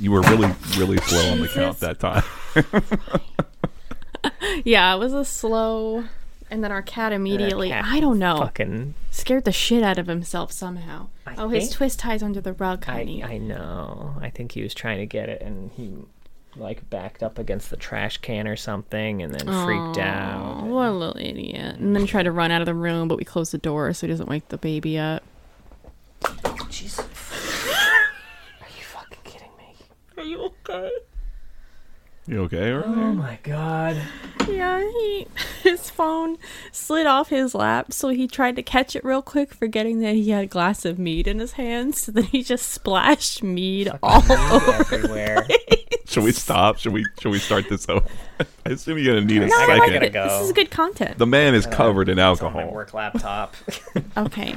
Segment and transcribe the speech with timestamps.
[0.00, 2.22] You were really, really slow on the count that time.
[4.64, 6.04] Yeah, it was a slow.
[6.50, 8.94] And then our cat immediately, cat I don't know, Fucking.
[9.10, 11.08] scared the shit out of himself somehow.
[11.26, 13.24] I oh, his twist ties under the rug, I, honey.
[13.24, 14.14] I know.
[14.20, 15.90] I think he was trying to get it and he
[16.56, 20.62] like backed up against the trash can or something and then freaked Oh, out.
[20.66, 21.76] what a little idiot.
[21.76, 24.06] And then tried to run out of the room, but we closed the door so
[24.06, 25.22] he doesn't wake the baby up.
[26.70, 27.00] Jesus.
[27.00, 30.50] Are you fucking kidding me?
[30.68, 30.90] Are
[32.26, 32.68] you okay?
[32.68, 32.86] You okay?
[32.86, 34.00] Oh my god.
[34.48, 35.26] Yeah, he
[35.62, 36.38] his phone
[36.72, 40.30] slid off his lap, so he tried to catch it real quick, forgetting that he
[40.30, 42.00] had a glass of mead in his hands.
[42.04, 44.72] So then he just splashed mead all over.
[44.72, 45.46] everywhere.
[46.06, 46.78] should we stop?
[46.78, 47.04] Should we?
[47.20, 48.06] Should we start this over?
[48.66, 49.92] I assume you're gonna need a No, I I second.
[49.94, 50.24] gotta go.
[50.38, 51.18] This is good content.
[51.18, 52.72] The man is covered in It's on my alcohol.
[52.74, 53.54] work laptop.
[54.16, 54.54] Okay,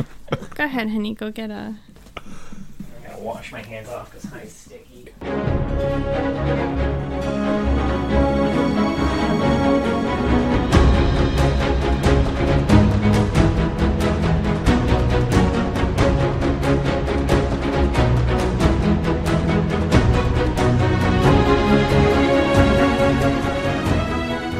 [0.55, 1.13] go ahead, honey.
[1.13, 1.75] Go get a.
[2.17, 4.86] I gotta wash my hands off because honey's sticky.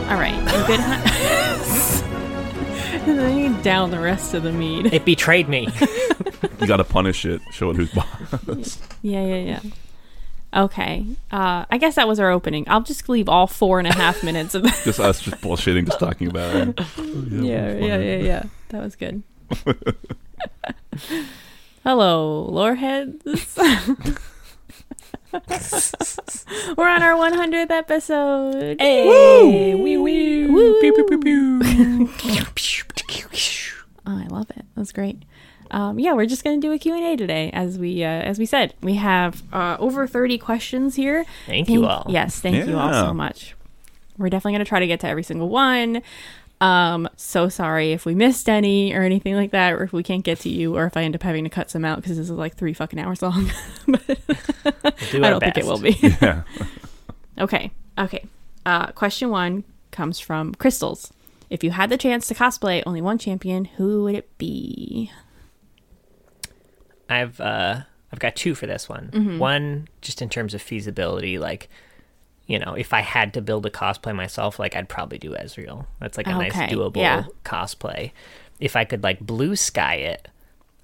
[0.10, 1.04] All right, good, hon-
[3.10, 4.94] and then you down the rest of the mead.
[4.94, 5.68] It betrayed me.
[6.60, 7.40] You gotta punish it.
[7.52, 8.80] Show it who's boss.
[9.04, 9.60] Yeah, yeah, yeah.
[10.54, 11.06] Okay.
[11.32, 12.66] Uh, I guess that was our opening.
[12.68, 14.82] I'll just leave all four and a half minutes of that.
[14.86, 16.80] just us, just bullshitting, just talking about it.
[17.32, 18.44] yeah, yeah, yeah, yeah.
[18.70, 19.24] That was good.
[21.84, 23.58] Hello, lore heads.
[26.78, 28.78] We're on our 100th episode.
[28.80, 30.48] Hey, wee wee.
[30.48, 30.80] Woo.
[30.80, 32.10] Pew, pew, pew, pew.
[34.06, 34.66] Oh, I love it.
[34.74, 35.24] That was great.
[35.72, 38.74] Um, yeah, we're just gonna do a Q&A today, as we uh, as we said.
[38.82, 41.26] We have uh, over 30 questions here.
[41.46, 42.06] Thank you all.
[42.10, 43.56] Yes, thank you all so much.
[44.18, 46.02] We're definitely gonna try to get to every single one.
[46.60, 50.24] Um, so sorry if we missed any or anything like that, or if we can't
[50.24, 52.30] get to you, or if I end up having to cut some out because this
[52.30, 53.52] is like three fucking hours long.
[53.88, 54.08] but
[55.12, 55.98] Do I don't think it will be.
[56.22, 56.44] Yeah.
[57.40, 57.72] Okay.
[57.98, 58.26] Okay.
[58.66, 61.14] Uh, question one comes from Crystals.
[61.50, 65.12] If you had the chance to cosplay only one champion, who would it be?
[67.10, 67.82] I've uh
[68.12, 69.10] I've got two for this one.
[69.14, 69.40] Mm-hmm.
[69.40, 71.70] One just in terms of feasibility, like
[72.46, 75.86] you know, if I had to build a cosplay myself, like I'd probably do Ezreal.
[76.00, 77.26] That's like a nice doable yeah.
[77.44, 78.12] cosplay.
[78.60, 80.30] If I could like blue sky it,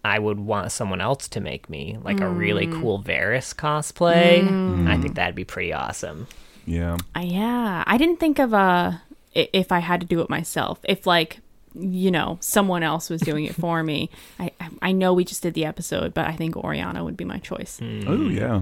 [0.03, 2.81] I would want someone else to make me like a really Mm.
[2.81, 4.87] cool Varus cosplay.
[4.89, 6.27] I think that'd be pretty awesome.
[6.65, 6.97] Yeah.
[7.15, 8.91] Uh, yeah, I didn't think of uh,
[9.35, 10.79] i- if I had to do it myself.
[10.83, 11.39] If like
[11.75, 14.09] you know someone else was doing it for me.
[14.39, 17.25] I I- I know we just did the episode, but I think Orianna would be
[17.25, 17.79] my choice.
[17.81, 18.05] Mm.
[18.07, 18.61] Oh yeah.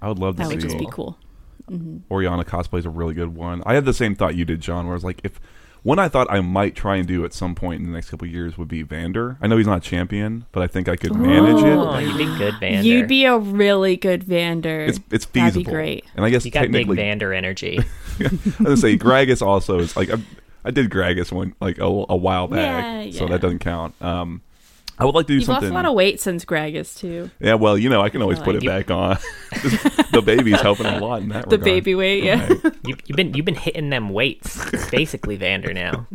[0.00, 1.18] I would love to That see would just be cool.
[1.70, 1.98] Mm-hmm.
[2.12, 3.62] Orianna cosplay is a really good one.
[3.66, 4.86] I had the same thought you did, John.
[4.86, 5.38] Where I was like, if
[5.82, 8.26] one I thought I might try and do at some point in the next couple
[8.26, 9.36] of years would be Vander.
[9.40, 12.04] I know he's not a champion, but I think I could manage Oh, it.
[12.06, 12.88] you'd be good, Vander.
[12.88, 14.80] You'd be a really good Vander.
[14.80, 15.64] It's it's That'd feasible.
[15.64, 16.04] be great.
[16.16, 17.78] And I guess you got big technically, Vander energy.
[18.20, 20.16] I was gonna say Gragas also is like I,
[20.68, 23.94] I did Gragas one like a, a while back, Yeah, so that doesn't count.
[24.02, 24.42] Um,
[25.00, 27.30] I would like to do You've lost a lot of weight since Gragas too.
[27.40, 28.68] yeah, well, you know, I can always I put like it you.
[28.70, 29.16] back on.
[30.12, 31.64] the baby's helping a lot in that The regard.
[31.64, 32.46] baby weight, yeah.
[32.48, 32.64] Right.
[32.86, 34.60] you, you've been you've been hitting them weights.
[34.72, 36.06] It's basically Vander now.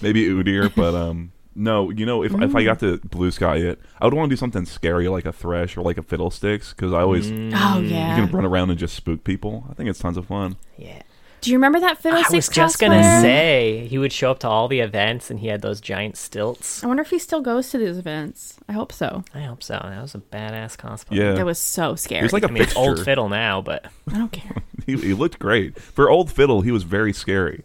[0.00, 3.78] maybe Udyr, but um, no, you know, if if I got to blue sky it,
[4.00, 6.92] I would want to do something scary like a thresh or like a fiddlesticks because
[6.94, 7.52] I always Mm.
[7.54, 9.64] Oh you can run around and just spook people.
[9.70, 10.56] I think it's tons of fun.
[10.78, 11.02] Yeah.
[11.42, 12.88] Do you remember that I Fiddlesticks was just cosplayer?
[12.88, 16.16] gonna say he would show up to all the events and he had those giant
[16.16, 16.82] stilts.
[16.82, 18.56] I wonder if he still goes to these events.
[18.68, 19.24] I hope so.
[19.34, 19.74] I hope so.
[19.82, 21.16] That was a badass cosplay.
[21.18, 22.20] Yeah, That was so scary.
[22.20, 24.56] he was like a I mean, it's old fiddle now, but I don't care.
[24.86, 26.60] he, he looked great for old fiddle.
[26.62, 27.64] He was very scary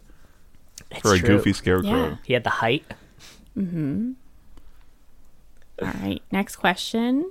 [0.90, 1.28] it's for a true.
[1.36, 1.88] goofy scarecrow.
[1.88, 2.16] Yeah.
[2.24, 2.84] He had the height.
[3.54, 4.12] Hmm.
[5.80, 6.20] All right.
[6.32, 7.30] Next question.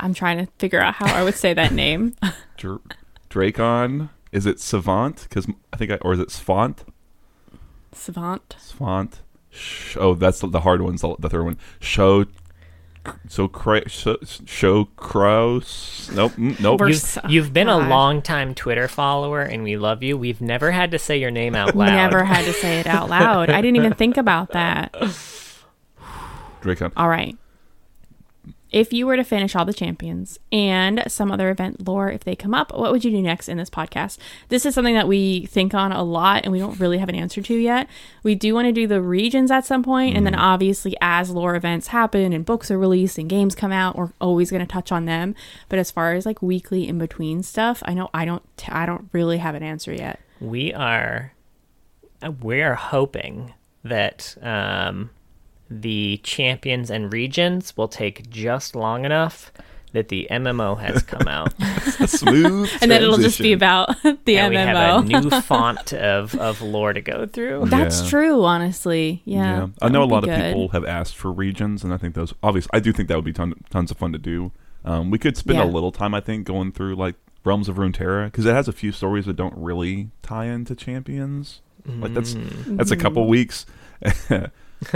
[0.00, 2.16] I'm trying to figure out how I would say that name.
[2.56, 2.80] Dr-
[3.28, 4.08] Dracon.
[4.32, 5.26] Is it Savant?
[5.28, 6.78] Because I think, I, or is it Svant?
[7.92, 8.56] Savant.
[8.58, 9.20] Svant.
[9.50, 10.96] Sh- oh, that's the, the hard one.
[10.96, 11.58] The, the third one.
[11.80, 12.24] Show.
[13.28, 16.08] So cra- show, show crows.
[16.14, 16.32] Nope.
[16.32, 16.80] mm, Nope.
[16.86, 17.84] You've, so- you've been God.
[17.84, 20.16] a long time Twitter follower and we love you.
[20.16, 21.86] We've never had to say your name out loud.
[21.90, 23.50] Never had to say it out loud.
[23.50, 24.92] I didn't even think about that.
[26.62, 26.92] Dracon.
[26.96, 27.36] All right.
[28.72, 32.34] If you were to finish all the champions and some other event lore, if they
[32.34, 34.18] come up, what would you do next in this podcast?
[34.48, 37.14] This is something that we think on a lot and we don't really have an
[37.14, 37.86] answer to yet.
[38.22, 41.54] We do want to do the regions at some point, and then obviously, as lore
[41.54, 44.90] events happen and books are released and games come out, we're always going to touch
[44.90, 45.34] on them.
[45.68, 49.08] But as far as like weekly in between stuff, I know I don't, I don't
[49.12, 50.18] really have an answer yet.
[50.40, 51.32] We are
[52.22, 53.52] uh, we are hoping
[53.84, 55.10] that um,
[55.80, 59.52] the champions and regions will take just long enough
[59.92, 61.52] that the MMO has come out.
[62.00, 62.70] A smooth.
[62.80, 65.22] And then it'll just be about the and we have a MMO.
[65.24, 67.66] new font of, of lore to go through.
[67.66, 68.08] That's Yeah.
[68.08, 69.20] true, honestly.
[69.26, 69.68] Yeah.
[69.82, 70.36] I know a lot of good.
[70.54, 73.24] people have asked for regions, and I think those obviously I do think that would
[73.26, 74.52] be ton, tons of fun to do.
[74.84, 75.64] Um, we could spend Yeah.
[75.64, 78.72] a little time, I think, going through like Realms of Runeterra because it has a
[78.72, 81.60] few stories that don't really tie into champions.
[81.84, 82.78] Like that's Mm.
[82.78, 83.66] that's a couple weeks.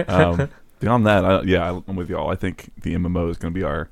[0.08, 0.48] um,
[0.80, 2.30] beyond that, I, yeah, I'm with y'all.
[2.30, 3.88] I think the MMO is going to be our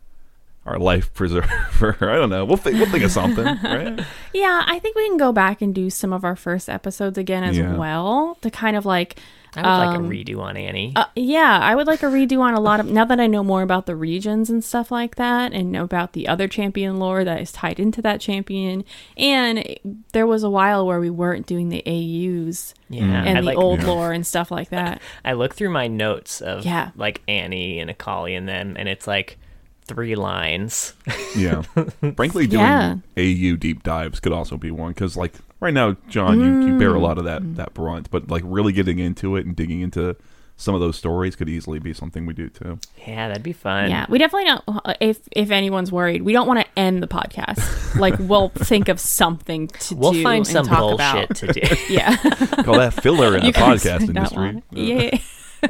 [0.67, 1.97] our life preserver.
[2.11, 2.45] I don't know.
[2.45, 4.01] We'll think we'll think of something, right?
[4.33, 7.45] Yeah, I think we can go back and do some of our first episodes again
[7.45, 7.77] as Yeah.
[7.77, 9.17] well to kind of like
[9.57, 10.93] I would like Um, a redo on Annie.
[10.97, 13.45] uh, yeah, I would like a redo on a lot of now that I know
[13.45, 17.25] more about the regions and stuff like that and know about the other champion lore
[17.25, 18.85] that is tied into that champion.
[19.17, 19.65] And
[20.13, 23.57] there was a while where we weren't doing the AUs yeah, and I the like.
[23.57, 23.87] old Yeah.
[23.87, 25.01] lore and stuff like that.
[25.25, 26.91] I look through my notes of Yeah.
[26.97, 29.39] like Annie and Akali and them, and it's like
[29.87, 30.95] three lines.
[31.37, 31.63] Yeah.
[32.17, 32.97] Frankly, doing Yeah.
[33.17, 35.35] AU deep dives could also be one because, like,
[35.65, 37.57] right now, John, you, you bear a lot of that Mm.
[37.57, 40.15] that brunt, but like really getting into it and digging into
[40.57, 42.79] some of those stories could easily be something we do too.
[43.05, 43.91] Yeah, that'd be fun.
[43.91, 44.97] Yeah, we definitely don't.
[45.01, 47.97] If if anyone's worried, we don't want to end the podcast.
[47.99, 51.37] like we'll think of something to We'll do find and some talk bullshit about.
[51.37, 51.61] to do.
[51.93, 52.15] Yeah,
[52.63, 54.63] Call that filler in the You guys podcast industry.
[54.71, 55.19] Yeah.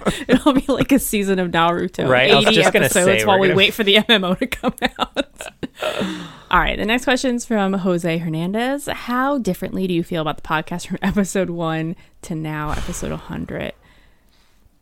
[0.29, 2.09] It'll be like a season of Naruto.
[2.09, 3.95] Right, I was 80 just gonna episodes say, while we're we gonna- wait for the
[4.09, 5.43] MMO to come out.
[6.51, 8.87] All right, the next question is from Jose Hernandez.
[8.87, 13.73] How differently do you feel about the podcast from episode one to now, episode 100?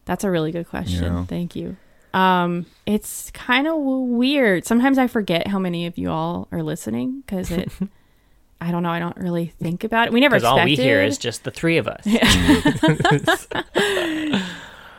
[0.05, 1.05] That's a really good question.
[1.05, 1.25] Yeah.
[1.25, 1.76] Thank you.
[2.12, 4.67] Um, it's kind of weird.
[4.67, 7.70] Sometimes I forget how many of you all are listening because it.
[8.61, 8.91] I don't know.
[8.91, 10.12] I don't really think about it.
[10.12, 10.61] We never Because expected.
[10.61, 12.06] all we hear is just the three of us.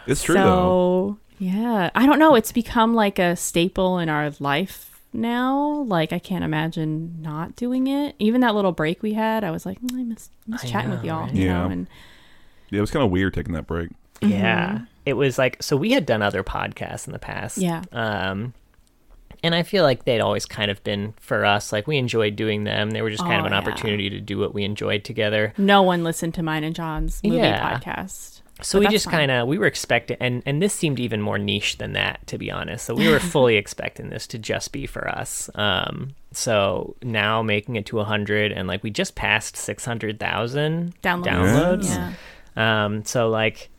[0.08, 1.18] It's true though.
[1.18, 1.90] so, yeah.
[1.96, 2.36] I don't know.
[2.36, 5.84] It's become like a staple in our life now.
[5.88, 8.16] Like, I can't imagine not doing it.
[8.20, 10.92] Even that little break we had, I was like, mm, I miss, miss I chatting
[10.92, 11.22] with y'all.
[11.24, 11.34] right?
[11.34, 11.64] You Yeah.
[11.66, 11.88] know, and
[12.70, 13.90] Yeah, it was kind of weird taking that break.
[14.22, 14.82] Yeah.
[15.06, 17.58] It was like so we had done other podcasts in the past.
[17.58, 17.82] Yeah.
[17.92, 18.54] Um
[19.46, 22.64] and I feel like they'd always kind of been for us like we enjoyed doing
[22.64, 22.92] them.
[22.92, 23.58] They were just kind of Oh, an yeah.
[23.60, 25.54] opportunity to do what we enjoyed together.
[25.58, 27.78] no one listened to mine and John's movie Yeah.
[27.80, 28.33] podcast.
[28.64, 31.38] So But we just kind of we were expecting and and this seemed even more
[31.38, 32.86] niche than that to be honest.
[32.86, 35.50] So we were fully expecting this to just be for us.
[35.56, 41.24] Um so now making it to 100 and like we just passed 600,000 Downloads.
[41.26, 42.14] downloads.
[42.56, 42.86] Yeah.
[42.86, 43.70] Um so like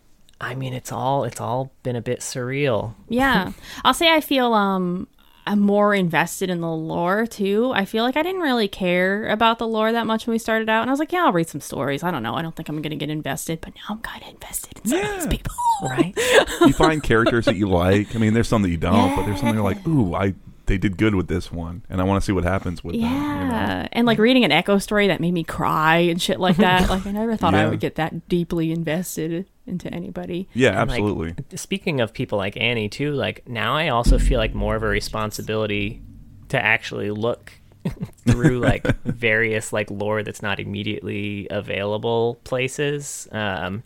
[0.40, 2.94] I mean it's all it's all been a bit surreal.
[3.08, 3.52] Yeah.
[3.84, 5.06] I'll say I feel um
[5.46, 7.70] I'm more invested in the lore too.
[7.74, 10.68] I feel like I didn't really care about the lore that much when we started
[10.68, 10.82] out.
[10.82, 12.02] And I was like, yeah, I'll read some stories.
[12.02, 12.34] I don't know.
[12.34, 14.90] I don't think I'm going to get invested, but now I'm kind of invested in
[14.90, 15.52] some of these people.
[15.82, 16.16] Right?
[16.60, 18.14] You find characters that you like.
[18.14, 20.34] I mean, there's some that you don't, but there's some that you're like, ooh, I
[20.66, 23.02] they did good with this one, and I want to see what happens with them.
[23.02, 23.14] you know?
[23.14, 23.88] Yeah.
[23.92, 26.88] And like reading an Ekko story that made me cry and shit like that.
[26.88, 30.48] like I never thought I would get that deeply invested into anybody.
[30.54, 31.34] Yeah, And, like, absolutely.
[31.56, 34.88] speaking of people like Annie too, like now I also feel like more of a
[34.88, 36.02] responsibility
[36.48, 37.52] to actually look
[38.26, 43.28] through like various like lore that's not immediately available places.
[43.32, 43.82] Um,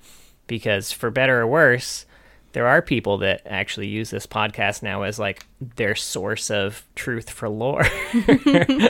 [0.47, 2.06] because for better or worse,
[2.52, 5.44] there are people that actually use this podcast now as like
[5.76, 7.87] their source of truth for lore.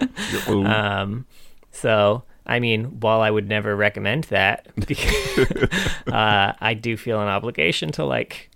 [0.49, 1.27] Um,
[1.73, 4.69] so, I mean, while I would never recommend that,
[6.07, 8.51] uh, I do feel an obligation to like,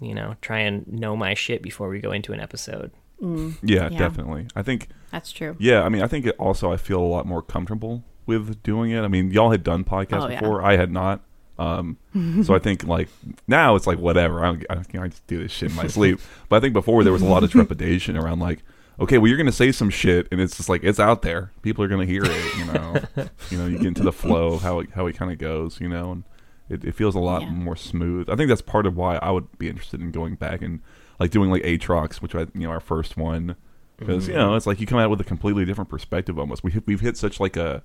[0.00, 2.90] you know, try and know my shit before we go into an episode.
[3.20, 3.98] Mm, yeah, yeah.
[3.98, 4.48] definitely.
[4.56, 5.56] I think that's true.
[5.58, 8.90] Yeah, I mean, I think it also I feel a lot more comfortable with doing
[8.90, 9.02] it.
[9.02, 10.40] I mean, y'all had done podcasts Oh, yeah.
[10.40, 11.20] before, I had not.
[11.58, 11.98] Um,
[12.44, 13.08] so I think like
[13.46, 14.42] now it's like whatever.
[14.42, 16.18] I, don't, I, I just do this shit in my sleep.
[16.48, 18.60] But I think before there was a lot of trepidation around like,
[19.00, 21.52] okay, well you're gonna say some shit, and it's just like it's out there.
[21.62, 22.56] People are gonna hear it.
[22.56, 22.94] You know,
[23.50, 25.80] you know, you get into the flow how it how it kind of goes.
[25.80, 26.24] You know, and
[26.68, 27.50] it, it feels a lot Yeah.
[27.50, 28.28] more smooth.
[28.30, 30.80] I think that's part of why I would be interested in going back and
[31.18, 33.56] like doing like Aatrox, which I you know our first one
[33.98, 34.42] because you mm-hmm.
[34.42, 36.64] know it's like you come out with a completely different perspective almost.
[36.64, 37.82] We we've hit such like a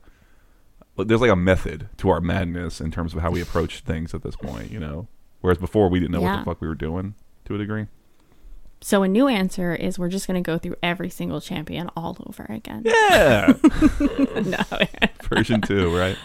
[0.98, 4.24] there's like a method to our madness in terms of how we approach things at
[4.24, 5.08] this point, you know.
[5.42, 7.14] Whereas before we didn't know what the fuck we were doing
[7.46, 7.88] to a degree.
[8.82, 12.16] So a new answer is we're just going to go through every single champion all
[12.28, 12.84] over again.
[12.86, 13.54] Yeah,
[14.46, 14.60] no.
[15.24, 16.18] version two, right?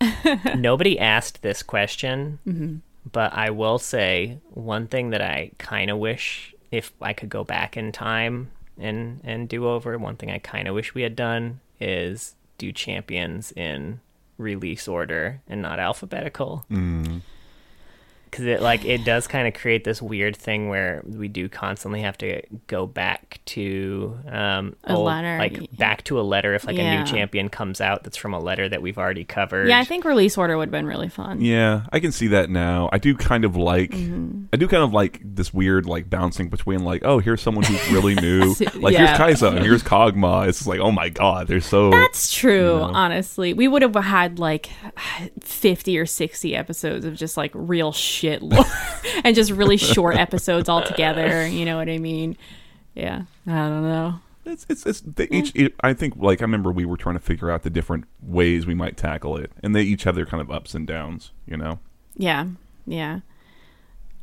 [0.56, 2.76] Nobody asked this question, Mm-hmm.
[3.12, 7.44] but I will say one thing that I kind of wish if I could go
[7.44, 9.98] back in time and and do over.
[9.98, 14.00] One thing I kind of wish we had done is do champions in
[14.38, 16.64] release order and not alphabetical.
[16.70, 17.20] Mm.
[18.32, 22.00] Because it like it does kind of create this weird thing where we do constantly
[22.00, 26.78] have to go back to um A letter, like back to a letter if like
[26.78, 29.84] a new champion comes out that's from a letter that we've already covered Yeah, I
[29.84, 31.42] think release order would have been really fun.
[31.42, 32.88] Yeah, I can see that now.
[32.90, 34.46] I do kind of like, Mm-hmm.
[34.54, 37.90] I do kind of like this weird like bouncing between like, oh, here's someone who's
[37.92, 39.08] really new, like yeah.
[39.08, 40.48] here's Kaisa and here's Kog'Maw.
[40.48, 41.90] It's like, oh my god, they're so.
[41.90, 42.92] That's true, You know?
[42.94, 43.52] honestly.
[43.52, 44.70] We would have had like
[45.40, 48.64] 50 or 60 episodes of just like real shit lore
[49.24, 51.46] and just really short episodes altogether.
[51.46, 52.36] You know what I mean?
[52.94, 53.22] Yeah.
[53.46, 54.20] I don't know.
[54.44, 55.52] It's it's, it's they each.
[55.54, 58.66] It, I think like I remember we were trying to figure out the different ways
[58.66, 61.30] we might tackle it, and they each have their kind of ups and downs.
[61.46, 61.78] You know.
[62.16, 62.46] Yeah.
[62.84, 63.20] Yeah.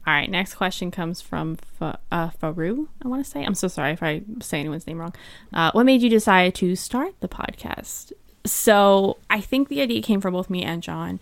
[0.05, 0.29] All right.
[0.29, 3.45] Next question comes from Fa- uh, Faru, I want to say.
[3.45, 5.13] I'm so sorry if I say anyone's name wrong.
[5.53, 8.11] Uh, what made you decide to start the podcast?
[8.45, 11.19] So I think the idea came from both me and John.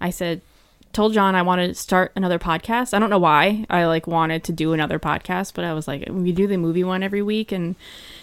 [0.00, 0.40] I said,
[0.92, 2.94] told John I wanted to start another podcast.
[2.94, 6.04] I don't know why I like wanted to do another podcast, but I was like,
[6.10, 7.76] we do the movie one every week and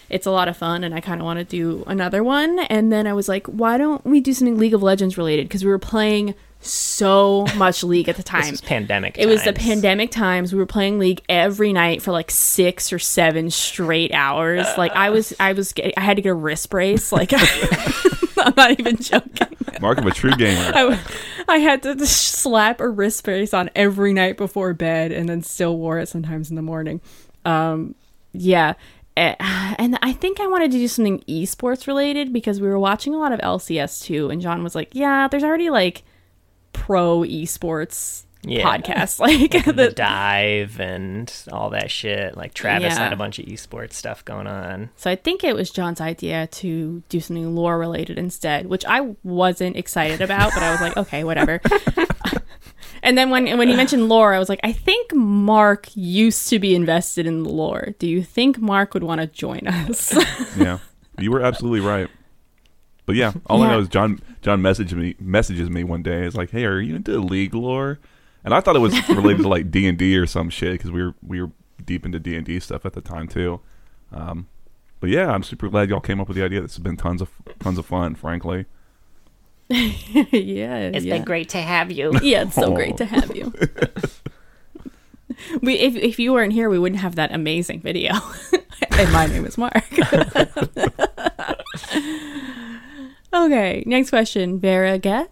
[0.09, 2.59] it's a lot of fun and I kind of want to do another one.
[2.59, 5.47] And then I was like, why don't we do something League of Legends related?
[5.47, 8.49] Because we were playing so much League at the time.
[8.49, 10.51] was pandemic It was the pandemic times.
[10.51, 14.65] We were playing League every night for like six or seven straight hours.
[14.77, 17.11] Like I was, I was, I had to get a wrist brace.
[17.11, 17.31] Like
[18.55, 19.47] not even joking.
[19.81, 20.97] Mark of a true gamer.
[21.47, 25.77] I had to slap a wrist brace on every night before bed, and then still
[25.77, 27.01] wore it sometimes in the morning.
[27.45, 27.95] Um,
[28.33, 28.73] yeah.
[29.17, 33.13] Eh, And I think I wanted to do something esports related because we were watching
[33.13, 36.03] a lot of LCS too, and John was like, "Yeah, there's already like
[36.73, 38.63] pro esports Yeah.
[38.63, 43.03] podcasts, like the the, dive and all that shit like travis Yeah.
[43.03, 46.47] had a bunch of esports stuff going on So I think it was John's idea
[46.47, 50.97] to do something lore related instead, which I wasn't excited about, but I was like,
[50.97, 51.61] okay, whatever.
[53.03, 56.59] and then when when he mentioned lore, I was like, I think Mark used to
[56.59, 57.95] be invested in the lore.
[57.99, 60.13] Do you think Mark would want to join us?
[60.57, 60.79] yeah,
[61.19, 62.09] you were absolutely right.
[63.05, 66.23] But yeah, all I know is John John messaged me messages me one day.
[66.25, 67.99] It's like, hey, are you into league lore?
[68.45, 70.91] And I thought it was related to like D and D or some shit because
[70.91, 71.49] we were we were
[71.83, 73.59] deep into D and D stuff at the time too.
[74.13, 74.47] Um,
[74.99, 76.61] but yeah, I'm super glad y'all came up with the idea.
[76.61, 78.65] This has been tons of tons of fun, frankly.
[79.67, 81.15] yeah, It's yeah.
[81.15, 82.13] been great to have you.
[82.21, 83.51] Yeah, it's so great to have you.
[85.61, 88.13] we if if you weren't here, we wouldn't have that amazing video.
[88.91, 89.83] and my name is Mark.
[93.33, 94.59] okay, next question.
[94.59, 95.31] Vera Get.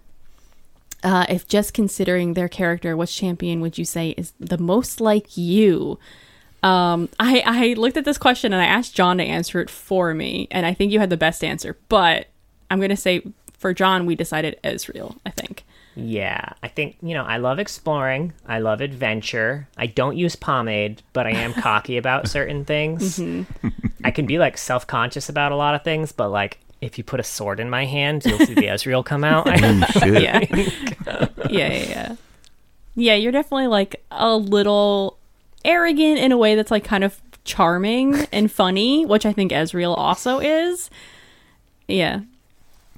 [1.04, 5.38] Uh, if just considering their character, which champion would you say is the most like
[5.38, 6.00] you?
[6.64, 10.14] Um, I I looked at this question and I asked John to answer it for
[10.14, 11.78] me, and I think you had the best answer.
[11.90, 12.28] But
[12.72, 13.22] I'm gonna say
[13.58, 15.18] for John, we decided Ezreal.
[15.26, 15.66] I think.
[15.96, 18.34] Yeah, I think, you know, I love exploring.
[18.48, 19.68] I love adventure.
[19.78, 23.22] I don't use pomade, but I am cocky about certain things.
[24.04, 27.04] I can be like self conscious about a lot of things, but like if you
[27.04, 29.48] put a sword in my hand, you'll see the Ezreal come out.
[29.48, 30.22] I, Oh shit!
[30.22, 30.40] yeah.
[30.50, 32.16] yeah, yeah, yeah.
[32.96, 35.18] Yeah, you're definitely like a little
[35.66, 39.98] arrogant in a way that's like kind of charming and funny, which I think Ezreal
[39.98, 40.92] also is.
[41.88, 42.20] Yeah.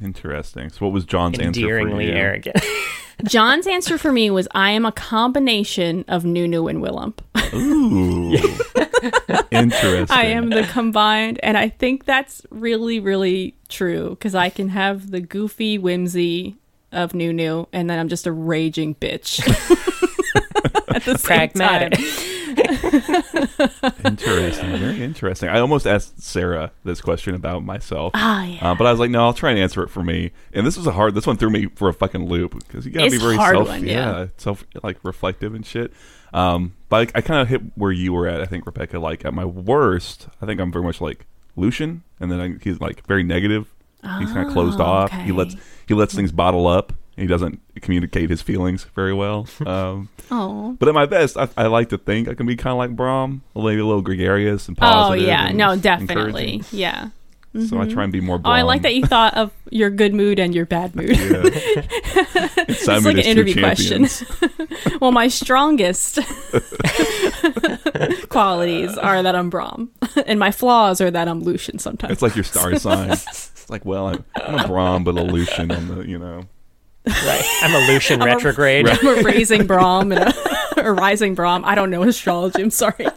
[0.01, 0.69] Interesting.
[0.69, 2.11] So, what was John's answer for endearingly you?
[2.11, 2.57] arrogant.
[3.23, 7.19] John's answer for me was I am a combination of Nunu and Willump.
[7.53, 8.33] Ooh,
[9.51, 10.07] interesting.
[10.09, 15.11] I am the combined, and I think that's really, really true because I can have
[15.11, 16.55] the goofy whimsy
[16.91, 19.41] of Nunu, and then I'm just a raging bitch.
[20.95, 21.93] At the same Pragmatic.
[21.99, 22.05] time.
[24.05, 24.77] Interesting.
[24.77, 25.49] Very interesting.
[25.49, 28.11] I almost asked Sarah this question about myself.
[28.15, 28.71] Ah, yeah.
[28.71, 30.31] Uh, but I was like, no, I'll try and answer it for me.
[30.53, 31.15] And this was a hard.
[31.15, 33.67] This one threw me for a fucking loop because you gotta It's be very self,
[33.67, 34.27] one, yeah.
[34.37, 35.91] self like reflective and shit.
[36.33, 38.41] Um, but I, I kind of hit where you were at.
[38.41, 38.99] I think Rebecca.
[38.99, 42.79] Like at my worst, I think I'm very much like Lucian, and then I, he's
[42.79, 43.71] like very negative.
[44.19, 45.13] he's kind of closed Oh, off.
[45.13, 45.23] okay.
[45.23, 45.55] He lets
[45.87, 46.93] he lets things bottle up.
[47.17, 49.47] He doesn't communicate his feelings very well.
[49.65, 50.75] Um, Oh.
[50.79, 52.95] but at my best, I, I like to think I can be kind of like
[52.95, 55.27] Braum, maybe a little gregarious and Oh positive.
[55.27, 56.15] yeah, no, definitely.
[56.55, 56.65] encouraging.
[56.71, 57.09] Yeah.
[57.69, 58.41] So I try and be more.
[58.43, 61.11] Oh, I like that you thought of your good mood and your bad mood.
[61.11, 61.15] Yeah.
[62.67, 64.07] it's It's like an interview question.
[64.99, 66.19] well, my strongest
[68.29, 69.87] qualities are that I'm Braum,
[70.25, 72.11] and my flaws are that I'm Lucian sometimes.
[72.13, 73.11] It's like your star sign.
[73.11, 76.43] It's like, well, I'm, I'm a Braum, but a Lucian on the, you know.
[77.07, 77.43] Right.
[77.61, 78.87] I'm a Lucian I'm a- retrograde.
[78.87, 80.33] I'm a raising Braum and
[80.77, 81.63] a, a rising Braum.
[81.63, 82.61] I don't know astrology.
[82.61, 83.07] I'm sorry.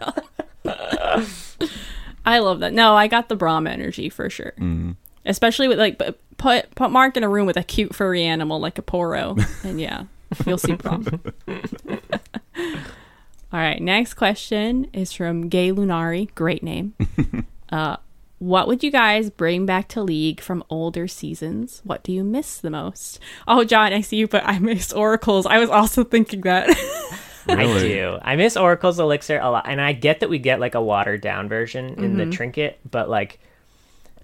[2.24, 2.72] I love that.
[2.72, 4.52] No, I got the Braum energy for sure.
[4.58, 4.96] Mm.
[5.24, 8.60] Especially with like p- put put Mark in a room with a cute furry animal
[8.60, 10.04] like a Poro, and yeah,
[10.46, 11.32] you'll see Braum.
[13.50, 16.34] All right, next question is from Gay Lunari.
[16.34, 16.94] Great name.
[17.70, 17.96] uh,
[18.38, 21.80] what would you guys bring back to League from older seasons?
[21.84, 23.18] What do you miss the most?
[23.46, 25.44] Oh, John, I see you, but I miss Oracles.
[25.46, 26.68] I was also thinking that.
[27.48, 28.18] I do.
[28.22, 29.66] I miss Oracle's Elixir a lot.
[29.68, 32.16] And I get that we get like a watered down version in Mm-hmm.
[32.18, 33.40] the trinket, but like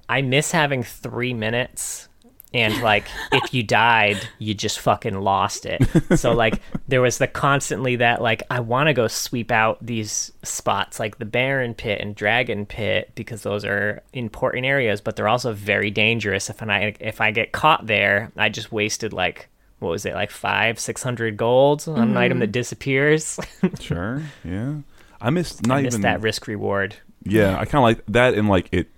[0.08, 2.08] I miss having three minutes
[2.54, 5.82] and like if you died, you just fucking lost it.
[6.16, 10.32] So like there was the constantly that like I want to go sweep out these
[10.44, 15.28] spots like the Baron Pit and Dragon Pit because those are important areas, but they're
[15.28, 16.48] also very dangerous.
[16.48, 19.48] If I if I get caught there, I just wasted like
[19.80, 22.52] what was it like five six hundred gold on an item that mm-hmm.
[22.52, 23.38] disappears.
[23.80, 24.22] Sure.
[24.44, 24.76] Yeah.
[25.20, 26.96] I missed not I missed even that risk reward.
[27.24, 28.88] Yeah, I kind of like that, and like it,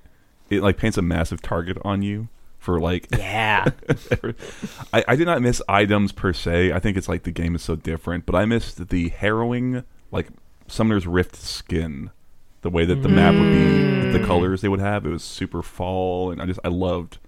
[0.50, 2.28] it like paints a massive target on you
[2.66, 3.06] for like.
[3.16, 3.70] Yeah,
[4.92, 6.72] I, I did not miss items per se.
[6.72, 10.28] I think it's like the game is so different, but I missed the harrowing like
[10.66, 12.10] Summoner's Rift skin,
[12.62, 14.26] the way that the map would be, the mm.
[14.26, 15.06] colors they would have.
[15.06, 17.18] It was super fall, and I just I loved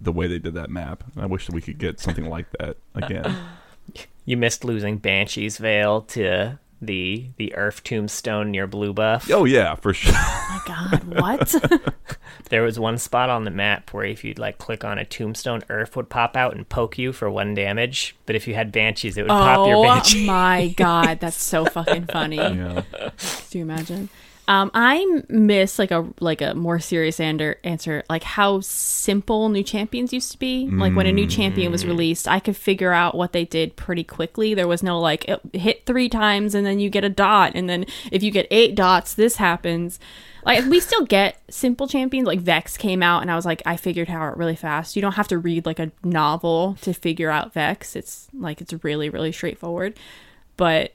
[0.00, 1.04] the way they did that map.
[1.18, 3.36] I wish that we could get something like that again.
[4.24, 9.30] you missed losing Banshee's Veil to the the Earth Tombstone near Blue Buff.
[9.30, 10.12] oh yeah, for sure.
[10.16, 11.94] oh my God, what?
[12.50, 15.62] There was one spot on the map where if you'd like click on a tombstone,
[15.68, 18.16] Earth would pop out and poke you for one damage.
[18.24, 20.26] But if you had Banshees, it would pop your oh banshees.
[20.28, 22.36] oh my God, that's so fucking funny.
[22.36, 22.82] yeah,
[23.50, 24.08] Do you imagine?
[24.48, 29.62] Um, I miss like a like a more serious ander- answer, like how simple new
[29.62, 30.66] champions used to be.
[30.70, 34.04] Like when a new champion was released, I could figure out what they did pretty
[34.04, 34.54] quickly.
[34.54, 37.68] There was no like it hit three times and then you get a dot, and
[37.68, 40.00] then if you get eight dots, this happens.
[40.46, 42.26] Like we still get simple champions.
[42.26, 44.96] Like Vex came out, and I was like, I figured out really fast.
[44.96, 47.94] You don't have to read like a novel to figure out Vex.
[47.94, 49.98] It's like it's really really straightforward,
[50.56, 50.94] but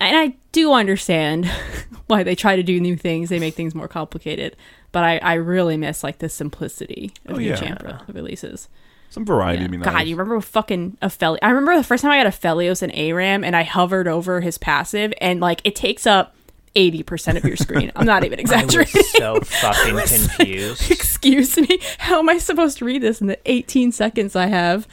[0.00, 1.46] and I do understand
[2.06, 3.28] why they try to do new things.
[3.28, 4.56] They make things more complicated,
[4.92, 7.56] but I, I really miss like the simplicity of Oh, new yeah.
[7.56, 8.68] champ re- releases.
[9.10, 9.62] some variety.
[9.62, 10.06] would be God, nice.
[10.06, 11.38] you remember fucking Aphelios?
[11.42, 14.56] I remember the first time I got Aphelios and ARAM, and I hovered over his
[14.58, 16.34] passive, and like it takes up
[16.76, 17.90] eighty percent of your screen.
[17.96, 19.02] I'm not even I was exaggerating.
[19.16, 20.90] so fucking confused.
[20.90, 24.86] Excuse me, how am I supposed to read this in the 18 seconds I have?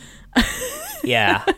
[1.05, 1.43] Yeah.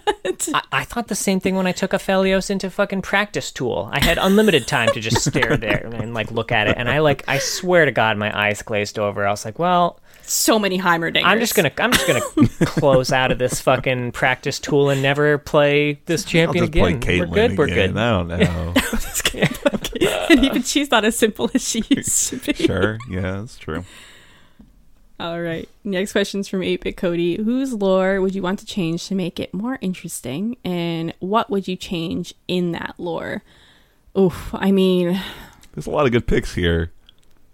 [0.54, 3.90] I, I thought the same thing when I took Aphelios into fucking practice tool.
[3.92, 6.76] I had unlimited time to just stare there and like look at it.
[6.78, 9.26] And I like I swear to God my eyes glazed over.
[9.26, 11.24] I was like, well, So many Heimerdingers.
[11.24, 15.38] I'm just gonna I'm just gonna close out of this fucking practice tool and never
[15.38, 17.00] play this I'll champion just again.
[17.02, 17.98] Caitlyn we're good, we're good.
[17.98, 18.74] I don't know.
[20.30, 22.54] and even she's not as simple as she used to be.
[22.54, 22.98] sure.
[23.10, 23.86] Yeah, that's true.
[25.20, 25.68] All right.
[25.84, 27.42] Next question's from 8-Bit Cody.
[27.42, 30.58] Whose lore would you want to change to make it more interesting?
[30.64, 33.42] And what would you change in that lore?
[34.18, 35.20] Oof, I mean,
[35.74, 36.92] There's a lot of good picks here.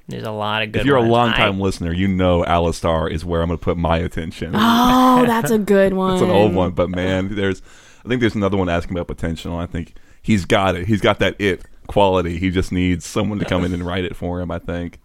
[0.10, 1.08] There's a lot of good if you're ones.
[1.08, 3.98] a long time I- listener, you know Alistar is where I'm going to put my
[3.98, 4.52] attention.
[4.56, 6.14] oh, that's a good one.
[6.16, 7.62] It's an old one, but man, there's
[8.04, 9.56] I think there's another one asking about potential.
[9.58, 10.88] I think he's got it.
[10.88, 12.38] He's got that it quality.
[12.38, 14.52] He just needs someone to come in and write it for him.
[14.52, 15.00] I think.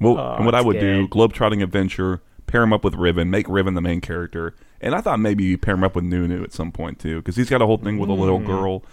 [0.00, 1.10] Well, Oh, and what I that's would do, good.
[1.10, 5.18] globetrotting adventure, pair him up with Riven, make Riven the main character, and I thought
[5.20, 7.66] maybe you pair him up with Nunu at some point too, because he's got a
[7.66, 8.46] whole thing with a little Mm.
[8.46, 8.84] girl,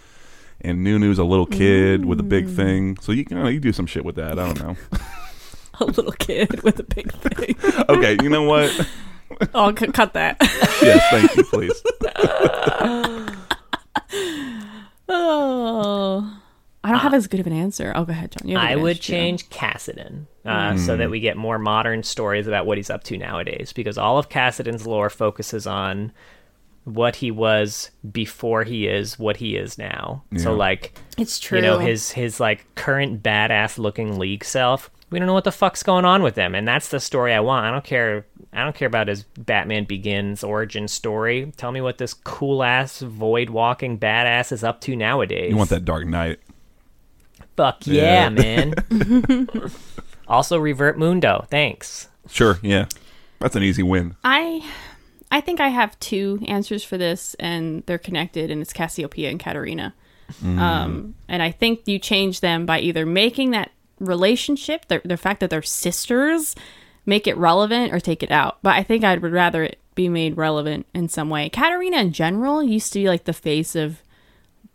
[0.60, 2.56] and Nunu's a little kid with a big Mm.
[2.56, 2.96] thing.
[3.00, 4.38] So you can you, know, you do some shit with that.
[4.38, 4.76] I don't know.
[5.78, 7.54] A little kid with a big thing.
[7.90, 8.70] okay, you know what?
[9.54, 10.36] Oh, c- cut that.
[10.80, 11.82] yes, thank you, please.
[15.08, 16.40] oh.
[16.84, 17.92] I don't have as good of an answer.
[17.94, 18.48] Oh, go ahead, John.
[18.48, 22.02] You have a I good would change Kassadin uh, so that we get more modern
[22.02, 23.72] stories about what he's up to nowadays.
[23.72, 26.12] Because all of Kassadin's lore focuses on
[26.84, 30.22] what he was before he is what he is now.
[30.36, 31.58] So like It's true.
[31.58, 34.90] you know his his like current badass looking league self.
[35.10, 37.38] We don't know what the fuck's going on with him, and that's the story I
[37.40, 37.64] want.
[37.66, 38.26] I don't care.
[38.52, 41.52] I don't care about his Batman Begins origin story.
[41.56, 45.50] Tell me what this cool ass void walking badass is up to nowadays.
[45.50, 46.38] You want that Dark Knight?
[47.56, 48.02] Fuck Yeah.
[48.02, 48.74] yeah, man.
[50.28, 51.46] also, revert Mundo.
[51.50, 52.08] Thanks.
[52.28, 52.58] Sure.
[52.62, 52.86] Yeah.
[53.38, 54.16] That's an easy win.
[54.24, 54.64] I
[55.30, 59.38] I think I have two answers for this and they're connected and it's Cassiopeia and
[59.40, 59.94] Katarina.
[60.44, 65.40] Um and I think you change them by either making that relationship, the, the fact
[65.40, 66.54] that they're sisters,
[67.04, 68.58] make it relevant or take it out.
[68.62, 71.48] But I think I would rather it be made relevant in some way.
[71.48, 74.02] Katarina in general used to be like the face of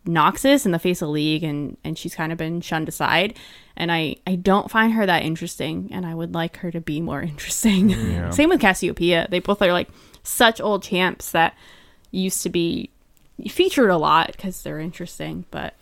[0.06, 3.38] Noxus in the face of League and and she's kind of been shunned aside
[3.76, 7.00] and I I don't find her that interesting and I would like her to be
[7.00, 7.90] more interesting.
[7.90, 8.30] Yeah.
[8.30, 9.28] Same with Cassiopeia.
[9.30, 9.88] They both are like
[10.24, 11.54] such old champs that
[12.10, 12.90] used to be
[13.48, 15.74] featured a lot cuz they're interesting, but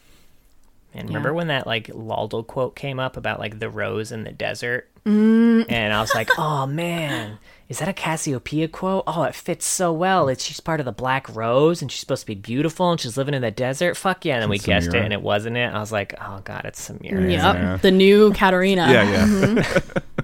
[0.94, 4.32] And remember when that like Loldle quote came up about like the rose in the
[4.32, 4.88] desert?
[5.06, 5.64] Mm.
[5.70, 7.38] And I was like, oh man,
[7.70, 9.04] is that a Cassiopeia quote?
[9.06, 10.28] Oh, it fits so well.
[10.28, 13.16] It's she's part of the Black Rose and she's supposed to be beautiful and she's
[13.16, 13.96] living in the desert.
[13.96, 14.34] Fuck yeah.
[14.34, 15.72] And then we It's guessed it and it wasn't it.
[15.72, 17.30] I was like, oh god, it's Samira.
[17.30, 17.76] yep, Yeah.
[17.76, 18.88] the new Katarina.
[18.90, 19.54] Yeah,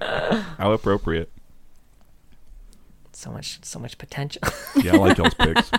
[0.01, 0.41] yeah.
[0.59, 1.31] How appropriate.
[3.13, 4.41] So much so much potential.
[4.83, 5.71] Yeah, I like those picks.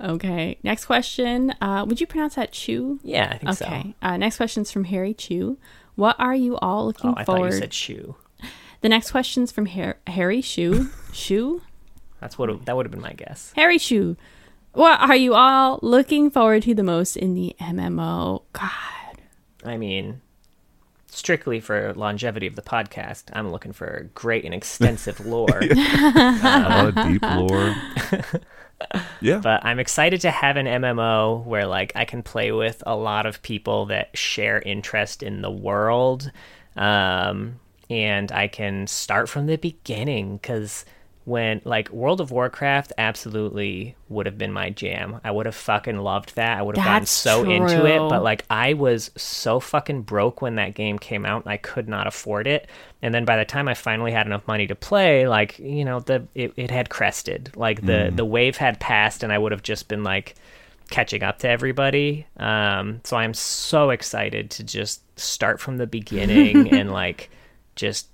[0.00, 0.58] Okay.
[0.62, 1.54] Next question.
[1.60, 3.00] Uh would you pronounce that Chu?
[3.02, 3.66] yeah, I think so.
[3.66, 3.94] Okay.
[4.02, 5.58] Uh, next question's from Harry Chu.
[5.94, 8.14] What are you all looking Oh, I thought you said shoe.
[8.86, 10.90] The next question's from Har- Harry Shu.
[11.12, 11.60] Shu?
[12.20, 13.52] That's what it- that would have been my guess.
[13.56, 14.16] Harry Shu.
[14.74, 18.42] What are you all looking forward to the most in the MMO?
[18.52, 18.70] God.
[19.64, 20.20] I mean,
[21.08, 25.58] strictly for longevity of the podcast, I'm looking for great and extensive lore.
[25.62, 27.74] A lot of deep lore.
[29.20, 29.38] Yeah.
[29.38, 33.26] but I'm excited to have an MMO where like I can play with a lot
[33.26, 36.30] of people that share interest in the world,
[36.76, 40.84] um, and I can start from the beginning because
[41.26, 45.20] when like World of Warcraft absolutely would have been my jam.
[45.24, 46.56] I would have fucking loved that.
[46.56, 50.40] I would have gotten That's so into it, but like I was so fucking broke
[50.40, 52.68] when that game came out and I could not afford it.
[53.02, 55.98] And then by the time I finally had enough money to play, like, you know,
[55.98, 57.50] the it, it had crested.
[57.56, 60.36] Like the the wave had passed and I would have just been like
[60.90, 62.24] catching up to everybody.
[62.36, 67.30] Um so I'm so excited to just start from the beginning and like
[67.76, 68.08] just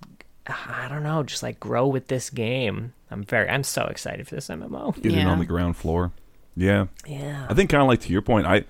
[0.47, 2.93] I don't know, just like grow with this game.
[3.11, 4.95] I'm very I'm so excited for this MMO.
[4.97, 5.29] Get in Yeah.
[5.29, 6.13] on the ground floor.
[6.57, 6.87] Yeah.
[7.07, 7.47] Yeah.
[7.49, 8.65] I think kind of like to your point, I,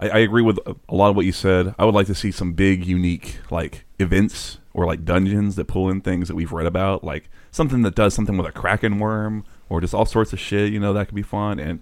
[0.00, 1.74] I I agree with a- a lot of what you said.
[1.78, 5.88] I would like to see some big, unique like events or like dungeons that pull
[5.88, 9.44] in things that we've read about, like something that does something with a kraken worm
[9.68, 10.72] or just all sorts of shit.
[10.72, 11.60] You know that could be fun.
[11.60, 11.80] And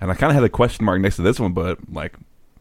[0.00, 2.16] and I kind of had a question mark next to this one, but like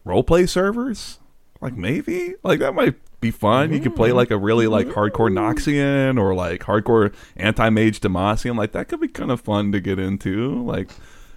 [0.06, 1.20] role play servers,
[1.60, 3.74] like maybe like that might be fun.
[3.74, 4.18] You could play mm-hmm.
[4.18, 5.00] like a really like mm-hmm.
[5.00, 8.56] hardcore Noxian or like hardcore anti mage Demacian.
[8.56, 10.64] Like that could be kind of fun to get into.
[10.64, 10.92] Like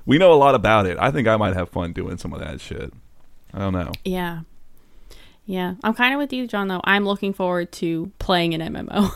[0.04, 0.98] we know a lot about it.
[1.00, 2.92] I think I might have fun doing some of that shit.
[3.54, 3.92] I don't know.
[4.04, 4.40] Yeah.
[5.46, 5.74] Yeah.
[5.82, 6.80] I'm kind of with you, John, though.
[6.84, 9.10] I'm looking forward to playing an MMO.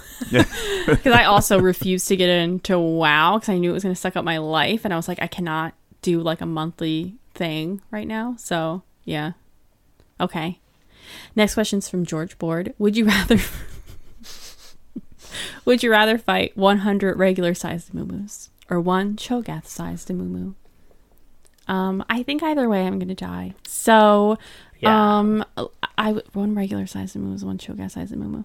[0.87, 4.00] Because I also refused to get into WoW because I knew it was going to
[4.00, 4.85] suck up my life.
[4.85, 8.37] And I was like, I cannot do like a monthly thing right now.
[8.38, 9.33] So, yeah.
[10.20, 10.60] Okay.
[11.37, 12.75] Next question's from George Board.
[12.79, 13.39] Would you rather.
[15.65, 20.55] Would you rather fight 100 regular sized Mumus or one Cho'Gath sized Mumu?
[21.69, 23.55] Um, I think either way I'm gonna die.
[23.67, 24.39] So,
[24.81, 25.19] Yeah.
[25.19, 25.45] um,
[25.97, 28.45] I would- one regular sized Mumu, one Cho'Gath sized Mumu.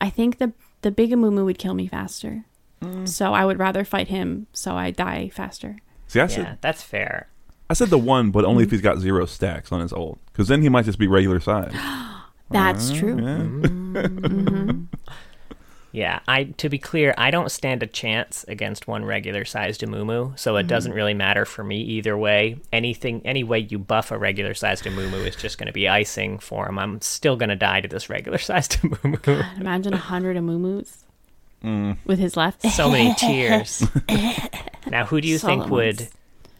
[0.00, 2.44] I think the the big Mumu would kill me faster.
[3.04, 5.78] So I would rather fight him so I die faster.
[6.06, 7.28] See, I yeah, said that's fair.
[7.68, 10.48] I said the one, but only if he's got zero stacks on his ult, because
[10.48, 11.74] then he might just be regular size.
[12.50, 13.16] That's true.
[13.16, 13.38] Yeah.
[13.38, 14.84] Mm-hmm.
[15.96, 20.38] Yeah, I to be clear, I don't stand a chance against one regular sized Amumu,
[20.38, 20.96] so it doesn't mm-hmm.
[20.96, 22.58] really matter for me either way.
[22.70, 26.68] Anything any way you buff a regular sized Amumu is just gonna be icing for
[26.68, 26.78] him.
[26.78, 29.58] I'm still gonna die to this regular sized Amumu.
[29.58, 30.98] Imagine a hundred Amumus
[31.64, 31.96] mm.
[32.04, 32.60] with his left.
[32.60, 33.82] so many tears.
[34.86, 36.08] now who do you think would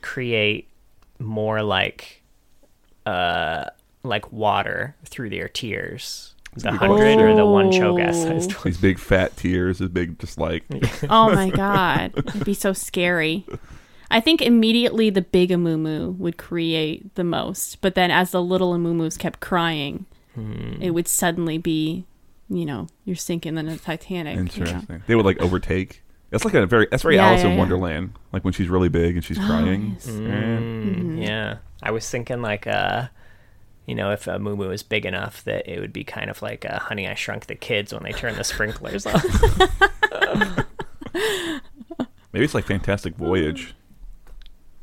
[0.00, 0.66] create
[1.18, 2.22] more like
[3.04, 3.66] uh
[4.02, 6.34] like water through their tears?
[6.56, 8.62] The hundred or the one Cho'Gath sized one?
[8.64, 10.64] These big fat tears, his big just like
[11.10, 13.44] oh my god, it'd be so scary.
[14.10, 18.72] I think immediately the big Amumu would create the most, but then as the little
[18.72, 20.06] Amumus kept crying,
[20.80, 22.06] it would suddenly be,
[22.48, 24.34] you know, you're sinking in the Titanic.
[24.36, 24.42] you know?
[24.42, 25.02] interesting.
[25.06, 26.02] They would like overtake.
[26.30, 27.58] That's like a very that's very Yeah, Alice yeah, in yeah.
[27.58, 29.92] Wonderland, like when she's really big and she's crying.
[29.94, 30.06] yes.
[30.08, 30.12] Yeah.
[30.12, 33.08] Mm, Yeah, I was thinking like uh,
[33.86, 36.64] you know, if a Moo is big enough that it would be kind of like
[36.68, 39.20] uh, Honey I Shrunk the Kids when they turn the sprinklers on.
[42.32, 43.74] Maybe it's like Fantastic Voyage.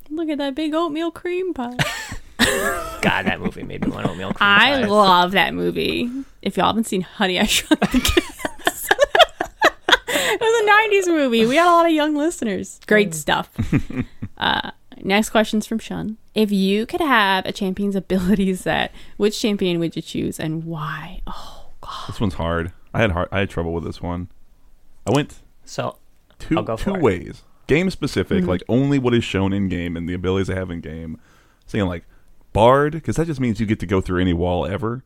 [0.10, 1.76] Look at that big oatmeal cream pie.
[3.02, 4.86] God, that movie made me want oatmeal cream I pie.
[4.86, 6.10] love that movie.
[6.42, 8.42] If y'all haven't seen Honey, I Shrunk the Kids,
[10.42, 11.46] it was a '90s movie.
[11.46, 12.80] We had a lot of young listeners.
[12.88, 13.50] Great stuff.
[14.36, 16.18] Uh, next question's from Shun.
[16.34, 21.22] If you could have a champion's ability set, which champion would you choose and why?
[21.28, 22.08] Oh, God.
[22.10, 22.74] This one's hard.
[22.94, 23.30] I had hard.
[23.32, 24.28] I had trouble with this one.
[25.08, 25.98] I went So
[26.40, 27.04] two I'll go two for it.
[27.04, 27.44] ways.
[27.68, 30.82] Game specific, like only what is shown in game and the abilities I have in
[30.82, 31.20] game.
[31.68, 32.04] Saying like
[32.52, 35.04] Bard, because that just means you get to go through any wall ever,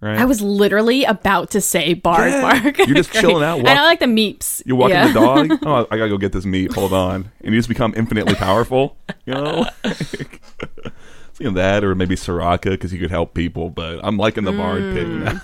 [0.00, 0.18] right?
[0.18, 2.40] I was literally about to say Bard Yeah.
[2.62, 2.78] Bark.
[2.78, 4.62] You're just chilling out, and walk- I like the meeps.
[4.66, 5.08] You're walking yeah.
[5.08, 5.58] the dog.
[5.66, 6.72] Oh, I gotta go get this meat.
[6.74, 8.96] Hold on, and you just become infinitely powerful.
[9.24, 9.66] You know,
[11.34, 13.70] seeing that, or maybe Soraka because you could help people.
[13.70, 15.40] But I'm liking the bard pick now.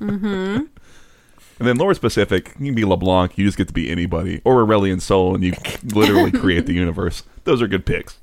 [0.00, 0.64] Mm-hmm.
[1.58, 3.36] And then lore specific, you can be LeBlanc.
[3.36, 5.52] You just get to be anybody, or Aurelion Sol, and you
[5.84, 7.22] literally create the universe.
[7.44, 8.18] Those are good picks.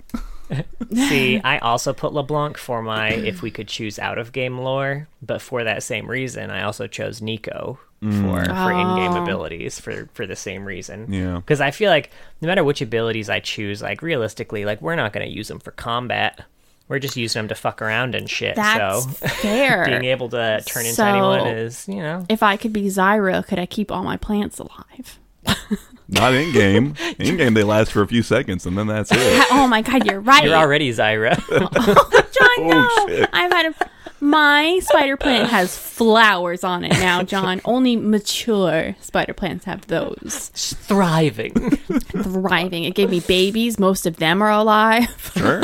[0.93, 5.07] See, I also put LeBlanc for my if we could choose out of game lore,
[5.21, 8.21] but for that same reason, I also chose Neeko mm.
[8.21, 9.23] for for in-game Oh.
[9.23, 11.11] abilities for for the same reason.
[11.11, 11.35] Yeah.
[11.37, 15.13] Because I feel like no matter which abilities I choose, like realistically, like we're not
[15.13, 16.45] going to use them for combat.
[16.89, 18.55] We're just using them to fuck around and shit.
[18.55, 19.83] That's so fair.
[19.85, 23.45] being able to turn into So- anyone is, you know, if I could be Zyra,
[23.45, 25.19] could I keep all my plants alive?
[26.09, 26.93] Not in game.
[27.19, 29.17] In game, they last for a few seconds, and then that's it.
[29.51, 30.43] oh my god, you're right.
[30.45, 31.37] you're already Zyra.
[31.51, 33.13] Oh, John, Oh, no.
[33.13, 33.29] shit.
[33.33, 33.75] I've had a,
[34.23, 37.59] my spider plant has flowers on it now, John.
[37.65, 40.49] Only mature spider plants have those.
[40.53, 41.53] Thriving.
[41.53, 42.85] Thriving.
[42.85, 43.77] It gave me babies.
[43.77, 45.31] Most of them are alive.
[45.35, 45.63] Sure.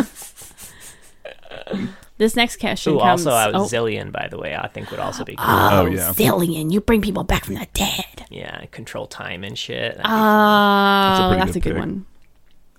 [2.17, 3.25] This next question Ooh, comes.
[3.25, 5.45] also uh, oh, Zilean, by the way, I think would also be cool.
[5.47, 6.11] Oh, yeah.
[6.13, 6.71] Zilean.
[6.71, 8.25] You bring people back from the dead.
[8.29, 9.97] yeah, control time and shit.
[9.97, 12.05] That'd be Oh, pretty that's good a good one.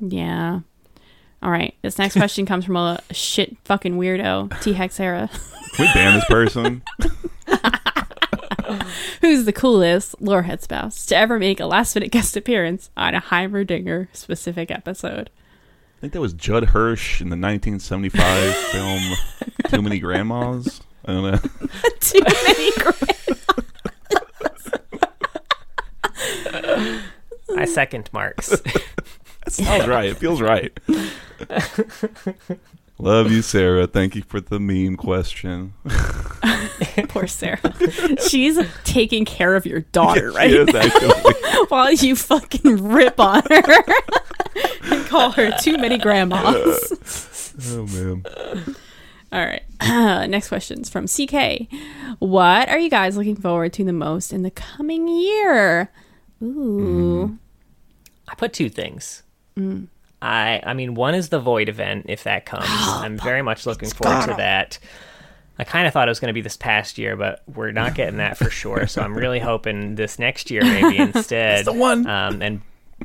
[0.00, 0.60] Yeah.
[1.42, 1.74] All right.
[1.82, 5.28] This next question comes from a shit fucking weirdo, T Hexera,
[5.74, 6.82] Can we ban this person?
[9.20, 13.20] who's the coolest lorehead spouse to ever make a last minute guest appearance on a
[13.20, 15.30] Heimerdinger specific episode.
[16.04, 19.00] I think that was Judd Hirsch in the 1975 film
[19.70, 20.82] Too Many Grandmas.
[21.06, 21.38] I don't know.
[22.00, 23.10] Too many grandmas.
[27.56, 28.54] I second Mark's.
[29.46, 30.10] That sounds right.
[30.10, 30.78] It feels right.
[33.04, 33.86] Love you, Sarah.
[33.86, 35.74] Thank you for the meme question.
[37.08, 37.60] Poor Sarah.
[38.26, 40.50] She's taking care of your daughter, right?
[40.50, 41.66] She is.
[41.68, 43.84] While you fucking rip on her
[44.90, 47.52] and call her too many grandmas.
[47.68, 48.24] Oh man.
[49.30, 49.62] All right.
[50.30, 51.68] next question's from CK.
[52.20, 55.90] What are you guys looking forward to the most in the coming year?
[56.42, 57.26] Ooh.
[57.26, 57.34] Mm-hmm.
[58.28, 59.24] I put two things.
[59.58, 59.88] Mm.
[60.24, 62.64] I I mean, one is the Void event if that comes.
[62.68, 64.78] I'm very much looking forward to that.
[65.58, 67.94] I kind of thought it was going to be this past year, but we're not
[67.94, 68.88] getting that for sure.
[68.88, 71.64] So I'm really hoping this next year maybe instead.
[71.64, 72.06] the one.
[72.08, 72.60] Um, and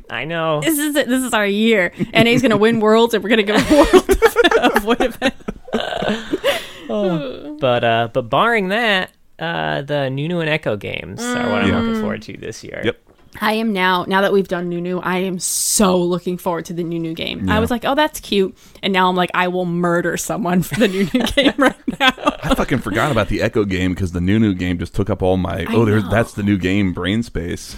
[0.08, 1.06] I know This is it.
[1.08, 1.92] This is our year.
[2.12, 5.34] And he's going to win worlds and we're going to go world of Void event.
[6.88, 11.78] But uh, but barring that, uh, the Nunu and Ekko games are what I'm Yeah.
[11.80, 12.80] looking forward to this year.
[12.84, 12.98] Yep.
[13.40, 16.82] I am now, now that we've done Nunu, I am so looking forward to the
[16.82, 17.48] Nunu game.
[17.48, 18.56] I was like, oh, that's cute.
[18.82, 22.10] And now I'm like, I will murder someone for the Nunu game right now.
[22.42, 25.36] I fucking forgot about the Ekko game because the new game just took up all
[25.36, 25.64] my.
[25.68, 27.76] oh, there's that's the new game brain space.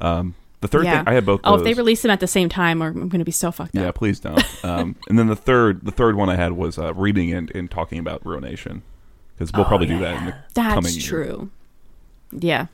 [0.00, 1.40] Um, the third thing I had both.
[1.44, 3.74] Oh, if they release them at the same time, I'm going to be so fucked
[3.74, 3.94] Yeah, up.
[3.96, 4.42] please don't.
[4.64, 7.70] Um, and then the third, the third one I had was uh, reading and, and
[7.70, 8.82] talking about Ruination
[9.36, 11.24] because we'll probably do that in the coming That's year.
[11.24, 11.50] true.
[12.32, 12.66] Yeah.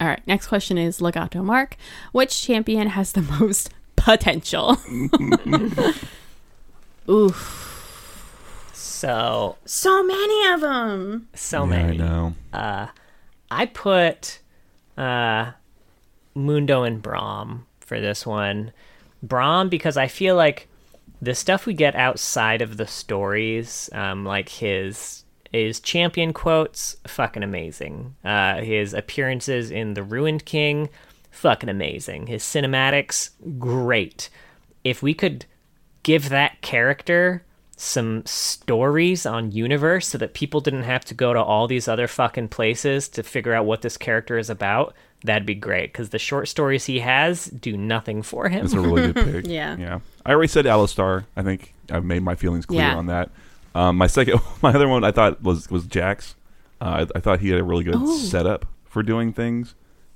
[0.00, 0.20] All right.
[0.26, 1.76] Next question is Legato Mark.
[2.12, 4.76] Which champion has the most potential?
[7.08, 7.62] Oof.
[8.72, 11.28] So So many of them.
[11.34, 12.02] so Yeah, many.
[12.02, 12.34] I know.
[13.50, 14.40] I put
[14.98, 15.52] uh,
[16.34, 18.72] Mundo and Braum for this one.
[19.24, 20.68] Braum because I feel like
[21.22, 25.24] the stuff we get outside of the stories, um, like his
[25.64, 28.14] his champion quotes, fucking amazing.
[28.24, 30.88] Uh, his appearances in The Ruined King,
[31.30, 32.26] fucking amazing.
[32.26, 34.28] His cinematics, great.
[34.84, 35.46] If we could
[36.02, 37.42] give that character
[37.78, 42.08] some stories on universe so that people didn't have to go to all these other
[42.08, 46.18] fucking places to figure out what this character is about that'd be great because the
[46.18, 49.46] short stories he has do nothing for him It's a really good pick.
[49.46, 49.76] Yeah.
[49.76, 49.98] yeah.
[50.24, 51.24] I already said Alistar.
[51.36, 52.96] I think I've made my feelings clear Yeah.
[52.96, 53.30] on that.
[53.76, 56.34] Um, my second, my other one, I thought was was Jax.
[56.80, 58.16] Uh, I, I thought he had a really good Oh.
[58.18, 59.74] setup for doing things,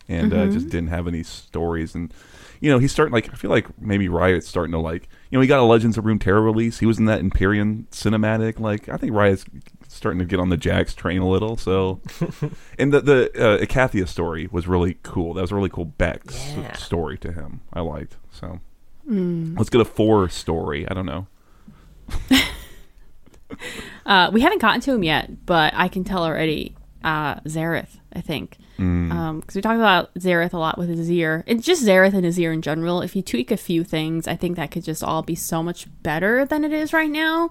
[0.08, 0.52] and uh, Mm-hmm.
[0.52, 1.94] just didn't have any stories.
[1.94, 2.12] And
[2.60, 5.40] you know, he's starting like I feel like maybe Riot's starting to like you know
[5.42, 6.78] he got a Legends of Runeterra release.
[6.80, 8.58] He was in that Empyrean cinematic.
[8.60, 9.44] Like I think Riot's
[9.88, 11.56] starting to get on the Jax train a little.
[11.56, 12.00] So,
[12.78, 15.34] and the the uh, Icathia story was really cool.
[15.34, 16.22] That was a really cool Beck
[16.56, 16.72] Yeah.
[16.76, 17.60] story to him.
[17.72, 18.16] I liked.
[18.30, 18.60] So,
[19.06, 19.56] Hmm.
[19.56, 20.86] let's get a four story.
[20.88, 21.26] I don't know.
[24.06, 26.74] Uh, we haven't gotten to him yet, but I can tell already.
[27.04, 31.44] Uh, Xerath, I think, because we talked about Xerath a lot with Azir.
[31.46, 33.00] It's just Xerath and Azir in general.
[33.02, 35.86] If you tweak a few things, I think that could just all be so much
[36.02, 37.48] better than it is right now.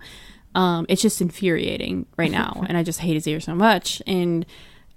[0.54, 4.46] Um, it's just infuriating right now, and I just hate Azir so much, and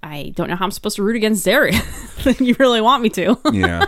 [0.03, 2.39] I don't know how I'm supposed to root against Xerath.
[2.45, 3.39] you really want me to?
[3.53, 3.85] Yeah,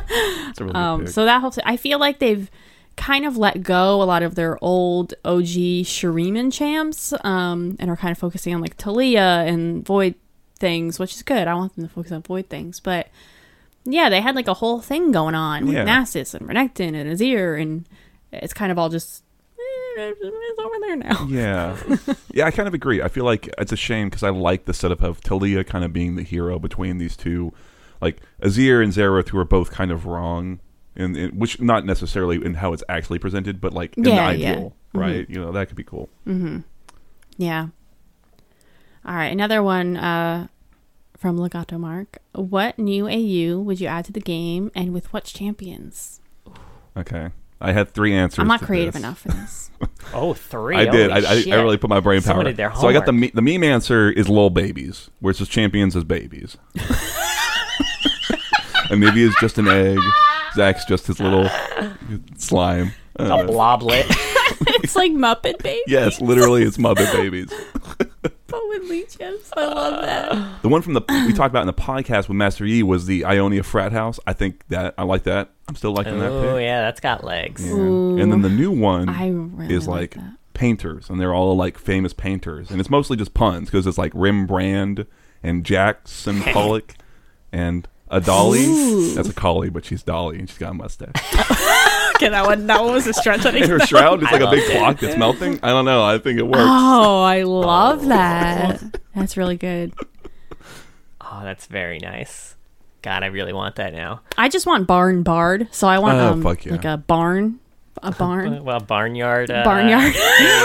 [0.60, 1.60] really Um, so that helps.
[1.65, 2.49] I feel like they've
[2.97, 7.97] kind of let go a lot of their old OG Shuriman champs um, and are
[7.97, 10.15] kind of focusing on like Taliyah and Void
[10.58, 11.47] things, which is good.
[11.47, 12.79] I want them to focus on Void things.
[12.79, 13.08] But
[13.84, 15.86] yeah, they had like a whole thing going on with Yeah.
[15.86, 17.86] Nasus and Renekton and Azir, and
[18.31, 19.23] it's kind of all just.
[19.97, 21.27] eh, It's over there now.
[21.29, 21.77] Yeah,
[22.34, 23.01] yeah, I kind of agree.
[23.01, 25.91] I feel like it's a shame because I like the setup of Taliyah kind of
[25.93, 27.53] being the hero between these two,
[28.01, 30.60] like Azir and Xerath, who are both kind of wrong,
[30.95, 34.38] in, in which not necessarily in how it's actually presented, but like in Yeah, the
[34.38, 34.51] yeah.
[34.51, 35.29] ideal, right?
[35.29, 36.10] You know, that could be cool.
[37.38, 37.67] Yeah.
[39.05, 40.47] All right, another one uh,
[41.17, 42.17] from Legato Mark.
[42.34, 46.21] What new AU would you add to the game, and with what champions?
[46.97, 47.29] Okay,
[47.62, 48.39] I had three answers.
[48.39, 49.01] I'm not to creative this.
[49.03, 49.69] enough for this.
[50.13, 50.75] Oh, three.
[50.77, 51.10] I did.
[51.12, 51.53] I, Holy I, I shit.
[51.53, 52.27] really put my brain power.
[52.27, 55.31] Someone did their so I got the me- the meme answer is lol babies, where
[55.31, 56.58] it's just champions as babies.
[58.89, 59.97] and maybe it's just an egg.
[60.55, 61.49] Zac's just his little
[62.37, 62.91] slime.
[63.17, 64.05] a Uh, bloblet.
[64.83, 65.81] it's like Muppet Baby.
[65.87, 67.51] yes, literally, it's Muppet babies.
[68.47, 69.51] but with leeches.
[69.55, 70.61] I love that.
[70.61, 73.25] The one from the we talked about in the podcast with Master Yi was the
[73.25, 74.19] Ionia frat house.
[74.27, 75.49] I think that I like that.
[75.67, 77.65] I'm still liking that oh yeah, that's got legs.
[77.65, 77.73] Yeah.
[77.73, 80.37] And then the new one I really is like like that.
[80.53, 84.11] painters, and they're all like famous painters, and it's mostly just puns because it's like
[84.13, 85.07] Rembrandt
[85.41, 86.95] and Jackson Pollock
[87.51, 88.65] and a Dolly.
[88.65, 89.13] Ooh.
[89.13, 91.11] That's a collie, but she's Dolly, and she's got a mustache.
[92.15, 93.41] Okay, that one that one was a stretch.
[93.45, 93.65] I and think.
[93.69, 94.77] her shroud is like a big it.
[94.77, 95.59] clock that's melting.
[95.61, 96.01] I don't know.
[96.01, 96.59] I think it works.
[96.63, 98.81] Oh, I love that.
[99.13, 99.93] That's really good.
[101.19, 102.55] Oh, that's very nice.
[103.01, 104.21] God, I really want that now.
[104.37, 106.71] I just want barn bard, so I want Oh, um, fuck yeah.
[106.73, 107.59] like a barn,
[108.01, 109.51] a barn, Well, barnyard.
[109.51, 110.13] Uh, barnyard,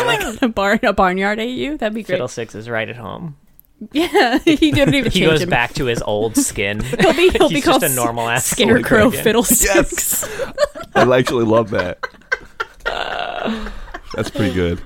[0.06, 1.76] like a barn, a barnyard AU.
[1.78, 2.14] That'd be great.
[2.16, 3.36] Fiddlesticks is right at home.
[3.92, 5.48] Yeah, he didn't even He goes him.
[5.48, 6.80] back to his old skin.
[6.80, 9.24] He'll be he'll be called just a normal ass Scarecrow again.
[9.24, 10.24] Fiddlesticks.
[10.94, 11.98] I actually love that.
[14.14, 14.80] That's pretty good.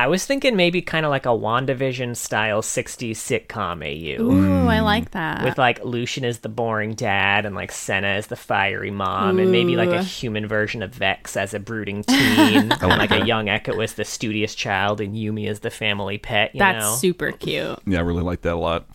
[0.00, 4.22] I was thinking maybe kind of like a WandaVision style 60s sitcom AU.
[4.22, 4.82] Ooh, I mm.
[4.82, 5.44] like that.
[5.44, 9.52] With like Lucian as the boring dad and like Senna as the fiery mom, and
[9.52, 13.46] maybe like a human version of Vex as a brooding teen, and like a young
[13.46, 16.54] Ekko as the studious child, and Yuumi as the family pet.
[16.54, 16.94] You That's know?
[16.94, 17.78] super cute.
[17.86, 18.86] Yeah, I really like that a lot.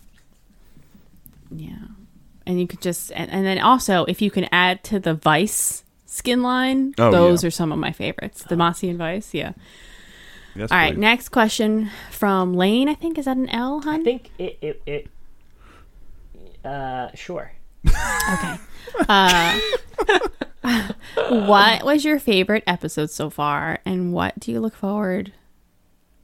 [1.52, 1.76] Yeah.
[2.46, 5.84] And you could just and, and then also if you can add to the Vice
[6.06, 7.48] skin line, Oh, those yeah.
[7.48, 8.42] are some of my favorites.
[8.42, 9.52] The Mossy and Vice, yeah.
[10.56, 10.98] That's All right, great.
[10.98, 12.88] next question from Lane.
[12.88, 14.00] I think is that an L, hun?
[14.00, 15.08] I think it, it, it
[16.64, 17.52] uh, sure.
[17.86, 18.56] Okay.
[19.08, 19.60] Uh,
[21.28, 25.32] what was your favorite episode so far, and what do you look forward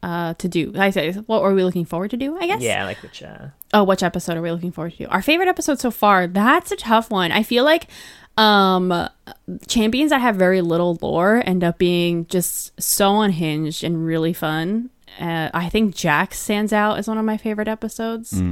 [0.03, 0.73] uh, to do?
[0.77, 2.37] I say, what are we looking forward to do?
[2.39, 2.61] I guess.
[2.63, 5.05] Yeah, like which, uh, Oh, which episode are we looking forward to?
[5.07, 6.27] Our favorite episode so far.
[6.27, 7.31] That's a tough one.
[7.33, 7.87] I feel like
[8.39, 9.09] um
[9.69, 14.89] champions that have very little lore end up being just so unhinged and really fun.
[15.21, 18.43] Uh, I think Jax stands out as one of my favorite episodes.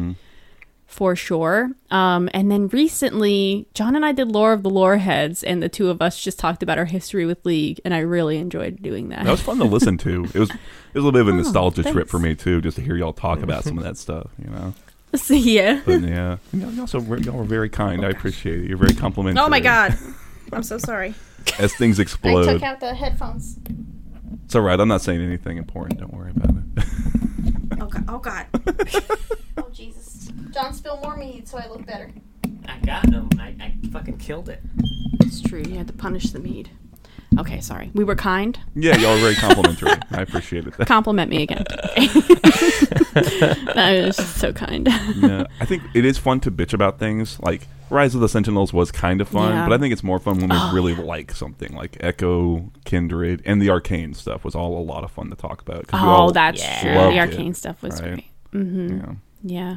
[0.86, 1.70] For sure.
[1.92, 5.68] Um, and then recently, John and I did Lore of the Lore Heads, and the
[5.68, 9.08] two of us just talked about our history with League, and I really enjoyed doing
[9.10, 9.24] that.
[9.24, 10.24] That was fun to listen to.
[10.34, 10.58] It was it
[10.94, 12.10] was a little bit of a nostalgia trip Oh, thanks.
[12.10, 14.32] for me too, just to hear y'all talk about some of that stuff.
[14.42, 14.74] You know,
[15.14, 15.80] so, yeah.
[15.84, 18.04] but yeah, And y'all also y'all were very kind.
[18.04, 18.66] I appreciate it.
[18.66, 19.44] You're very complimentary.
[19.44, 19.98] Oh my god.
[20.52, 21.14] I'm so sorry.
[21.58, 23.58] As things explode, I took out the headphones.
[24.44, 24.78] it's all right.
[24.78, 26.00] I'm not saying anything important.
[26.00, 26.84] Don't worry about it.
[27.80, 28.04] Oh god.
[28.08, 28.46] Oh god.
[29.56, 30.30] oh Jesus.
[30.52, 32.10] John spilled more mead so I look better.
[32.68, 33.30] I got them.
[33.38, 34.60] I, I fucking killed it.
[35.20, 35.62] It's true.
[35.66, 36.70] You had to punish the mead.
[37.40, 37.90] Okay, sorry.
[37.94, 38.58] We were kind.
[38.74, 39.90] yeah, y'all are very complimentary.
[40.10, 40.74] I appreciate it.
[40.86, 41.64] Compliment me again.
[43.14, 44.86] that was so kind.
[45.16, 47.38] yeah, I think it is fun to bitch about things.
[47.40, 49.66] Like Rise of the Sentinels was kind of fun, Yeah.
[49.68, 51.74] but I think it's more fun when we Oh, really like something.
[51.74, 55.62] Like Ekko, Kindred, and the Arcane stuff was all a lot of fun to talk
[55.62, 55.90] about.
[55.92, 56.92] we Oh, all that's true.
[56.92, 58.14] loved The it, arcane stuff was right?
[58.14, 58.24] great.
[58.52, 58.98] Mm-hmm.
[58.98, 59.12] Yeah.
[59.42, 59.76] Yeah.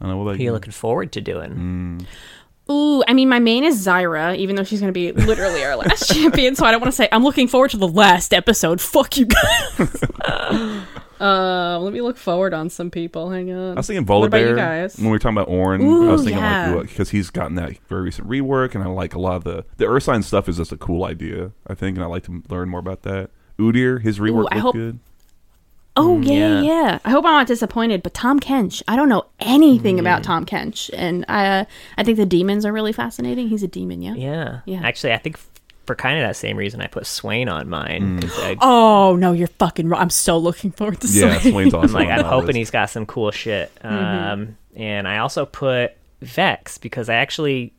[0.00, 1.50] I know what what are you looking forward to doing?
[2.00, 2.06] Mm.
[2.70, 5.76] Ooh, I mean, my main is Zyra, even though she's going to be literally our
[5.76, 6.54] last champion.
[6.54, 8.80] So I don't want to say I'm looking forward to the last episode.
[8.80, 10.04] Fuck you guys.
[11.20, 13.28] Uh, let me look forward on some people.
[13.30, 13.72] Hang on.
[13.72, 14.96] I was thinking What about you Volibear guys?
[14.96, 16.08] when we were talking about Ornn.
[16.08, 16.74] I was thinking yeah.
[16.74, 19.64] like because he's gotten that very recent rework, and I like a lot of the
[19.78, 21.50] the Ursine stuff is just a cool idea.
[21.66, 23.30] I think, and I like to learn more about that.
[23.58, 25.00] Udyr, his rework I looked hope- good.
[25.98, 26.62] Oh Mm, yeah, yeah.
[26.62, 30.00] yeah, I hope I'm not disappointed, but Tahm Kench, I don't know anything Mm.
[30.00, 31.64] about Tahm Kench, and I, uh,
[31.98, 33.48] I think the demons are really fascinating.
[33.48, 34.14] He's a demon, yeah.
[34.14, 34.60] Yeah.
[34.64, 34.80] Yeah.
[34.84, 35.38] Actually, I think
[35.86, 38.20] for kind of that same reason, I put Swain on mine.
[38.20, 40.00] 'cause I, Oh no, you're fucking wrong.
[40.02, 41.50] I'm so looking forward to Yeah, Sway.
[41.50, 43.72] Swain's I'm like, I'm hoping he's got some cool shit.
[43.82, 44.32] Mm-hmm.
[44.32, 47.72] Um, and I also put Vex because I actually,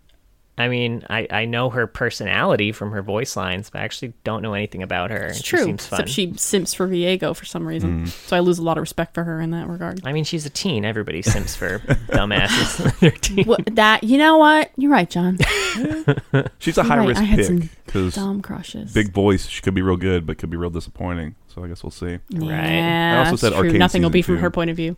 [0.59, 4.41] I mean, I, I know her personality from her voice lines, but I actually don't
[4.41, 5.27] know anything about her.
[5.27, 5.59] It's true.
[5.59, 5.99] She seems fun.
[6.01, 8.09] Except she simps for Viego for some reason, Mm.
[8.27, 10.01] so I lose a lot of respect for her in that regard.
[10.05, 10.83] I mean, she's a teen.
[10.85, 11.79] Everybody simps for
[12.09, 12.99] dumbasses.
[12.99, 13.45] They're teen.
[13.45, 14.69] What, that you know what?
[14.75, 15.37] You're right, John.
[16.59, 18.91] She's a You're high right, risk I had pick some because Dumb crushes.
[18.93, 19.47] big voice.
[19.47, 21.35] She could be real good, but could be real disappointing.
[21.47, 22.19] So I guess we'll see.
[22.29, 23.59] Yeah, I also said true.
[23.67, 24.43] Arcane Nothing will be season from two.
[24.43, 24.97] her point of view.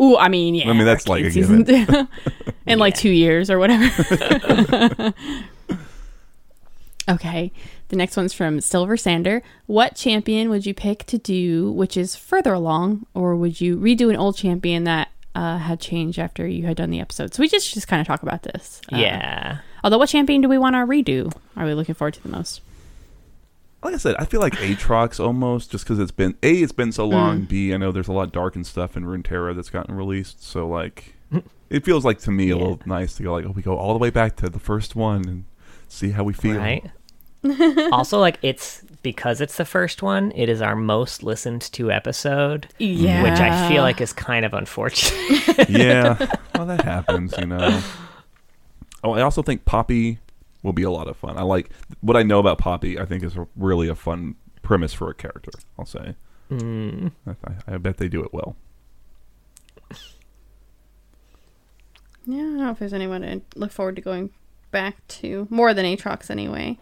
[0.00, 0.68] Ooh, I mean, yeah.
[0.70, 1.86] I mean, that's like a season two.
[2.66, 3.84] in like two years or whatever.
[7.08, 7.52] okay,
[7.88, 9.42] the next one's from Silver Sander.
[9.66, 14.10] What champion would you pick to do, which is further along, or would you redo
[14.10, 17.34] an old champion that uh, had changed after you had done the episode?
[17.34, 18.80] So we just just kind of talk about this.
[18.92, 19.58] Uh, Yeah.
[19.84, 21.34] Although, what champion do we want to redo?
[21.56, 22.60] Are we looking forward to the most?
[23.82, 26.92] Like I said, I feel like Aatrox almost just because it's been a it's been
[26.92, 27.12] so Mm.
[27.12, 27.40] long.
[27.42, 30.44] B I know there's a lot of dark and stuff in Runeterra that's gotten released.
[30.44, 31.14] So like,
[31.68, 33.92] it feels like to me a little nice to go like, oh, we go all
[33.92, 35.44] the way back to the first one and
[35.88, 36.58] see how we feel.
[36.58, 36.84] Right.
[37.92, 40.30] also, like it's because it's the first one.
[40.36, 44.54] It is our most listened to episode, Yeah, which I feel like is kind of
[44.54, 45.68] unfortunate.
[45.68, 46.16] yeah,
[46.54, 47.82] well that happens, you know.
[49.02, 50.20] Oh, I also think Poppy
[50.62, 51.36] will be a lot of fun.
[51.36, 52.98] I like what I know about Poppy.
[52.98, 55.52] I think is a, really a fun premise for a character.
[55.78, 56.14] I'll say.
[56.50, 57.12] Mm.
[57.26, 58.56] I, I, I bet they do it well.
[62.24, 64.30] Yeah, I don't know if there's anyone to look forward to going
[64.70, 66.78] back to more than Aatrox anyway.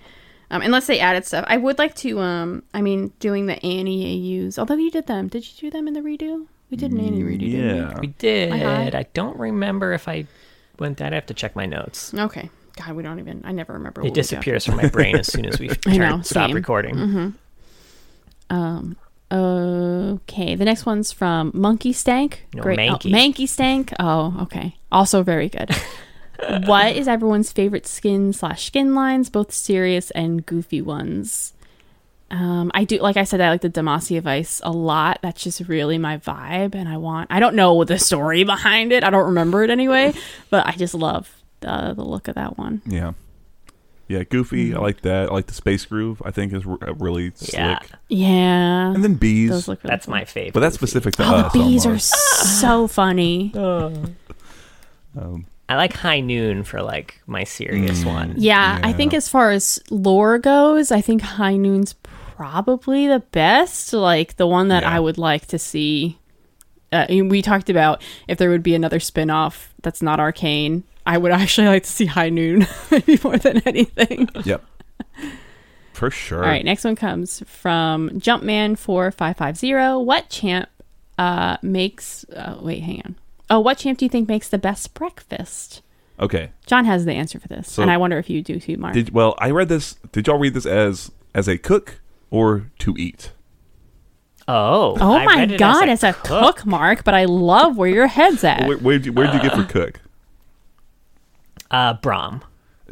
[0.50, 1.44] Um, unless they added stuff.
[1.48, 4.58] I would like to um I mean doing the Annie AUs.
[4.58, 5.28] Although you did them.
[5.28, 6.46] Did you do them in the redo?
[6.70, 7.98] We did an Annie redo, didn't Yeah.
[8.00, 8.52] We did.
[8.52, 10.26] I don't remember if I
[10.78, 10.98] went.
[10.98, 11.08] That.
[11.08, 12.12] I'd have to check my notes.
[12.14, 12.50] Okay.
[12.80, 15.58] God, we don't even I never remember It disappears from my brain as soon as
[15.58, 17.34] we turn, know, stop recording.
[18.48, 18.96] Um
[19.32, 20.54] okay.
[20.56, 22.46] The next one's from Monkey Stank.
[22.54, 22.78] No, Great.
[22.78, 23.12] Mankey.
[23.12, 23.92] Oh, Mankey Stank.
[24.00, 24.76] Oh, okay.
[24.90, 25.70] Also very good.
[26.66, 31.52] what is everyone's favorite skin slash skin lines, both serious and goofy ones?
[32.30, 35.18] Um, I do, like I said, I like the Demacia Vice a lot.
[35.20, 37.28] That's just really my vibe, and I want.
[37.32, 39.02] I don't know the story behind it.
[39.02, 40.14] I don't remember it anyway,
[40.48, 42.82] but I just love the the look of that one.
[42.86, 43.12] Yeah.
[44.08, 44.70] Yeah, Goofy.
[44.70, 44.78] Mm-hmm.
[44.78, 45.28] I like that.
[45.30, 46.20] I like the Space Groove.
[46.24, 47.52] I think is r- really slick.
[47.54, 47.78] Yeah.
[48.08, 49.50] Yeah, And then bees.
[49.50, 49.84] those look.
[49.84, 50.14] Really That's cool.
[50.16, 50.52] my favorite.
[50.54, 50.86] but that's Goofy.
[50.90, 51.52] specific to Oh, the us.
[51.52, 53.52] bees are so funny.
[53.54, 54.16] Um,
[55.68, 58.34] I like High Noon for like my serious one.
[58.36, 63.92] Yeah, I think as far as lore goes, I think High Noon's probably the best.
[63.92, 64.96] Like the one that Yeah.
[64.96, 66.18] I would like to see.
[66.92, 70.82] Uh, we talked about if there would be another spin off that's not arcane.
[71.06, 74.28] I would actually like to see High Noon maybe more than anything.
[74.44, 74.64] yep.
[75.92, 76.42] For sure.
[76.42, 79.98] All right, next one comes from Jumpman four five five zero.
[79.98, 80.68] What champ
[81.18, 82.24] uh, makes?
[82.30, 83.16] Uh, wait, hang on.
[83.50, 85.82] Oh, what champ do you think makes the best breakfast?
[86.18, 86.50] Okay.
[86.66, 88.94] John has the answer for this, So- and I wonder if you do too, Mark.
[88.94, 89.96] Did well, I read this.
[90.12, 93.32] Did y'all read this as as a cook or to eat?
[94.48, 94.96] Oh.
[95.00, 96.64] Oh I my read it god, as it's a cook.
[96.66, 98.66] Mark, but I love where your head's at.
[98.66, 100.00] Where, where'd you Where'd you get for cook?
[101.70, 102.42] Uh, Braum.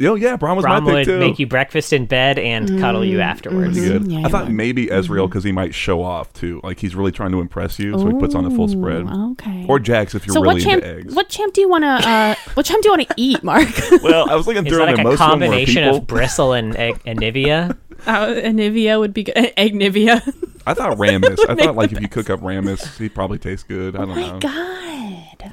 [0.01, 1.19] Oh yeah, Braum was Braum my pick would too.
[1.19, 3.77] make you breakfast in bed and cuddle you afterwards.
[3.77, 4.03] Pretty good.
[4.03, 4.11] Mm-hmm.
[4.13, 4.55] Yeah, I he thought would.
[4.55, 6.61] maybe Ezreal because he might show off too.
[6.63, 9.09] Like he's really trying to impress you, so he puts on a full spread.
[9.09, 9.67] Okay.
[9.69, 10.85] Or Jax if you're so really what champ?
[10.85, 11.15] into eggs.
[11.17, 12.09] What champ do you want to?
[12.09, 13.67] Uh, what champ do you want to eat, Mark?
[14.05, 15.83] Well, I was looking Is through that like and a most of them were combination
[15.83, 15.99] people.
[15.99, 17.77] of bristle and egg and Nivea?
[18.07, 19.37] uh, Anivia would be good.
[19.57, 20.21] Egg Nivea.
[20.65, 21.39] I thought Rammus.
[21.49, 23.97] I thought like if you cook up Rammus, he probably tastes good.
[23.97, 24.39] I oh don't my know.
[24.39, 24.88] god.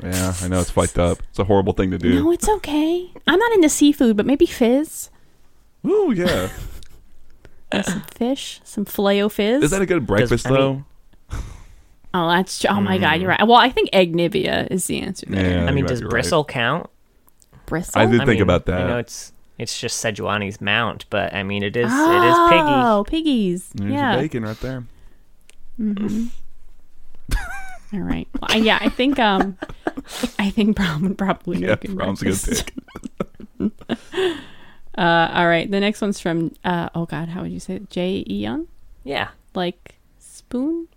[0.04, 1.20] Yeah, I know it's fucked up.
[1.30, 2.24] It's a horrible thing to do.
[2.24, 3.12] No, it's okay.
[3.28, 5.10] I'm not into seafood, but maybe fizz.
[5.86, 6.50] Ooh, yeah.
[7.74, 9.64] Like some fish, some filet o fizz.
[9.64, 10.86] Is that a good breakfast I mean- though?
[12.14, 13.46] oh, that's tr- oh my god, you're right.
[13.46, 15.64] Well, I think egg Nivea is the answer there.
[15.64, 16.12] Yeah, I mean, does be right.
[16.12, 16.89] bristle count?
[17.66, 18.00] Bristle.
[18.00, 21.43] I did I think mean, about I know it's it's just Sejuani's mount, but I
[21.43, 22.64] mean, it is oh, it is oh, piggy.
[22.64, 23.70] Oh, piggies.
[23.74, 24.16] There's yeah.
[24.16, 24.86] bacon right there.
[25.80, 26.28] Mm-hmm.
[27.94, 28.28] All right.
[28.34, 29.58] Well, I- yeah, I think um,
[30.40, 32.66] I think Braum would probably Yeah, make Braum's a good
[33.60, 33.72] pick.
[34.98, 35.70] Uh, all right.
[35.70, 37.90] The next one's from uh, oh god, how would you say it?
[37.90, 38.68] J Eon?
[39.04, 40.88] Yeah, Like spoon?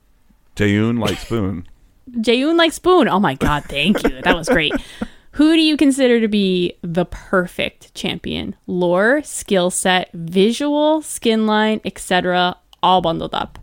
[0.55, 1.67] Jaeyoon like Spoon.
[2.13, 3.09] Jaeyoon like Spoon.
[3.09, 4.21] Oh my god, thank you.
[4.23, 4.73] That was great.
[5.33, 8.55] Who do you consider to be the perfect champion?
[8.69, 13.59] Lore, skill set, visual, skin line, etc., all bundled up.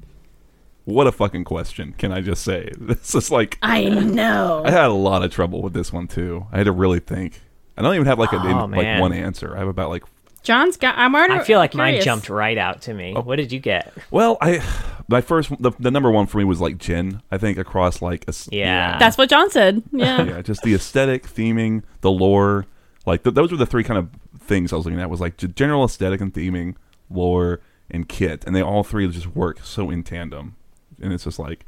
[0.86, 1.94] What a fucking question!
[1.98, 4.64] Can I just say this is like I know.
[4.66, 6.46] I had a lot of trouble with this one too.
[6.52, 7.42] I had to really think.
[7.78, 9.02] I don't even have like a Oh, like man.
[9.02, 9.56] one answer.
[9.56, 10.04] I have about like
[10.44, 10.96] John's got.
[10.98, 11.34] I'm already.
[11.34, 13.14] I feel like mine jumped right out to me.
[13.16, 13.22] Oh.
[13.22, 13.92] What did you get?
[14.12, 14.62] well, I
[15.08, 17.20] my first the, the number one for me was like Jhin.
[17.32, 18.98] I think across like a, s- Yeah.
[19.00, 19.82] That's what John said.
[19.92, 20.24] Yeah.
[20.24, 22.68] yeah, just the aesthetic, theming, the lore.
[23.08, 24.10] Like th- those were the three kind of
[24.40, 25.10] things I was looking at.
[25.10, 26.76] Was like g- general aesthetic and theming,
[27.10, 27.60] lore,
[27.90, 30.56] and kit, and they all three just work so in tandem.
[31.02, 31.66] And it's just like,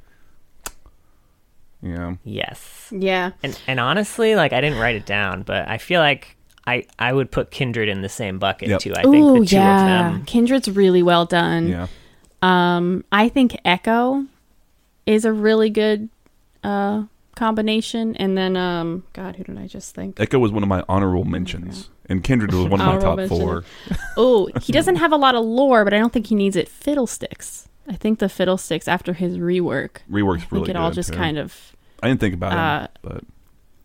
[1.82, 2.88] yeah, Yes.
[2.92, 3.32] Yeah.
[3.44, 7.14] And and honestly, like I didn't write it down, but I feel like I I
[7.14, 8.80] would put Kindred in the same bucket Yep.
[8.82, 8.94] too.
[8.96, 10.08] I think Ooh, the two yeah.
[10.08, 10.26] of them.
[10.26, 11.68] Kindred's really well done.
[11.68, 11.88] yeah.
[12.42, 14.28] Um, I think Ekko
[15.06, 16.10] is a really good
[16.64, 17.04] uh
[17.36, 20.16] combination, and then um, God, who did I just think?
[20.16, 23.38] Ekko was one of my honorable mentions, and Kindred was one of my top mention.
[23.40, 23.64] four.
[24.18, 26.68] Oh, he doesn't have a lot of lore, but I don't think he needs it.
[26.68, 27.70] Fiddlesticks.
[27.90, 29.98] I think the Fiddlesticks after his rework.
[30.10, 30.76] Reworks I think really it good.
[30.76, 31.18] all just too.
[31.18, 33.24] kind of I didn't think about uh, him, but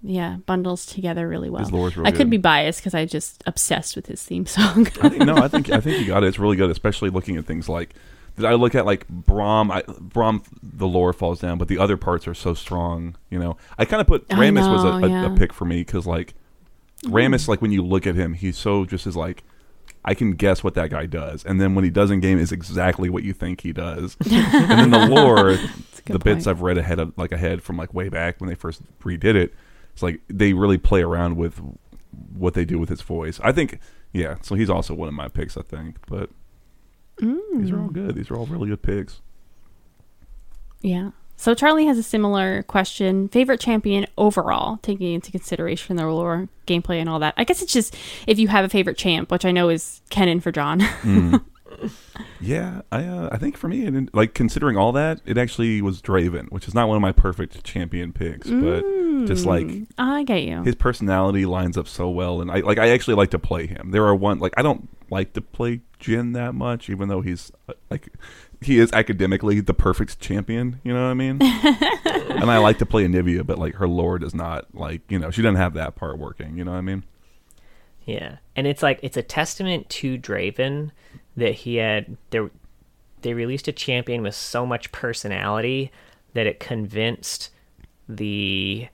[0.02, 1.62] yeah bundles together really well.
[1.62, 2.18] his lore's really I good.
[2.18, 4.88] could be biased because I just obsessed with his theme song.
[5.00, 6.28] I think no, I think I think you got it.
[6.28, 7.94] It's really good, especially looking at things like
[8.36, 8.46] that.
[8.46, 9.70] I look at like Braum.
[9.70, 13.16] I, Braum, the lore falls down, but the other parts are so strong.
[13.30, 15.32] You know, I kind of put Rammus was a, a, yeah.
[15.32, 16.34] a pick for me because like
[17.04, 19.44] Rammus, like when you look at him, he's so just as like.
[20.04, 22.50] I can guess what that guy does, and then when he does in game is
[22.52, 24.16] exactly what you think he does.
[24.30, 25.56] and then the lore,
[26.06, 26.46] the bits.
[26.48, 29.54] I've read ahead of like ahead from like way back when they first redid it,
[29.92, 31.60] it's like they really play around with
[32.34, 33.38] what they do with his voice.
[33.44, 33.78] I think,
[34.12, 34.36] yeah.
[34.42, 35.96] So he's also one of my picks, I think.
[36.08, 36.30] But
[37.18, 37.92] these are all Mm.
[37.92, 38.14] good.
[38.16, 39.20] These are all really good picks.
[40.80, 41.10] Yeah.
[41.42, 43.26] So Charlie has a similar question.
[43.26, 47.34] Favorite champion overall, taking into consideration the lore, gameplay, and all that.
[47.36, 47.96] I guess it's just
[48.28, 50.80] if you have a favorite champ, which I know is Kennen for John.
[51.02, 51.42] Mm.
[52.40, 56.00] yeah, I uh, I think for me, it, like considering all that, it actually was
[56.02, 58.82] Draven, which is not one of my perfect champion picks, but
[59.26, 60.62] just like Mm, I get you.
[60.62, 63.90] his personality lines up so well, and I like I actually like to play him.
[63.90, 67.50] There are one like I don't like to play Jhin that much, even though he's
[67.68, 68.10] uh, like
[68.64, 70.80] he is academically the perfect champion.
[70.82, 71.42] You know what I mean?
[71.42, 75.30] and I like to play Anivia, but like her lore does not like you know
[75.30, 76.56] she doesn't have that part working.
[76.56, 77.04] You know what I mean?
[78.04, 80.90] Yeah, and it's like it's a testament to Draven
[81.36, 82.50] that he had there.
[83.22, 85.92] They released a champion with so much personality
[86.34, 87.50] that it convinced
[88.08, 88.88] the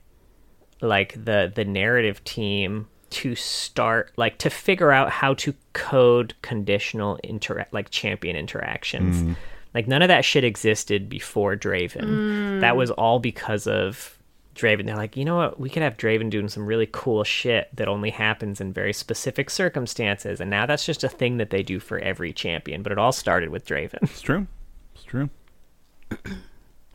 [0.81, 7.19] like the the narrative team to start like to figure out how to code conditional
[7.23, 9.17] inter like champion interactions.
[9.17, 9.33] Mm-hmm.
[9.73, 12.61] Like none of that shit existed before Draven.
[12.61, 14.17] That was all because of
[14.55, 14.85] Draven.
[14.85, 15.59] They're like, you know what?
[15.59, 19.49] We could have Draven doing some really cool shit that only happens in very specific
[19.49, 20.41] circumstances.
[20.41, 22.81] And now that's just a thing that they do for every champion.
[22.83, 23.99] But it all started with Draven.
[24.01, 24.47] It's true.
[24.95, 25.29] It's true.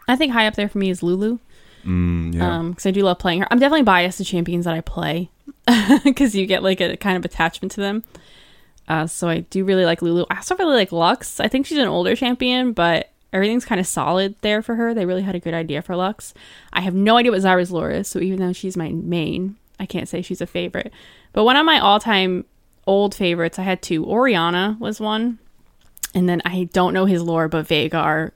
[0.09, 1.39] I think high up there for me is Lulu.
[1.85, 2.59] Mm, yeah.
[2.59, 3.49] Um, because I do love playing her.
[3.51, 5.31] I'm definitely biased to champions that I play,
[6.05, 8.05] because you get like a kind of attachment to them.
[8.89, 10.26] Uh, so I do really like Lulu.
[10.30, 11.41] I also really like Lux.
[11.41, 14.95] I think she's an older champion, but everything's kind of solid there for her.
[14.95, 16.35] They really had a good idea for Lux.
[16.72, 19.87] I have no idea what Zyra's lore is, so even though she's my main, I
[19.87, 20.93] can't say she's a favorite.
[21.32, 22.45] But one of my all-time
[22.87, 24.05] old favorites, I had two.
[24.05, 25.39] Orianna was one,
[26.14, 28.32] and then I don't know his lore, but Veigar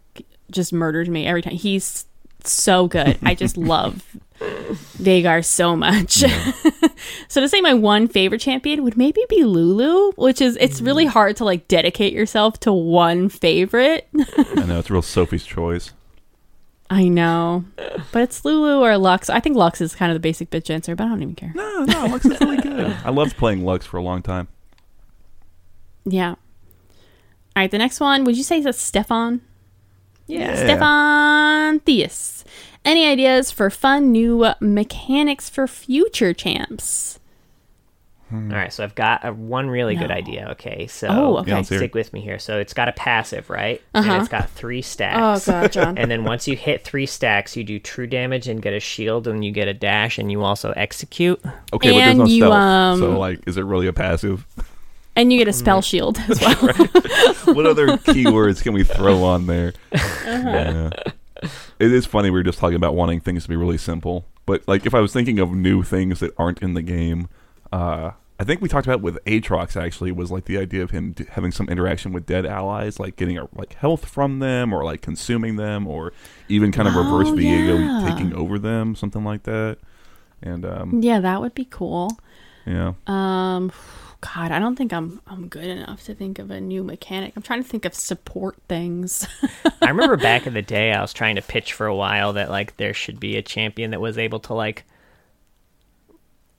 [0.51, 1.55] just murdered me every time.
[1.55, 2.07] He's
[2.43, 3.19] so good.
[3.23, 4.05] I just love
[4.39, 6.13] Veigar so much.
[7.29, 11.07] so to say my one favorite champion would maybe be Lulu, which is it's really
[11.07, 11.11] mm.
[11.11, 14.09] hard to like dedicate yourself to one favorite.
[14.15, 15.93] I know it's real Sophie's choice.
[16.91, 17.65] I know.
[18.13, 19.29] But it's Lulu or Lux.
[19.29, 21.53] I think Lux is kind of the basic bitch answer, but I don't even care.
[21.55, 22.97] No, no, Lux is really good.
[23.05, 24.49] I loved playing Lux for a long time.
[26.07, 26.31] Yeah.
[26.31, 26.37] All
[27.63, 29.43] right, the next one, would you say is Stefan?
[30.27, 30.55] Yeah.
[30.55, 32.38] Stefan Theus.
[32.89, 37.19] Any ideas for fun new mechanics for future champs?
[38.33, 40.49] All right, so I've got a, one really good idea.
[40.53, 41.51] Okay, so Oh, okay.
[41.51, 41.81] Yeah, let's hear it.
[41.81, 42.39] stick with me here.
[42.39, 43.83] So it's got a passive, right?
[43.95, 44.11] Uh-huh.
[44.11, 45.49] And it's got three stacks.
[45.49, 45.99] Oh god, John.
[45.99, 49.27] and then once you hit three stacks, you do true damage and get a shield,
[49.29, 51.39] and you get a dash, and you also execute.
[51.45, 52.55] Okay, but there's And no you, stealth.
[52.55, 54.47] um, so like, is it really a passive?
[55.17, 56.55] and you get a spell shield as well.
[57.55, 59.73] what other keywords can we throw on there?
[59.93, 60.01] Uh-huh.
[60.27, 60.91] Yeah.
[61.79, 62.31] It is funny.
[62.31, 65.01] We were just talking about wanting things to be really simple, but like if I
[65.01, 67.29] was thinking of new things that aren't in the game,
[67.73, 68.11] uh,
[68.41, 71.27] I think we talked about with Aatrox actually was like the idea of him d-
[71.31, 75.03] having some interaction with dead allies, like getting a, like health from them, or like
[75.03, 76.13] consuming them, or
[76.49, 78.09] even kind of reverse Oh, Viego yeah.
[78.09, 79.79] taking over them, something like that.
[80.43, 82.17] And um, Yeah, that would be cool.
[82.67, 83.73] yeah, Um,
[84.21, 87.35] God, I don't think I'm I'm good enough to think of a new mechanic.
[87.37, 89.27] I'm trying to think of support things.
[89.83, 92.51] I remember back in the day, I was trying to pitch for a while that
[92.51, 94.85] like there should be a champion that was able to like.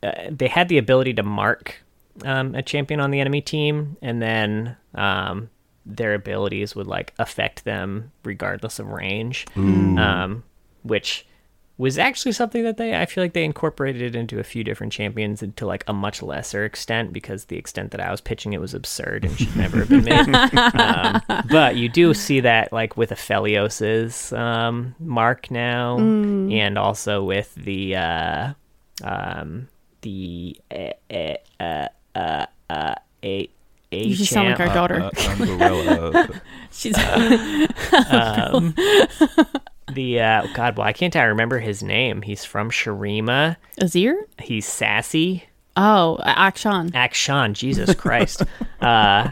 [0.02, 1.84] Uh, they had the ability to mark
[2.24, 5.50] um, a champion on the enemy team, and then um,
[5.86, 10.44] their abilities would like affect them regardless of range, um,
[10.84, 11.26] which
[11.80, 14.92] was actually something that they I feel like they incorporated it into a few different
[14.92, 18.60] champions to like a much lesser extent because the extent that I was pitching it
[18.60, 20.36] was absurd and should never have been made.
[20.76, 27.56] um, but you do see that like with Aphelios's um, mark now, and also with
[27.56, 28.54] the uh,
[29.04, 29.70] um,
[30.02, 33.50] the uh, uh, uh, uh, uh, a
[33.92, 34.70] a You just sound like champ.
[34.70, 35.02] our daughter.
[35.02, 36.30] uh, Umbrella.
[36.72, 36.96] She's
[38.12, 38.76] um,
[39.94, 42.22] the uh, God, why can't I remember his name?
[42.22, 43.58] He's from Shurima.
[43.80, 44.16] Azir.
[44.42, 45.44] He's sassy.
[45.76, 46.92] Oh, Akshan.
[46.92, 48.44] Akshan, Jesus Christ.
[48.82, 49.32] uh,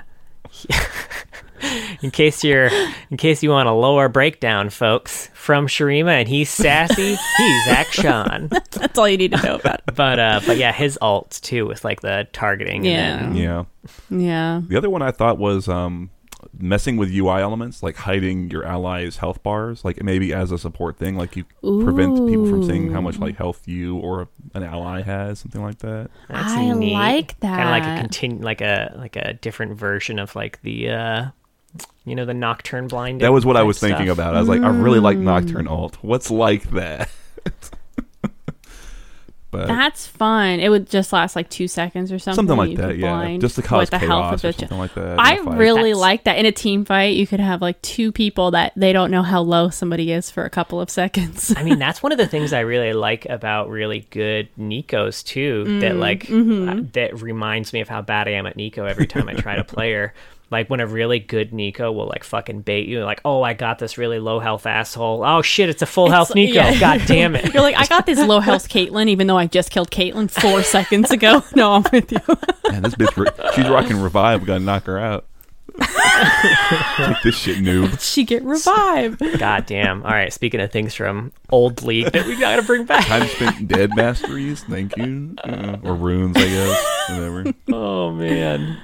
[2.02, 2.70] in case you're,
[3.10, 7.16] in case you want a lower breakdown, folks, from Shurima, and he's sassy.
[7.16, 8.50] he's Akshan.
[8.72, 9.96] That's all you need to know about it.
[9.96, 12.86] But uh, but yeah, his alt too with like the targeting.
[12.86, 13.18] Yeah.
[13.18, 13.64] And then, yeah.
[14.10, 14.62] Yeah.
[14.68, 16.10] The other one I thought was um,
[16.60, 20.98] messing with UI elements, like hiding your allies' health bars, like maybe as a support
[20.98, 25.02] thing, like you prevent people from seeing how much like health you or an ally
[25.02, 26.10] has, something like that.
[26.30, 26.94] That's I neat.
[26.94, 27.58] like that.
[27.58, 31.26] Kind of like a continue, like a like a different version of like the, uh,
[32.06, 33.22] you know, the nocturne blind.
[33.22, 34.36] That was what I was thinking about.
[34.36, 35.98] I was like, I really like Nocturne alt.
[36.02, 37.10] What's like that?
[39.50, 40.60] but That's fun.
[40.60, 42.36] It would just last like two seconds or something.
[42.36, 43.10] something like You'd that, be yeah.
[43.12, 45.14] blind Just to cause with the health chaos of or the something like that.
[45.14, 45.58] in I a fight.
[45.58, 46.38] really That's- like that.
[46.38, 49.42] In a team fight, you could have like two people that they don't know how
[49.42, 51.54] low somebody is for a couple of seconds.
[51.56, 55.80] I mean, that's one of the things I really like about really good Neekos too.
[55.80, 59.30] that like uh, that reminds me of how bad I am at Neeko every time
[59.30, 60.14] I try to play her.
[60.50, 63.80] Like when a really good Neeko will like fucking bait you, like, oh, I got
[63.80, 65.24] this really low health asshole.
[65.26, 66.54] Oh shit, it's a full health Neeko.
[66.54, 66.80] yeah.
[66.80, 67.46] God damn it.
[67.54, 70.64] You're like, I got this low health Caitlyn, even though I just killed Caitlyn four
[70.64, 71.44] seconds ago.
[71.56, 72.20] No, I'm with you.
[72.72, 74.42] Man, this bitch, re- she's rocking revive.
[74.42, 75.26] We gotta knock her out.
[75.80, 78.00] Take this shit, noob.
[78.00, 79.22] she get revived.
[79.40, 80.04] God damn.
[80.04, 80.32] All right.
[80.34, 83.06] Speaking of things from old league that we gotta bring back.
[83.06, 84.64] Time spent dead masteries.
[84.64, 85.36] Thank you.
[85.44, 86.86] Uh, or runes, I guess.
[87.10, 87.54] Whatever.
[87.72, 88.80] Oh man.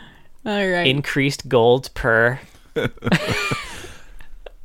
[0.45, 0.87] All right.
[0.87, 2.39] Increased gold per.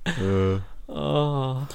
[0.06, 0.60] Uh,
[0.90, 1.68] Oh.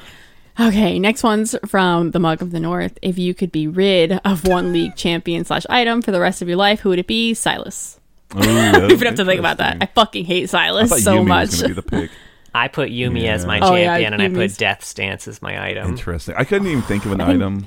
[0.60, 2.97] Okay, next one's from the Mug of the North.
[3.04, 6.47] If you could be rid of one league champion slash item for the rest of
[6.47, 7.34] your life, who would it be?
[7.34, 7.97] Sylas.
[8.36, 9.78] ooh, that You even have to think about that.
[9.82, 11.49] I fucking hate Sylas thought so Yuumi much.
[11.51, 12.12] was be the pick.
[12.56, 13.66] I put Yuumi as my Yeah.
[13.66, 15.89] Oh, yeah, champion, and I put Death's Dance as my item.
[15.89, 16.36] Interesting.
[16.38, 17.66] I couldn't even think of an item.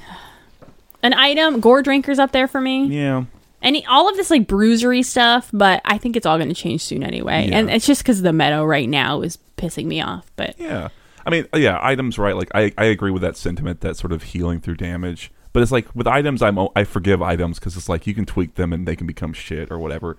[1.03, 2.87] An item, Goredrinker's up there for me.
[2.87, 3.25] Yeah.
[3.67, 6.83] Any all of this like bruisery stuff, but I think it's all going to change
[6.83, 7.49] soon anyway.
[7.49, 7.59] Yeah.
[7.59, 10.31] And it's just because the meta right now is pissing me off.
[10.37, 10.89] But Yeah.
[11.27, 12.37] I mean, uh, yeah, items, right?
[12.37, 15.33] Like, I, I agree with that sentiment, that sort of healing through damage.
[15.53, 18.55] But it's like with items, I'm I forgive items because it's like you can tweak
[18.55, 20.17] them and they can become shit or whatever.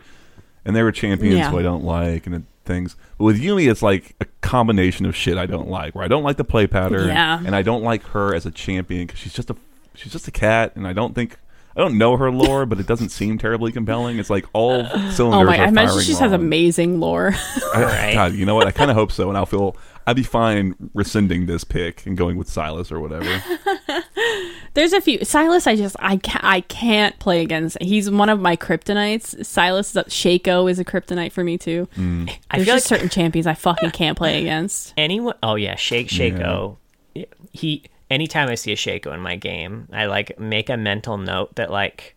[0.65, 1.49] And there are champions Yeah.
[1.51, 2.97] who I don't like and things.
[3.17, 5.95] But with Yuumi, it's like a combination of shit I don't like.
[5.95, 7.39] Where I don't like the play pattern, Yeah.
[7.45, 9.55] and I don't like her as a champion because she's just a
[9.93, 11.37] she's just a cat, and I don't think.
[11.77, 14.17] I don't know her lore, but it doesn't seem terribly compelling.
[14.17, 17.33] It's like all cylinders oh my, are I imagine she just has amazing lore.
[17.75, 18.13] I- Right.
[18.15, 18.65] God, you know what?
[18.67, 22.17] I kind of hope so, and I'll feel I'd be fine rescinding this pick and
[22.17, 23.43] going with Sylas or whatever.
[24.73, 25.67] There's a few Sylas.
[25.67, 27.77] I just I can't I can't play against.
[27.81, 29.35] He's one of my kryptonites.
[29.41, 31.87] Sylas Shaco is a kryptonite for me too.
[31.97, 32.29] Mm.
[32.49, 34.93] I There's feel like just certain champions I fucking can't play against.
[34.97, 35.35] anyone.
[35.43, 36.77] Oh yeah, Shake Shaco.
[37.51, 37.83] He.
[38.09, 41.69] Anytime I see a Shaco in my game, I like make a mental note that
[41.71, 42.15] like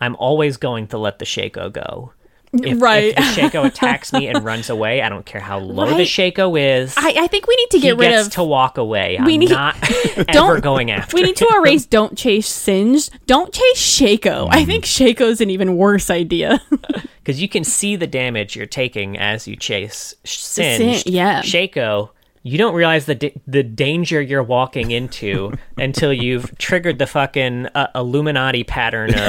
[0.00, 2.12] I'm always going to let the Shaco go.
[2.52, 3.08] If, Right.
[3.08, 6.06] If the Shaco attacks me and runs away, I don't care how low the Right.
[6.06, 6.94] Shaco is.
[6.96, 8.32] I, I think we need to get rid gets of.
[8.34, 9.18] to walk away.
[9.18, 9.76] I'm We need- not
[10.16, 11.14] ever Don't- going after.
[11.16, 13.10] we need to erase don't chase Singed.
[13.26, 14.48] Don't chase Shaco.
[14.50, 15.14] I think mm.
[15.14, 16.60] Shaco's an even worse idea.
[17.18, 21.02] because you can see the damage you're taking as you chase Singed.
[21.04, 21.42] Sin- yeah.
[21.42, 22.10] Shaco,
[22.46, 27.66] you don't realize the da- the danger you're walking into until you've triggered the fucking
[27.74, 29.18] uh, Illuminati pattern of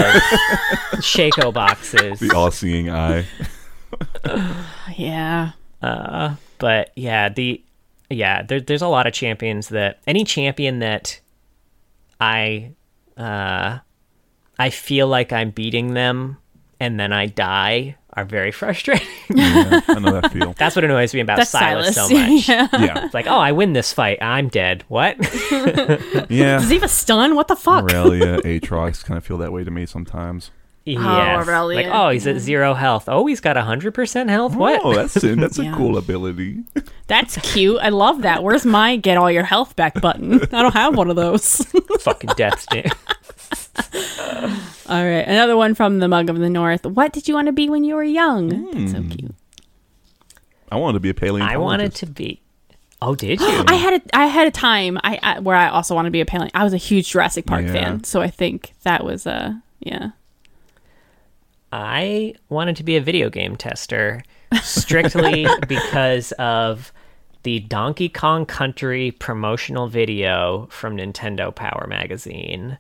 [1.01, 2.19] Shaco boxes.
[2.19, 3.25] The all-seeing eye.
[4.95, 5.53] yeah.
[5.81, 7.63] Uh, but yeah, the
[8.11, 11.19] yeah, there, there's a lot of champions that any champion that
[12.21, 12.73] I
[13.17, 13.79] uh
[14.59, 16.37] I feel like I'm beating them
[16.79, 19.07] and then I die are very frustrating.
[19.29, 20.53] Yeah, I know that feel.
[20.57, 21.93] That's what annoys me about That's Sylas, Sylas.
[21.93, 22.49] so much.
[22.49, 22.67] yeah.
[22.73, 24.17] Yeah, It's like, oh, I win this fight.
[24.21, 24.83] I'm dead.
[24.87, 25.17] What?
[26.29, 26.57] yeah.
[26.57, 27.35] Does he have a stun?
[27.35, 27.85] What the fuck?
[27.85, 30.49] Irelia, Aatrox kind of feel that way to me sometimes.
[30.85, 30.97] yes.
[30.99, 31.05] Oh,
[31.51, 31.89] Aurelian.
[31.89, 33.05] Like, oh, he's at zero health.
[33.07, 34.53] Oh, he's got 100% health.
[34.55, 34.81] Oh, what?
[34.83, 36.63] Oh, that's a, that's a cool ability.
[37.07, 37.77] That's cute.
[37.81, 38.41] I love that.
[38.43, 40.41] Where's my get all your health back button?
[40.41, 41.57] I don't have one of those.
[42.01, 42.91] Fucking death stand.
[44.87, 45.25] all right.
[45.27, 46.85] Another one from the Mug of the North.
[46.85, 48.71] What did you want to be when you were young?
[48.71, 49.09] That's so hmm.
[49.09, 49.35] cute.
[50.71, 51.55] I wanted to be a paleontologist.
[51.55, 52.41] I wanted to be.
[53.01, 53.47] Oh, did you?
[53.67, 56.21] I had a I had a time I, I where I also wanted to be
[56.21, 56.49] a paleo.
[56.53, 57.73] I was a huge Jurassic Park Yeah.
[57.73, 60.11] fan, so I think that was a yeah.
[61.71, 64.23] I wanted to be a video game tester
[64.61, 66.93] strictly because of
[67.43, 72.77] the Donkey Kong Country promotional video from Nintendo Power Magazine.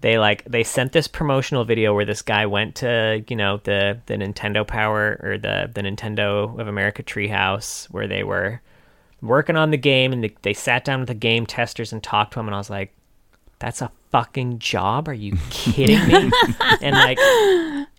[0.00, 4.00] They like they sent this promotional video where this guy went to, you know, the
[4.06, 8.60] the Nintendo Power or the the Nintendo of America treehouse where they were
[9.20, 12.32] working on the game and they, they sat down with the game testers and talked
[12.32, 12.94] to him and I was like
[13.58, 15.08] that's a fucking job.
[15.08, 16.30] Are you kidding me?
[16.80, 17.18] and like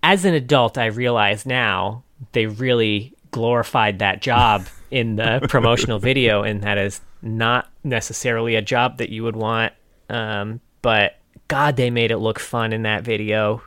[0.04, 6.44] as an adult, I realize now they really glorified that job in the promotional video,
[6.44, 9.74] and that is not necessarily a job that you would want.
[10.10, 11.18] Um, but
[11.52, 13.62] God, they made it look fun in that video.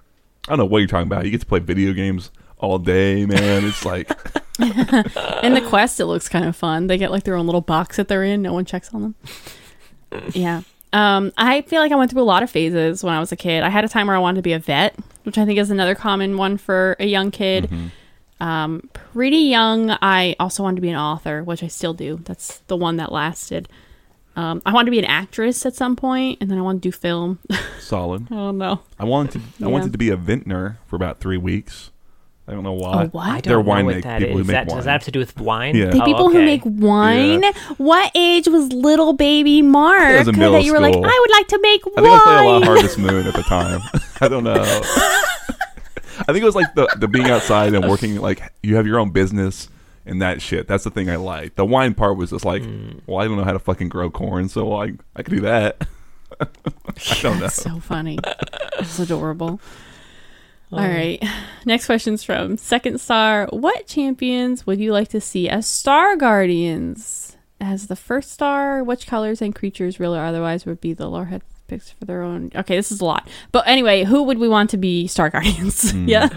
[0.49, 1.27] I don't know what you're talking about.
[1.27, 3.65] You get to play video games all day, man.
[3.65, 4.09] It's like
[4.59, 6.87] In the quest, it looks kind of fun.
[6.87, 8.41] They get like their own little box that they're in.
[8.41, 9.15] No one checks on them.
[10.33, 10.63] yeah.
[10.95, 13.37] Um, I feel like I went through a lot of phases when I was a
[13.37, 13.63] kid.
[13.65, 15.71] I had a time where I wanted to be a vet, which I think is
[15.71, 17.69] another common one for a young kid.
[18.41, 22.21] Um, pretty young, I also wanted to be an author, which I still do.
[22.25, 23.69] That's the one that lasted.
[24.37, 26.89] Um, I wanted to be an actress at some point, and then I wanted to
[26.89, 27.39] do film.
[27.81, 28.27] solid.
[28.33, 28.81] oh no!
[28.99, 29.39] I wanted to.
[29.39, 29.67] I Yeah.
[29.69, 31.91] wanted to be a vintner for about three weeks.
[32.47, 33.05] I don't know why.
[33.05, 33.27] Oh, what?
[33.27, 34.47] I They're don't know wine what make- that people who is.
[34.49, 35.75] make That, does that have to do with wine?
[35.75, 35.87] Yeah.
[35.87, 36.45] The Oh, people who okay.
[36.45, 37.43] make wine.
[37.79, 41.07] What age was little baby Mark was in middle that you were like, school.
[41.07, 42.63] I would like to make I think I played a lot wine?
[42.63, 43.81] of Harvest Moon at the time.
[44.21, 44.61] I don't know.
[46.29, 48.99] I think it was like the the being outside and working like you have your
[48.99, 49.69] own business
[50.07, 50.67] and that shit.
[50.67, 51.55] That's the thing I like.
[51.57, 53.01] The wine part was just like, mm.
[53.07, 55.87] well, I don't know how to fucking grow corn, so I I could do that.
[56.41, 56.47] I
[57.23, 57.41] don't know.
[57.41, 58.19] That's so funny.
[58.79, 59.61] It's adorable.
[60.73, 61.23] All right.
[61.65, 63.47] Next question's from Second Star.
[63.51, 67.37] What champions would you like to see as Star Guardians?
[67.61, 71.43] As the first star, which colors and creatures, real or otherwise, would be the lorehead
[71.69, 72.51] picks for their own?
[72.55, 73.29] Okay, this is a lot.
[73.53, 75.91] But anyway, who would we want to be Star Guardians?
[75.95, 76.09] Hmm.
[76.09, 76.29] yeah.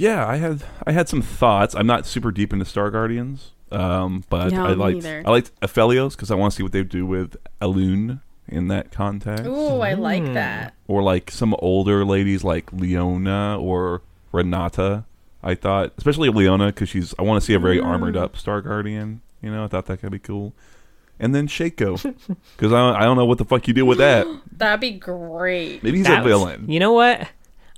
[0.00, 1.74] Yeah, I had I had some thoughts.
[1.74, 5.22] I'm not super deep into Star Guardians, um, but No, I me liked neither.
[5.26, 8.90] I liked Aphelios because I want to see what they do with Alune in that
[8.90, 10.74] context, Ooh, I like that.
[10.88, 15.04] or like some older ladies like Leona or Renata.
[15.42, 18.60] I thought, especially Leona, because she's I want to see a very armored up Star
[18.60, 19.20] Guardian.
[19.42, 20.52] You know, I thought that could be cool.
[21.18, 22.02] And then Shaco,
[22.56, 24.26] because I, I don't know what the fuck you do with that.
[24.56, 25.82] That'd be great.
[25.82, 26.64] Maybe he's That a was- villain.
[26.70, 27.28] You know what?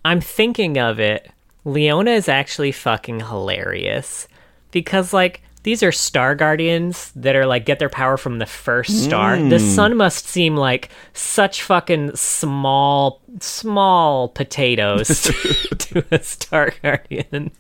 [0.05, 1.29] I'm thinking of it.
[1.65, 4.29] Leona is actually fucking hilarious
[4.71, 9.05] because like these are star guardians that are like get their power from the first
[9.05, 9.37] star.
[9.37, 9.75] The mm.
[9.75, 15.33] sun must seem like such fucking small small potatoes to,
[15.79, 17.53] to a star guardian.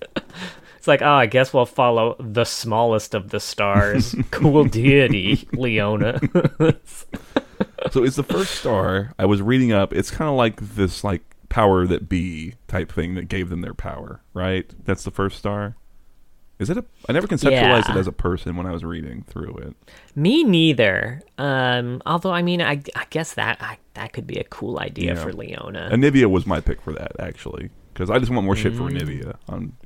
[0.76, 4.16] It's like, oh, I guess we'll follow the smallest of the stars.
[4.32, 6.18] cool deity, Leona.
[7.92, 9.12] So it's the first star.
[9.16, 9.92] I was reading up.
[9.92, 11.22] It's kind of like this like
[11.52, 14.70] power that be type thing that gave them their power, right?
[14.86, 15.76] That's the first star.
[16.58, 16.84] Is it a?
[17.08, 17.94] I never conceptualized Yeah.
[17.94, 19.76] it as a person when I was reading through it.
[20.14, 21.20] Me neither.
[21.36, 25.14] Um, although I mean, I, I guess that I, that could be a cool idea
[25.14, 25.22] Yeah.
[25.22, 25.90] for Leona.
[25.92, 29.36] Anivia was my pick for that actually, because I just want more shit for Anivia.
[29.48, 29.76] I'm,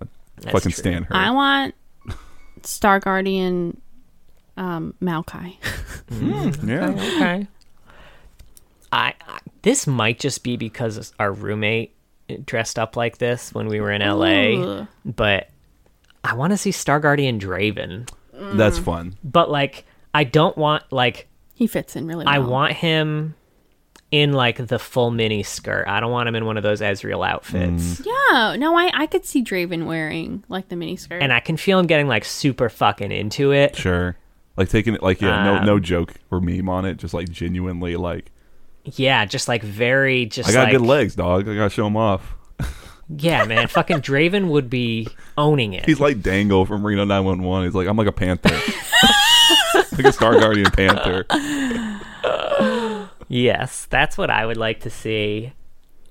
[0.00, 0.08] I Mm.
[0.44, 0.78] That's fucking true.
[0.82, 1.14] stand her.
[1.16, 1.74] I want
[2.62, 3.78] Star Guardian
[4.56, 5.56] um, Maokai.
[6.66, 7.46] yeah, Okay.
[8.92, 9.29] I, I
[9.62, 11.94] this might just be because our roommate
[12.46, 14.88] dressed up like this when we were in LA, Ooh.
[15.04, 15.48] but
[16.24, 18.08] I want to see Star Guardian Draven.
[18.32, 19.16] that's fun.
[19.24, 19.84] But like,
[20.14, 22.34] I don't want like He fits in really well.
[22.34, 23.34] I want him
[24.10, 25.86] in like the full mini skirt.
[25.86, 28.02] I don't want him in one of those Ezreal outfits.
[28.04, 31.20] Yeah, no, I I could see Draven wearing like the miniskirt.
[31.20, 33.76] And I can feel him getting like super fucking into it.
[33.76, 34.16] Sure,
[34.56, 37.28] like taking it like yeah, no Um, no joke or meme on it, just like
[37.30, 38.32] genuinely like
[38.84, 41.48] Yeah, just like very just I got like good legs, dog.
[41.48, 42.34] I gotta show them off.
[43.18, 45.84] Yeah, man, fucking Draven would be owning it.
[45.84, 47.66] He's like Dangle from Reno 911.
[47.66, 48.50] He's like, I'm like a panther.
[49.96, 51.26] like a Star Guardian panther.
[53.26, 55.52] Yes, that's what I would like to see.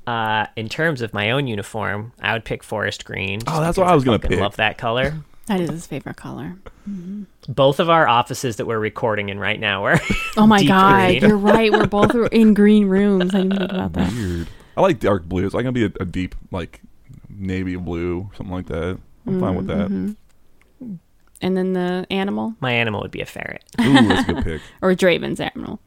[0.05, 3.39] Uh, in terms of my own uniform, I would pick forest green.
[3.47, 4.39] Oh, that's because what I was gonna fucking pick.
[4.41, 5.13] Love that color.
[5.45, 6.55] That is his favorite color.
[7.49, 9.99] Both of our offices that we're recording in right now are.
[10.37, 11.21] Oh my Deep god, green.
[11.21, 11.71] you're right.
[11.71, 13.33] We're both in green rooms.
[13.35, 14.13] I didn't think about that.
[14.13, 14.47] Weird.
[14.77, 15.45] I like dark blue.
[15.45, 16.81] It's like gonna be a, a deep like
[17.27, 18.99] navy blue, something like that.
[19.27, 19.89] I'm fine with that.
[19.89, 20.95] Mm-hmm.
[21.41, 23.63] And then the animal my animal would be a ferret.
[23.81, 24.61] Ooh, that's a good pick.
[24.81, 25.79] or Draven's animal.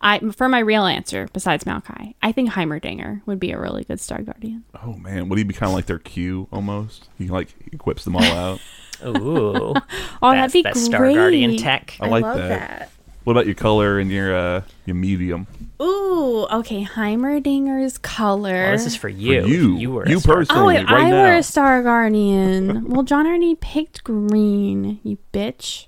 [0.00, 4.00] I for my real answer, besides Maokai, I think Heimerdinger would be a really good
[4.00, 4.64] Star Guardian.
[4.82, 7.08] Oh man, would he be kind of like their Q almost?
[7.18, 8.60] He like equips them all out.
[9.06, 9.74] Ooh.
[10.20, 11.12] Oh, that's, that'd be that's great.
[11.12, 11.96] Star Guardian tech.
[12.00, 12.90] I like that.
[13.22, 15.46] What about your color and your uh your medium?
[15.80, 16.84] Ooh, okay.
[16.84, 18.64] Heimerdinger's color.
[18.64, 19.46] Well, this is for you.
[19.46, 19.76] you.
[19.76, 20.78] You were You personally.
[20.78, 21.22] Oh, Right if I now.
[21.22, 22.84] were a Star Guardian.
[22.88, 25.86] well, John already picked green, you bitch.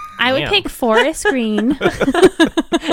[0.20, 1.78] I would pick forest green.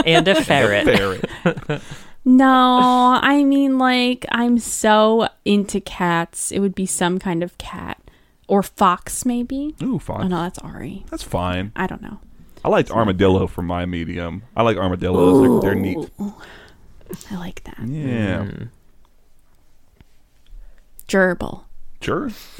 [0.06, 0.86] and a ferret.
[0.86, 1.82] Ferret.
[2.26, 6.52] no, I mean, like, I'm so into cats.
[6.52, 8.00] It would be some kind of cat.
[8.48, 9.76] Or fox, maybe.
[9.82, 10.30] Ooh, Oh, fine.
[10.30, 11.08] no, that's Ahri.
[11.10, 11.72] That's fine.
[11.76, 12.20] I don't know.
[12.64, 14.44] I liked armadillo for my medium.
[14.56, 15.62] I like armadillos.
[15.62, 16.10] They're, they're neat.
[17.32, 17.78] I like that.
[17.88, 18.46] Yeah.
[18.46, 18.70] Mm.
[21.08, 21.64] Gerbil.
[22.02, 22.30] Sure.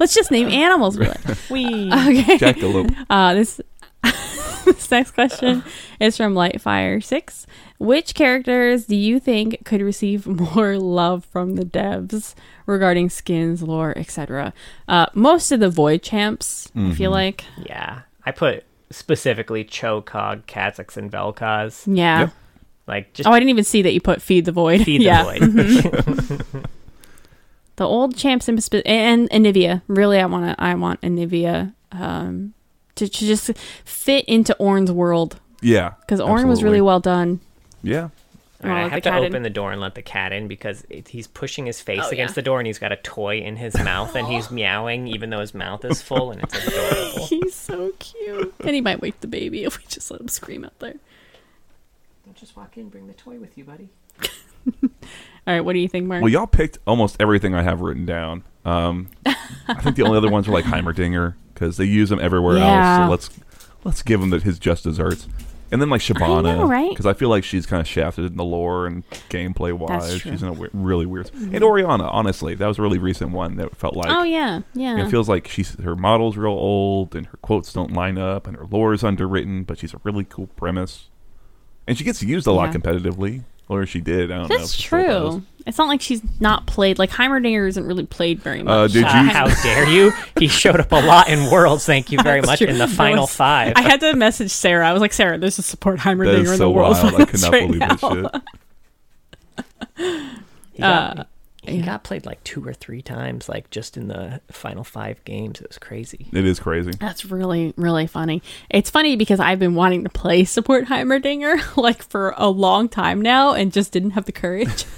[0.00, 0.96] Let's just name animals.
[0.98, 1.16] Really.
[1.50, 1.64] We.
[1.92, 2.38] Okay.
[2.38, 2.94] Jackalope.
[3.10, 3.60] Uh, this
[4.64, 5.62] this next question
[6.00, 7.46] is from Lightfire Six.
[7.78, 12.34] Which characters do you think could receive more love from the devs
[12.66, 14.52] regarding skins, lore, etc.?
[14.88, 17.14] Uh, most of the Void champs, I feel Mhm.
[17.14, 17.44] like.
[17.64, 18.00] Yeah.
[18.24, 21.84] I put specifically Cho'Gath, Kha'Zix, and Vel'Koz.
[21.86, 22.20] Yeah.
[22.20, 22.32] Yep.
[22.88, 24.82] Like, just Oh, I didn't even see that you put Feed the Void.
[24.84, 25.22] feed the yeah.
[25.24, 26.44] void.
[27.76, 29.82] The old champs in spe- and Anivia.
[29.86, 30.54] Really, I want to.
[30.64, 32.54] I want Anivia um,
[32.96, 33.50] to, to just
[33.84, 35.94] fit into Ornn's world Yeah.
[36.00, 37.40] because Ornn was really well done.
[37.82, 38.08] Yeah.
[38.64, 39.28] All right, I have to cat in.
[39.28, 42.08] open the door and let the cat in because it, he's pushing his face Oh,
[42.08, 42.36] against yeah.
[42.36, 45.40] the door and he's got a toy in his mouth and he's meowing even though
[45.40, 47.26] his mouth is full and it's adorable.
[47.26, 48.54] He's so cute.
[48.60, 50.94] and he might wake the baby if we just let him scream out there.
[52.24, 53.90] Don't just walk in, bring the toy with you, buddy.
[54.82, 54.90] All
[55.54, 56.22] right, what do you think, Mark?
[56.22, 58.42] Well, y'all picked almost everything I have written down.
[58.64, 59.10] Um,
[59.68, 63.06] I think the only other ones were like Heimerdinger because they use them everywhere Yeah.
[63.06, 63.06] else.
[63.06, 63.40] So let's
[63.84, 65.26] let's give him the, his just desserts.
[65.72, 66.90] And then like Shyvana, know, right?
[66.90, 70.20] Because I feel like she's kind of shafted in the lore and gameplay wise.
[70.20, 71.26] She's in a we- really weird.
[71.32, 71.56] Mm-hmm.
[71.56, 75.04] And Orianna, honestly, that was a really recent one that felt like oh yeah, yeah.
[75.04, 78.56] it feels like she's her model's real old and her quotes don't line up and
[78.56, 81.08] her lore is underwritten, but she's a really cool premise.
[81.88, 82.78] And she gets used a lot Yeah.
[82.80, 84.30] competitively, or she did.
[84.30, 84.56] I don't know.
[84.58, 85.34] That's still does.
[85.34, 85.42] true.
[85.66, 86.98] It's not like she's not played.
[86.98, 88.72] Like Heimerdinger isn't really played very much.
[88.72, 90.12] Uh, did Uh, you- how dare you?
[90.38, 91.84] He showed up a lot in Worlds.
[91.84, 92.68] Thank you very much true.
[92.68, 93.72] in the final was- five.
[93.74, 94.88] I had to message Sarah.
[94.88, 96.92] I was like, Sarah, there's a support That Heimerdinger in so the world.
[97.02, 97.14] wild.
[97.20, 97.88] I could not right believe now.
[97.96, 98.42] this shit.
[100.72, 101.24] He got, Uh,
[101.68, 101.84] he yeah.
[101.84, 105.60] got played like two or three times, like just in the final five games.
[105.60, 106.28] It was crazy.
[106.32, 106.92] It is crazy.
[106.92, 108.42] That's really, really funny.
[108.70, 113.20] It's funny because I've been wanting to play support Heimerdinger like for a long time
[113.20, 114.84] now and just didn't have the courage.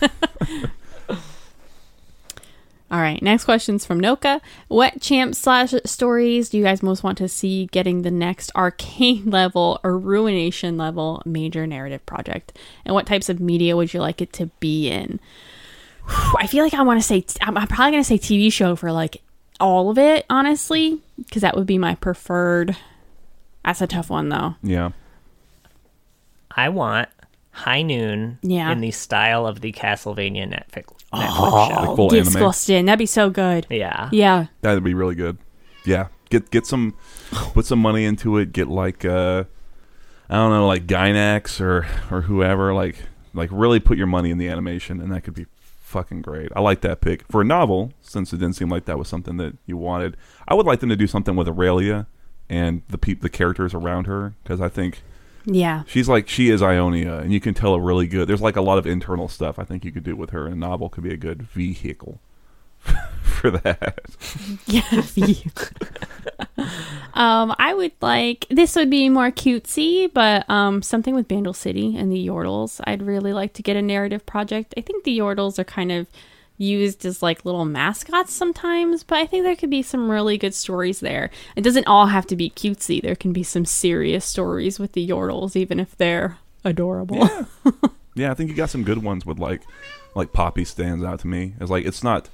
[2.90, 4.40] All right, next question's from Noka.
[4.68, 9.24] What champ slash stories do you guys most want to see getting the next arcane
[9.30, 12.56] level or ruination level major narrative project?
[12.86, 15.20] And what types of media would you like it to be in?
[16.09, 18.76] I feel like I want to say, I'm, I'm probably going to say TV show
[18.76, 19.22] for like
[19.61, 22.76] all of it, honestly, because that would be my preferred.
[23.64, 24.54] That's a tough one, though.
[24.62, 24.90] Yeah.
[26.50, 27.09] I want
[27.50, 28.70] High Noon Yeah.
[28.72, 31.96] in the style of the Castlevania Netflix, Netflix Like show.
[31.96, 32.24] full anime.
[32.24, 32.86] Disgusting.
[32.86, 33.66] That'd be so good.
[33.70, 34.09] Yeah.
[34.12, 34.46] Yeah.
[34.62, 35.38] That'd be really good.
[35.84, 36.09] Yeah.
[36.30, 36.94] Get get some
[37.32, 38.52] put some money into it.
[38.52, 39.44] Get like uh
[40.28, 42.96] I don't know, like Gainax or or whoever, like
[43.32, 45.46] like really put your money in the animation and that could be
[45.89, 46.51] fucking great.
[46.55, 47.24] I like that pick.
[47.30, 50.16] For a novel, since it didn't seem like that was something that you wanted,
[50.47, 52.07] I would like them to do something with Irelia
[52.49, 55.03] and the peop the characters around her because I think
[55.45, 55.84] Yeah.
[55.86, 58.28] She's like she is Ionia, and you can tell a really good.
[58.28, 60.55] There's like a lot of internal stuff I think you could do with her, and
[60.55, 62.20] a novel could be a good vehicle
[63.22, 64.01] for that.
[64.66, 64.83] Yeah.
[67.14, 71.97] um, I would like this would be more cutesy, but um, something with Bandle City
[71.97, 72.81] and the Yordles.
[72.85, 74.74] I'd really like to get a narrative project.
[74.76, 76.07] I think the Yordles are kind of
[76.59, 80.55] used as like little mascots sometimes, but I think there could be some really good
[80.55, 81.31] stories there.
[81.57, 83.01] It doesn't all have to be cutesy.
[83.01, 87.16] There can be some serious stories with the Yordles, even if they're adorable.
[87.16, 87.45] Yeah.
[88.14, 89.62] yeah, I think you got some good ones with like
[90.14, 92.29] like Poppy stands out to me It's like it's not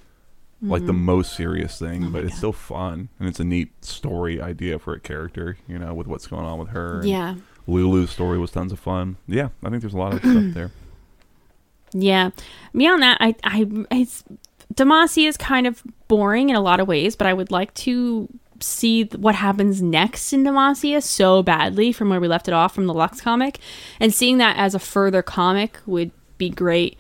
[0.63, 1.05] like the mm-hmm.
[1.05, 4.95] most serious thing, oh but it's still fun and it's a neat story idea for
[4.95, 7.03] a character, you know, with what's going on with her.
[7.05, 7.37] yeah.
[7.67, 9.17] Lulu's story was tons of fun.
[9.27, 10.71] Yeah, I think there's a lot of stuff there.
[11.93, 12.31] Yeah,
[12.73, 13.19] me on that.
[13.21, 14.25] I, I, it's
[14.75, 18.29] Demacia is kind of boring in a lot of ways, but I would like to
[18.61, 22.75] see th- what happens next in Demacia so badly from where we left it off
[22.75, 23.61] from the Lux comic,
[24.01, 26.99] and seeing that as a further comic would be great.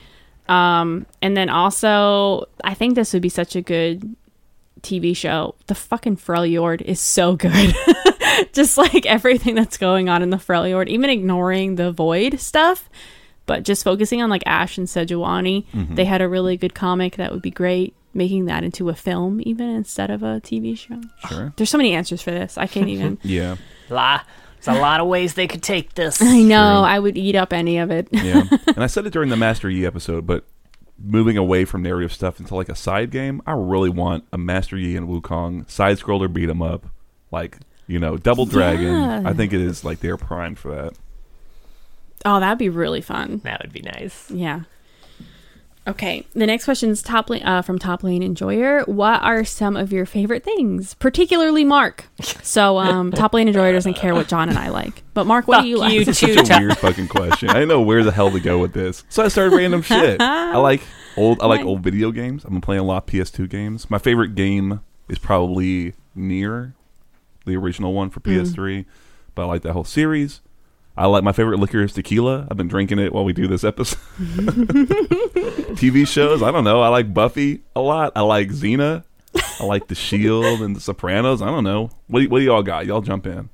[0.49, 4.15] Um, and then also, I think this would be such a good
[4.83, 5.55] TV show.
[5.67, 7.75] The fucking Freljord is so good.
[8.53, 12.91] just like everything that's going on in the Freljord, even ignoring the Void stuff,
[13.47, 15.65] but just focusing on like Ashe and Sejuani.
[15.95, 17.95] They had a really good comic that would be great.
[18.17, 21.01] Making that into a film, even instead of a TV show.
[21.29, 21.53] Sure.
[21.57, 22.57] There's so many answers for this.
[22.57, 23.19] I can't even.
[23.25, 23.57] Yeah.
[23.91, 24.21] La,
[24.65, 26.21] there's a lot of ways they could take this.
[26.23, 26.81] I know.
[26.81, 26.89] True.
[26.89, 28.09] I would eat up any of it.
[28.13, 28.45] Yeah.
[28.67, 30.45] and I said it during the Master Yi episode, but
[30.99, 34.77] moving away from narrative stuff into like a side game, I really want a Master
[34.77, 36.87] Yi and Wukong side scroller beat 'em up.
[37.31, 38.95] Like, you know, Double Dragon.
[38.95, 39.23] Yeah.
[39.25, 40.95] I think it is like they're primed for that.
[42.25, 43.41] Oh, that'd be really fun.
[43.45, 44.31] That would be nice.
[44.31, 44.61] Yeah.
[45.87, 46.25] Okay.
[46.35, 48.85] The next question is top lane, uh, from Top Lane Enjoyer.
[48.87, 52.07] What are some of your favorite things, particularly Mark?
[52.43, 55.57] So, um, Top Lane Enjoyer doesn't care what John and I like, but Mark, what
[55.57, 55.93] Fuck do you like?
[55.93, 57.51] you It's too, such a weird fucking question.
[57.51, 59.05] I didn't know where the hell to go with this.
[59.11, 60.21] So I started random shit.
[60.23, 60.81] I like
[61.19, 62.45] old I like old video games.
[62.47, 63.91] I've been playing a lot of PS2 games.
[63.91, 66.73] My favorite game is probably NieR,
[67.45, 68.41] the original one for Mm.
[68.43, 68.85] PS3.
[69.35, 70.41] But I like that whole series.
[70.97, 72.47] I like my favorite liquor is tequila.
[72.51, 73.99] I've been drinking it while we do this episode.
[75.77, 76.83] TV shows, I don't know.
[76.83, 78.13] I like Buffy a lot.
[78.15, 79.03] I like Xena.
[79.59, 81.43] I like The Shield and The Sopranos.
[81.43, 81.91] I don't know.
[82.07, 82.87] What do, what do y'all got?
[82.87, 83.49] Y'all jump in.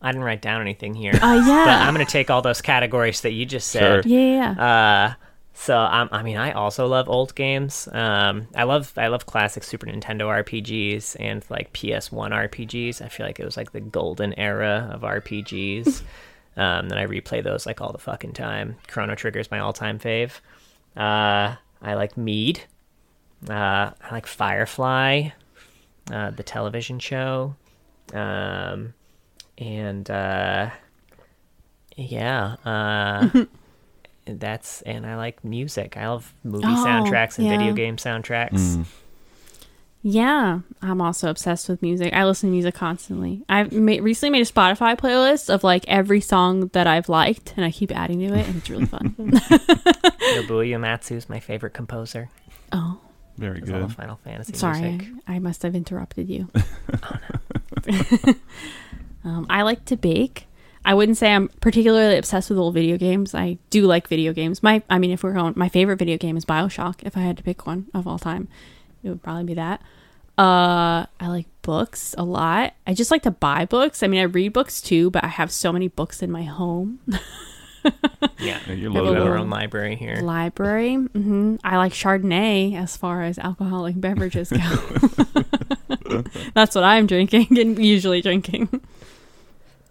[0.00, 1.14] I didn't write down anything here.
[1.14, 1.64] Uh, yeah.
[1.64, 4.06] But I'm going to take all those categories that you just said.
[4.06, 4.62] yeah, yeah, yeah.
[4.62, 5.25] Uh,
[5.58, 7.88] so um, I mean, I also love old games.
[7.90, 13.00] Um, I love I love classic Super Nintendo RPGs and like PS1 RPGs.
[13.00, 16.02] I feel like it was like the golden era of RPGs.
[16.58, 18.76] um, and I replay those like all the fucking time.
[18.86, 20.40] Chrono Trigger is my all-time fave.
[20.94, 22.60] Uh, I like Mead.
[23.48, 25.30] Uh, I like Firefly,
[26.12, 27.54] uh, the television show,
[28.12, 28.92] um,
[29.56, 30.68] and uh,
[31.96, 32.56] yeah.
[34.26, 35.96] That's and I like music.
[35.96, 37.56] I love movie Oh, soundtracks and yeah.
[37.58, 38.52] video game soundtracks.
[38.76, 38.84] Mm.
[40.02, 42.12] Yeah, I'm also obsessed with music.
[42.12, 43.42] I listen to music constantly.
[43.48, 47.64] I've ma- recently made a Spotify playlist of like every song that I've liked, and
[47.64, 49.14] I keep adding to it, and it's really fun.
[49.18, 52.28] Nobuo Uematsu is my favorite composer.
[52.70, 53.00] oh,
[53.36, 53.96] Very Does all the good.
[53.96, 55.08] Final Fantasy sorry, music.
[55.26, 56.48] I must have interrupted you.
[59.24, 60.46] um, I like to bake.
[60.86, 63.34] I wouldn't say I'm particularly obsessed with old video games.
[63.34, 64.62] I do like video games.
[64.62, 67.02] My, I mean, if we're going, my favorite video game is Bioshock.
[67.02, 68.46] If I had to pick one of all time,
[69.02, 69.80] it would probably be that.
[70.38, 72.74] Uh, I like books a lot.
[72.86, 74.02] I just like to buy books.
[74.02, 77.00] I mean, I read books too, but I have so many books in my home
[78.38, 80.16] Yeah, Yeah, you're we loaded our own library here.
[80.22, 80.94] library.
[80.96, 84.58] hmm I like Chardonnay as far as alcoholic beverages go.
[86.54, 88.80] that's what I'm drinking and usually drinking.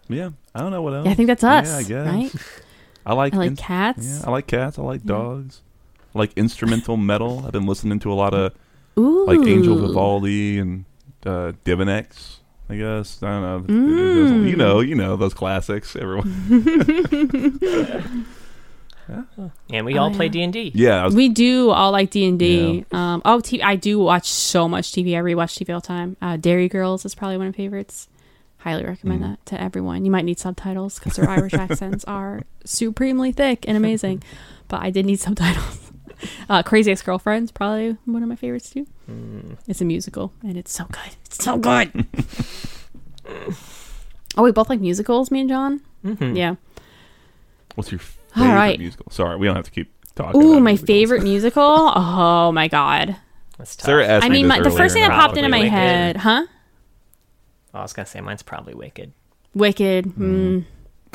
[0.08, 1.04] Yeah, I don't know what else.
[1.06, 2.06] Yeah, I think that's us, Yeah, I guess.
[2.06, 2.34] right?
[3.04, 4.06] I like, I like ins- cats.
[4.20, 4.78] Yeah, I like cats.
[4.78, 5.08] I like Yeah.
[5.12, 5.62] dogs.
[6.14, 7.42] I like instrumental metal.
[7.44, 8.52] I've been listening to a lot of
[8.98, 10.84] Ooh, like Angel Vivaldi and
[11.24, 12.36] uh, Divinex.
[12.68, 13.74] I guess I don't know.
[13.74, 14.48] Mm.
[14.50, 15.94] You know, you know those classics.
[15.94, 16.32] Everyone.
[19.70, 20.28] And we Oh, all play.
[20.28, 20.72] D and D.
[20.74, 22.84] Yeah, was, We do all like D and D.
[22.90, 25.14] Um, oh, t- I do watch so much TV.
[25.16, 26.16] I rewatch TV all the time.
[26.20, 28.08] Uh, Derry Girls is probably one of my favorites.
[28.66, 29.28] Highly recommend Mm.
[29.28, 30.04] that to everyone.
[30.04, 34.22] You might need subtitles because their Irish accents are supremely thick and amazing.
[34.68, 35.82] But I did need subtitles.
[36.48, 38.86] Uh, Crazy Ex Girlfriend's probably one of my favorites too.
[39.08, 39.58] Mm.
[39.68, 41.12] It's a musical and it's so good.
[41.26, 41.92] It's so good.
[44.36, 45.80] oh, we both like musicals, me and John.
[46.04, 46.36] Mhm.
[46.36, 46.54] Yeah.
[47.74, 48.78] what's your favorite right.
[48.78, 49.12] musical?
[49.12, 50.42] Sorry, we don't have to keep talking.
[50.42, 50.86] Ooh, about my musicals.
[50.86, 51.92] favorite musical.
[51.94, 53.16] Oh my god.
[53.58, 53.86] That's tough.
[53.86, 55.70] Sarah asked I me mean, this my, the first thing that popped into my Wicked.
[55.72, 56.46] head, huh?
[57.78, 59.12] I was gonna say mine's probably Wicked.
[59.54, 60.06] Wicked.
[60.06, 60.64] Mm.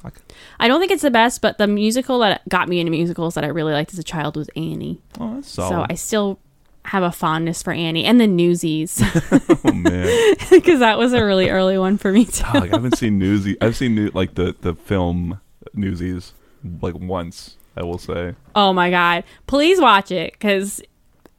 [0.03, 0.21] Okay.
[0.59, 3.43] I don't think it's the best, but the musical that got me into musicals that
[3.43, 4.99] I really liked as a child was Annie.
[5.19, 5.85] Oh, that's So.
[5.87, 6.39] I still
[6.85, 8.99] have a fondness for Annie and the Newsies
[9.31, 12.43] oh man, because that was a really early one for me too.
[12.43, 13.55] Dog, I haven't seen Newsy.
[13.61, 15.39] I've seen new, like the the film
[15.73, 16.33] Newsies
[16.81, 17.57] like once.
[17.77, 18.35] I will say.
[18.53, 19.23] Oh my god!
[19.47, 20.81] Please watch it because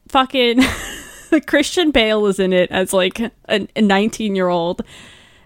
[0.08, 0.60] fucking
[1.46, 4.82] Christian Bale is in it as like a 19 year old,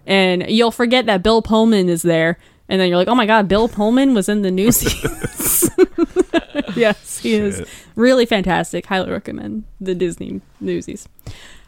[0.05, 2.37] and you'll forget that Bill Pullman is there,
[2.69, 5.69] and then you're like, oh my god, Bill Pullman was in the Newsies.
[6.75, 7.63] yes, he is
[7.95, 8.85] really fantastic.
[8.85, 11.07] Highly recommend the Disney Newsies.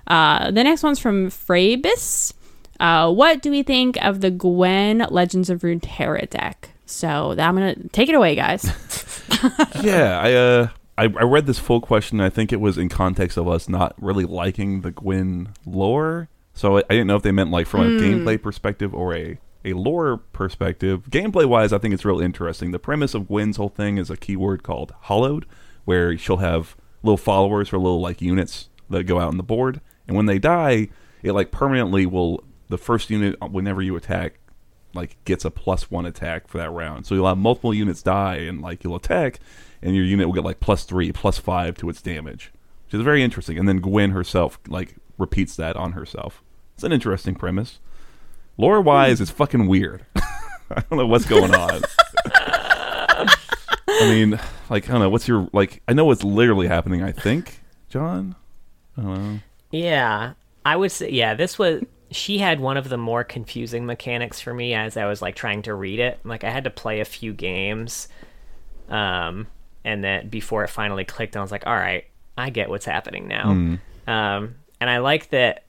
[0.08, 2.34] Uh, the next one's from Frabis.
[2.80, 6.70] Uh, what do we think of the Gwen Legends of Runeterra deck?
[6.86, 8.66] So I'm gonna take it away, guys.
[9.82, 10.68] yeah, I uh
[11.00, 12.20] I, I read this full question.
[12.20, 16.28] I think it was in context of us not really liking the Gwen lore.
[16.54, 18.00] So I, I didn't know if they meant like from a hmm.
[18.00, 21.04] gameplay perspective or a a lore perspective.
[21.10, 22.72] Gameplay wise, I think it's real interesting.
[22.72, 25.46] The premise of Gwen's whole thing is a keyword called hallowed,
[25.86, 29.80] where she'll have little followers or little like units that go out on the board,
[30.08, 30.90] and when they die,
[31.24, 34.40] it like permanently will the first unit whenever you attack
[34.94, 37.06] like gets a plus one attack for that round.
[37.06, 39.40] So you'll have multiple units die and like you'll attack
[39.82, 42.52] and your unit will get like plus three, plus five to its damage.
[42.86, 43.58] Which is very interesting.
[43.58, 46.44] And then Gwen herself like repeats that on herself.
[46.74, 47.80] It's an interesting premise.
[48.58, 50.06] Lore wise, it's fucking weird.
[50.16, 51.82] I don't know what's going on.
[53.88, 57.12] I mean, like I don't know, what's your like I know what's literally happening, I
[57.12, 57.60] think,
[57.90, 58.36] John?
[58.98, 59.40] I don't know.
[59.72, 60.34] Yeah,
[60.66, 61.34] I would say yeah.
[61.34, 65.22] This was she had one of the more confusing mechanics for me as I was
[65.22, 66.20] like trying to read it.
[66.24, 68.08] Like I had to play a few games,
[68.90, 69.48] um,
[69.84, 72.06] and then before it finally clicked, I was like, all right,
[72.38, 73.52] I get what's happening now.
[74.08, 75.66] Um, and I like that.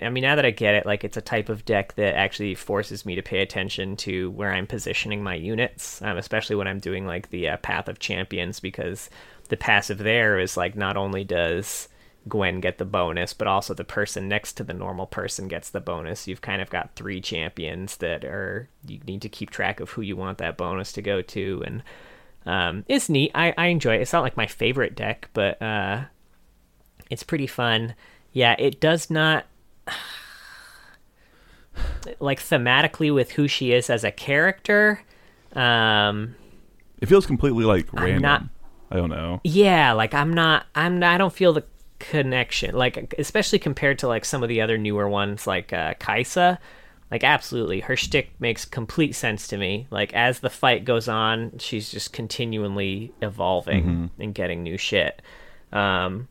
[0.00, 2.54] I mean, now that I get it, like it's a type of deck that actually
[2.54, 6.78] forces me to pay attention to where I'm positioning my units, um, especially when I'm
[6.78, 9.08] doing like the uh, Path of Champions, because
[9.48, 11.88] the passive there is like not only does
[12.28, 15.80] Gwen get the bonus, but also the person next to the normal person gets the
[15.80, 16.28] bonus.
[16.28, 20.02] You've kind of got three champions that are you need to keep track of who
[20.02, 21.82] you want that bonus to go to, and
[22.46, 23.30] um, it's neat.
[23.34, 24.02] I, I enjoy it.
[24.02, 26.04] It's not like my favorite deck, but uh,
[27.10, 27.94] it's pretty fun.
[28.32, 29.46] Yeah, it does not
[32.20, 35.02] like thematically with who she is as a character.
[35.54, 36.34] Um,
[37.00, 38.22] It feels completely like random.
[38.22, 38.42] not-
[38.90, 39.40] I don't know.
[39.42, 41.64] yeah like i'm not i'm not, i don't feel the
[41.98, 46.58] connection like especially compared to like some of the other newer ones like uh Kai'Sa
[47.12, 47.80] like absolutely.
[47.80, 49.86] Her shtick makes complete sense to me.
[49.90, 55.22] Like as the fight goes on she's just continually evolving and getting new shit.
[55.72, 56.26] Um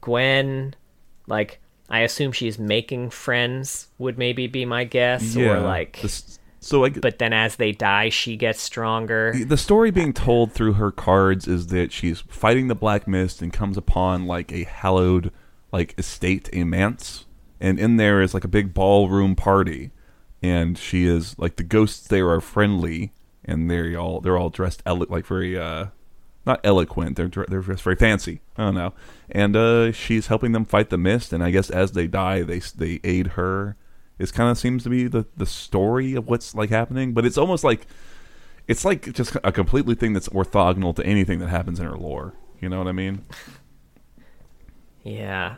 [0.00, 0.74] gwen
[1.26, 1.58] like
[1.88, 6.80] i assume she's making friends would maybe be my guess yeah, or like This- so
[6.80, 9.32] like but then as they die she gets stronger.
[9.32, 13.52] The story being told through her cards is that she's fighting the black mist and
[13.52, 15.30] comes upon like a hallowed
[15.72, 17.24] like estate a manse
[17.60, 19.92] and in there is like a big ballroom party
[20.42, 23.12] and she is like the ghosts there are friendly
[23.44, 25.86] and they're all they're all dressed elo- like very uh
[26.44, 28.92] not eloquent they're they're dressed very fancy i don't know
[29.30, 32.58] and uh she's helping them fight the mist and i guess as they die they
[32.76, 33.76] they aid her
[34.18, 37.38] it kind of seems to be the the story of what's like happening but it's
[37.38, 37.86] almost like
[38.68, 42.34] it's like just a completely thing that's orthogonal to anything that happens in her lore.
[42.60, 43.24] You know what I mean?
[45.04, 45.56] Yeah.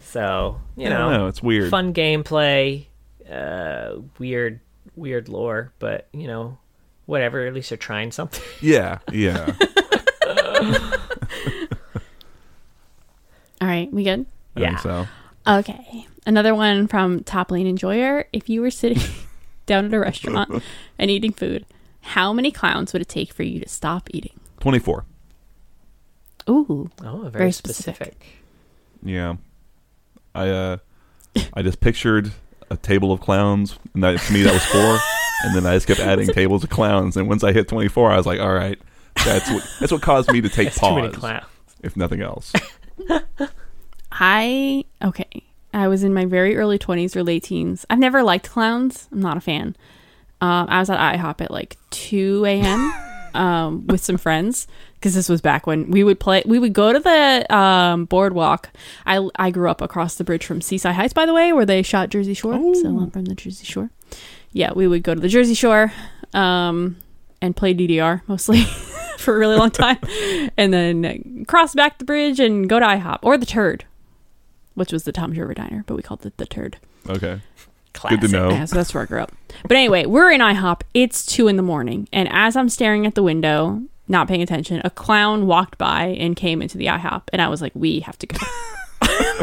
[0.00, 1.70] So you know, know, it's weird.
[1.70, 2.86] Fun gameplay,
[3.30, 4.60] uh, weird,
[4.96, 6.58] weird lore, but you know,
[7.06, 7.46] whatever.
[7.46, 8.42] At least they're trying something.
[8.60, 9.54] Yeah, yeah.
[13.60, 14.26] All right, we good?
[14.56, 14.68] I Yeah.
[14.68, 15.06] think so.
[15.46, 16.06] Okay.
[16.26, 18.26] Another one from Top Lane Enjoyer.
[18.32, 19.02] If you were sitting
[19.66, 20.62] down at a restaurant
[20.98, 21.64] and eating food,
[22.00, 24.38] how many clowns would it take for you to stop eating?
[24.60, 25.04] Twenty four.
[26.48, 26.90] Ooh.
[27.02, 27.96] Oh, very, Very specific.
[27.96, 28.26] specific.
[29.02, 29.36] Yeah.
[30.34, 30.76] I uh
[31.54, 32.32] I just pictured
[32.70, 34.98] a table of clowns and that to me that was four.
[35.44, 38.10] and then I just kept adding tables of clowns and once I hit twenty four
[38.10, 38.78] I was like, all right,
[39.24, 41.16] that's what that's what caused me to take That's too many pause.
[41.16, 41.44] clowns.
[41.82, 42.52] If nothing else.
[44.12, 45.42] I okay.
[45.74, 47.84] I was in my very early twenties or late teens.
[47.90, 49.08] I've never liked clowns.
[49.12, 49.76] I'm not a fan.
[50.40, 52.92] Um, I was at IHOP at like two a.m.
[53.34, 56.42] um, with some friends because this was back when we would play.
[56.46, 58.70] We would go to the um, boardwalk.
[59.06, 61.82] I I grew up across the bridge from Seaside Heights, by the way, where they
[61.82, 62.54] shot Jersey Shore.
[62.74, 63.90] So I'm from the Jersey Shore.
[64.52, 65.92] Yeah, we would go to the Jersey Shore
[66.32, 66.96] um,
[67.40, 68.62] and play DDR mostly
[69.18, 69.98] for a really long time,
[70.56, 73.84] and then cross back the bridge and go to IHOP or the Turd
[74.78, 76.78] which was the Tom's River Diner, but we called it the Turd.
[77.08, 77.40] Okay.
[77.98, 78.20] Classic.
[78.20, 78.50] Good to know.
[78.50, 79.32] Yeah, so that's where I grew up.
[79.62, 80.82] But anyway, we're in IHOP.
[80.94, 84.80] It's two in the morning, and as I'm staring at the window, not paying attention,
[84.84, 88.16] a clown walked by and came into the IHOP, and I was like, "We have
[88.18, 88.38] to go."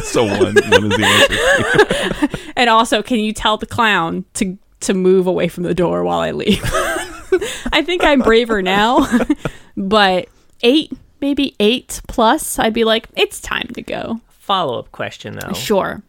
[0.04, 2.38] So one one is the answer.
[2.56, 6.20] and also, can you tell the clown to to move away from the door while
[6.20, 6.62] I leave?
[7.72, 9.08] I think I'm braver now,
[9.78, 10.28] but
[10.62, 15.54] eight, maybe eight plus, I'd be like, "It's time to go." Follow up question though.
[15.54, 16.04] Sure.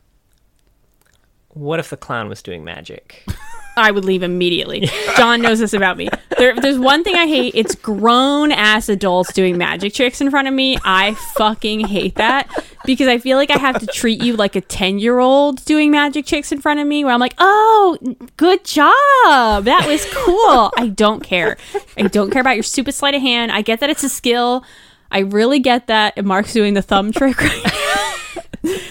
[1.57, 3.25] What if the clown was doing magic?
[3.79, 4.91] I would leave immediately.
[5.17, 6.09] John knows this about me.
[6.39, 7.55] There, there's one thing I hate.
[7.55, 10.79] It's grown ass adults doing magic tricks in front of me.
[10.85, 12.49] I fucking hate that.
[12.87, 15.91] because I feel like I have to treat you like a 10 year old doing
[15.91, 17.99] magic tricks in front of me where I'm like, oh,
[18.37, 19.65] good job.
[19.65, 20.73] That was cool.
[20.77, 21.57] I don't care.
[21.97, 23.51] I don't care about your stupid sleight of hand.
[23.51, 24.63] I get that it's a skill.
[25.11, 26.23] I really get that.
[26.23, 28.83] Mark's doing the thumb trick right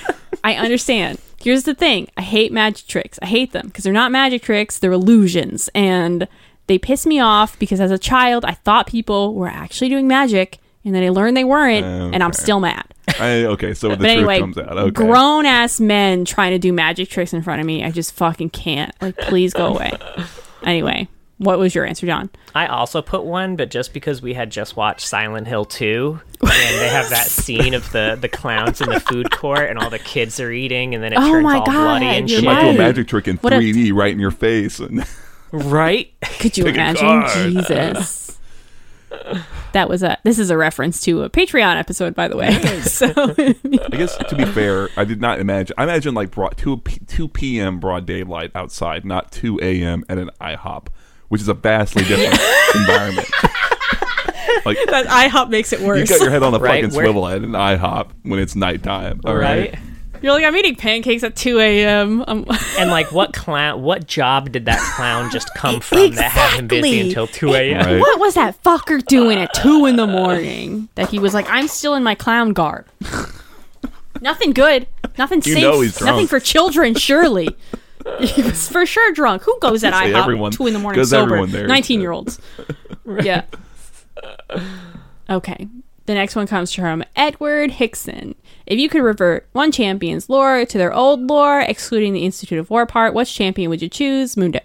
[0.43, 1.19] I understand.
[1.45, 3.19] Here's the thing I hate magic tricks.
[3.21, 5.69] I hate them because they're not magic tricks, they're illusions.
[5.75, 6.27] And
[6.65, 10.57] they piss me off because as a child, I thought people were actually doing magic
[10.83, 12.85] and then I learned they weren't, and I'm still mad.
[13.19, 14.77] I, okay, so the truth anyway, comes out.
[14.77, 14.91] Okay.
[14.91, 18.51] grown ass men trying to do magic tricks in front of me, I just fucking
[18.51, 18.93] can't.
[19.01, 19.91] Like, please go away.
[20.63, 22.29] anyway, what was your answer, John?
[22.53, 26.49] I also put one, but just because we had just watched Silent Hill 2, and
[26.49, 29.99] they have that scene of the, the clowns in the food court and all the
[29.99, 32.45] kids are eating, and then it Oh turns my all God, bloody and you're They
[32.47, 32.53] shit.
[32.53, 34.79] might do a magic trick in What 3D right in your face.
[34.79, 35.05] And
[35.51, 36.13] Right?
[36.39, 37.23] Could you imagine?
[37.51, 38.37] Jesus.
[39.73, 40.17] That was a.
[40.23, 42.53] This is a reference to a Patreon episode, by the way.
[42.81, 43.53] so I
[43.91, 45.73] guess to be fair, I did not imagine.
[45.77, 47.79] I imagine like broad, 2, p- 2 p.m.
[47.79, 50.03] broad daylight outside, not 2 a.m.
[50.09, 50.87] at an IHOP,
[51.29, 52.39] which is a vastly different
[52.75, 53.27] environment.
[54.65, 55.97] like that IHOP makes it worse.
[55.97, 56.09] you worse.
[56.09, 59.21] got your head on a Right, fucking where- swivel at an IHOP when it's nighttime.
[59.25, 59.71] All right.
[59.71, 59.79] Right?
[60.21, 62.23] You're like, I'm eating pancakes at 2 a.m.
[62.27, 63.83] And like, what clown?
[63.83, 67.85] What job did that clown just come from that had him busy until two a.m.?
[67.85, 67.99] Right.
[67.99, 70.89] what was that fucker doing at 2 in the morning?
[70.95, 72.87] That he was like, I'm still in my clown garb.
[74.21, 74.87] Nothing good.
[75.17, 75.61] Nothing You safe.
[75.61, 76.13] know he's drunk.
[76.13, 77.55] Nothing for children, surely.
[78.19, 79.43] He was for sure drunk.
[79.43, 81.35] Who goes at IHOP everyone- 2 in the morning sober?
[81.67, 82.39] 19 year olds.
[83.21, 83.43] Yeah.
[85.29, 85.67] Okay.
[86.07, 88.35] The next one comes from Edward Hickson.
[88.65, 92.69] If you could revert one champion's lore to their old lore, excluding the Institute of
[92.69, 94.35] War part, which champion would you choose?
[94.37, 94.59] Mundo.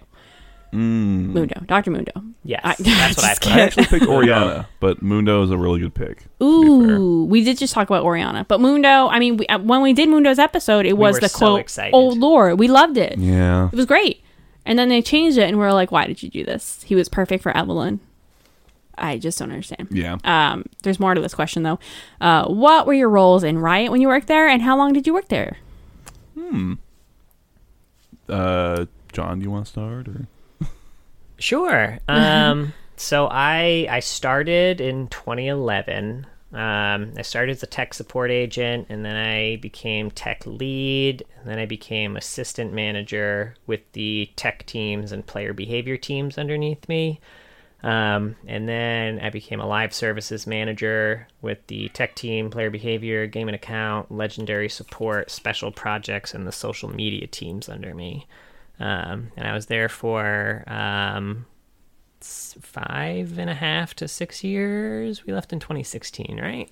[0.73, 1.33] Mm.
[1.33, 1.61] Mundo.
[1.67, 1.91] Dr.
[1.91, 2.11] Mundo.
[2.43, 3.51] Yes, I- that's what I just put.
[3.51, 6.19] I actually picked Orianna, but Mundo is a really good pick.
[6.19, 6.27] to be
[6.87, 6.95] fair.
[6.97, 9.07] Ooh, we did just talk about Orianna, but Mundo.
[9.07, 11.59] I mean, we, uh, when we did Mundo's episode, it was were the so quote
[11.61, 11.93] excited.
[11.93, 12.55] old lore.
[12.55, 13.17] We loved it.
[13.17, 13.67] Yeah.
[13.67, 14.23] It was great.
[14.65, 16.83] And then they changed it, and we are like, "Why did you do this?
[16.83, 17.99] He was perfect for Evelynn."
[18.97, 19.87] I just don't understand.
[19.91, 20.17] Yeah.
[20.23, 21.79] Um, there's more to this question though.
[22.21, 25.07] Uh, what were your roles in Riot when you worked there, and how long did
[25.07, 25.57] you work there?
[26.37, 26.73] Hmm.
[28.29, 30.07] Uh, John, do you want to start?
[30.07, 30.27] Or?
[31.41, 31.99] Sure.
[32.07, 36.27] Um, so I I started in 2011.
[36.53, 41.49] Um, I started as a tech support agent, and then I became tech lead, and
[41.49, 47.19] then I became assistant manager with the tech teams and player behavior teams underneath me.
[47.83, 53.25] Um, and then I became a live services manager with the tech team, player behavior,
[53.25, 58.27] game and account, legendary support, special projects, and the social media teams under me.
[58.81, 61.45] Um, and I was there for um,
[62.19, 65.25] five and a half to six years.
[65.25, 66.69] We left in 2016, right?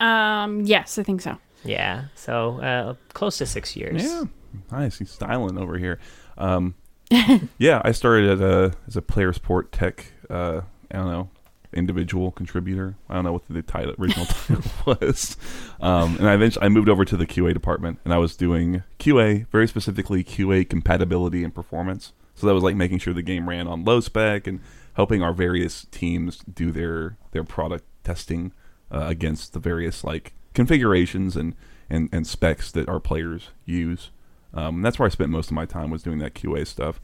[0.00, 1.38] Um, yes, I think so.
[1.64, 4.02] Yeah, so uh, close to six years.
[4.02, 4.24] Yeah,
[4.70, 4.98] nice.
[4.98, 5.98] He's styling over here.
[6.36, 6.74] Um,
[7.58, 10.12] yeah, I started at a, as a player support tech.
[10.28, 11.30] Uh, I don't know,
[11.72, 12.96] individual contributor.
[13.08, 15.36] I don't know what the title, original title was.
[15.80, 18.82] Um, and I eventually I moved over to the QA department, and I was doing
[18.98, 22.12] QA, very specifically QA compatibility and performance.
[22.34, 24.60] So that was like making sure the game ran on low spec and
[24.94, 28.52] helping our various teams do their their product testing
[28.90, 31.54] uh, against the various like configurations and,
[31.88, 34.10] and, and specs that our players use.
[34.52, 37.00] Um, that's where I spent most of my time was doing that QA stuff.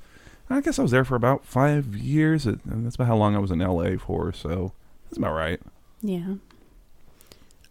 [0.49, 2.45] I guess I was there for about five years.
[2.45, 4.33] That's about how long I was in LA for.
[4.33, 4.73] So
[5.05, 5.61] that's about right.
[6.03, 6.35] Yeah.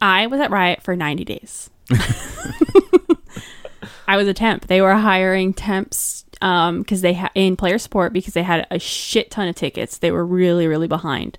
[0.02, 1.70] I was at Riot for 90 days.
[4.08, 4.68] I was a temp.
[4.68, 8.78] They were hiring temps um because they had in player support because they had a
[8.78, 10.00] shit ton of tickets.
[10.00, 11.38] They were really really behind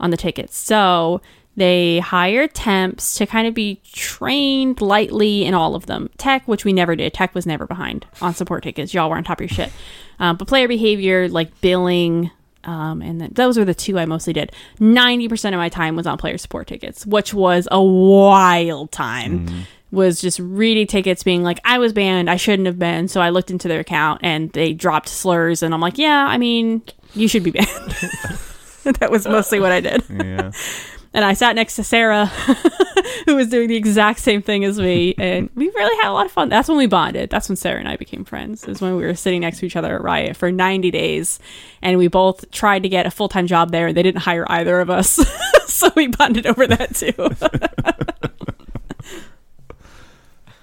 [0.00, 0.56] on the tickets.
[0.56, 1.20] So
[1.56, 6.10] they hire temps to kind of be trained lightly in all of them.
[6.18, 7.14] Tech, which we never did.
[7.14, 8.92] Tech was never behind on support tickets.
[8.92, 9.72] Y'all were on top of your shit.
[10.18, 12.30] Um, but player behavior, like billing,
[12.64, 14.52] um, and then those were the two I mostly did.
[14.80, 19.66] Ninety percent of my time was on player support tickets, which was a wild time.
[19.90, 23.06] Was just reading tickets, being like, I was banned, I shouldn't have been.
[23.06, 26.36] So I looked into their account and they dropped slurs, and I'm like, yeah, I
[26.36, 26.82] mean,
[27.14, 27.68] you should be banned.
[28.98, 30.02] that was mostly what I did.
[30.10, 30.50] Yeah.
[31.14, 32.26] And I sat next to Sarah,
[33.26, 36.26] who was doing the exact same thing as me, and we really had a lot
[36.26, 36.48] of fun.
[36.48, 37.30] That's when we bonded.
[37.30, 38.66] That's when Sarah and I became friends.
[38.66, 41.38] Is when we were sitting next to each other at Riot for 90 days,
[41.80, 44.44] and we both tried to get a full time job there, and they didn't hire
[44.50, 45.20] either of us,
[45.66, 47.12] so we bonded over that too.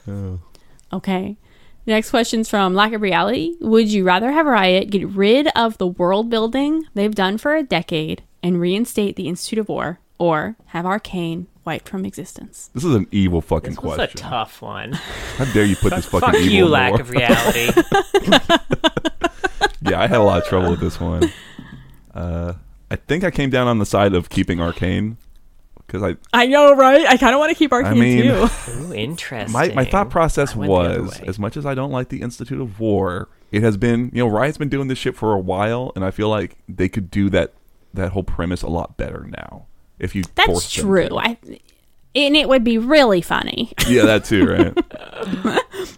[0.07, 0.39] Oh.
[0.93, 1.37] Okay.
[1.85, 3.55] Next question's from Lack of Reality.
[3.61, 7.63] Would you rather have Riot get rid of the world building they've done for a
[7.63, 12.69] decade and reinstate the Institute of War, or have Arcane wiped from existence?
[12.75, 14.21] This is an evil fucking This was a question.
[14.21, 14.91] tough one.
[14.93, 17.01] How dare you put this fucking Fuck evil you, in the lack world?
[17.01, 17.71] of reality.
[19.83, 21.31] Yeah, I had a lot of trouble with this one.
[22.13, 22.53] Uh,
[22.91, 25.17] I think I came down on the side of keeping Arcane
[25.77, 27.03] because I I know, right?
[27.07, 28.47] I kind of want to keep Arcane mean- too.
[28.77, 29.51] Ooh, interesting.
[29.51, 32.09] my my thought process I went the other was as much as I don't like
[32.09, 35.33] the Institute of War, it has been you know Riot's been doing this shit for
[35.33, 37.53] a while, and I feel like they could do that
[37.93, 39.65] that whole premise a lot better now
[40.01, 40.23] if you.
[40.35, 41.09] That's forced them true.
[41.09, 41.17] to.
[41.17, 41.37] I,
[42.13, 43.71] and it would be really funny.
[43.87, 45.97] yeah, that too, right?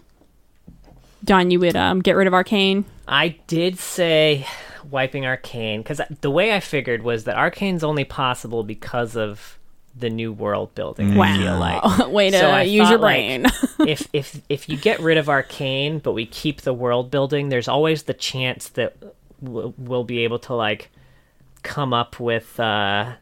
[1.24, 2.84] Don, you would um, get rid of Arcane.
[3.08, 4.46] I did say
[4.90, 9.58] wiping Arcane because the way I figured was that Arcane's only possible because of
[9.96, 11.18] the new world building.
[11.18, 12.08] I feel like.
[12.12, 13.46] Way to So I use your thought, like, brain.
[13.86, 17.68] if if if you get rid of arcane but we keep the world building there's
[17.68, 18.96] always the chance that
[19.40, 20.90] we'll, we'll be able to like
[21.62, 23.12] come up with uh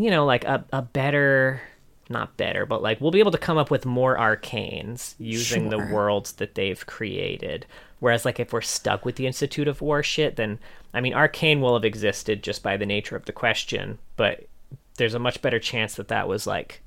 [0.00, 1.60] you know like a, a better
[2.08, 5.78] not better but like we'll be able to come up with more arcanes using the
[5.78, 7.66] worlds that they've created
[8.00, 10.58] whereas like if we're stuck with the institute of war shit then
[10.92, 14.46] i mean arcane will have existed just by the nature of the question but
[14.96, 16.82] there's a much better chance that that was like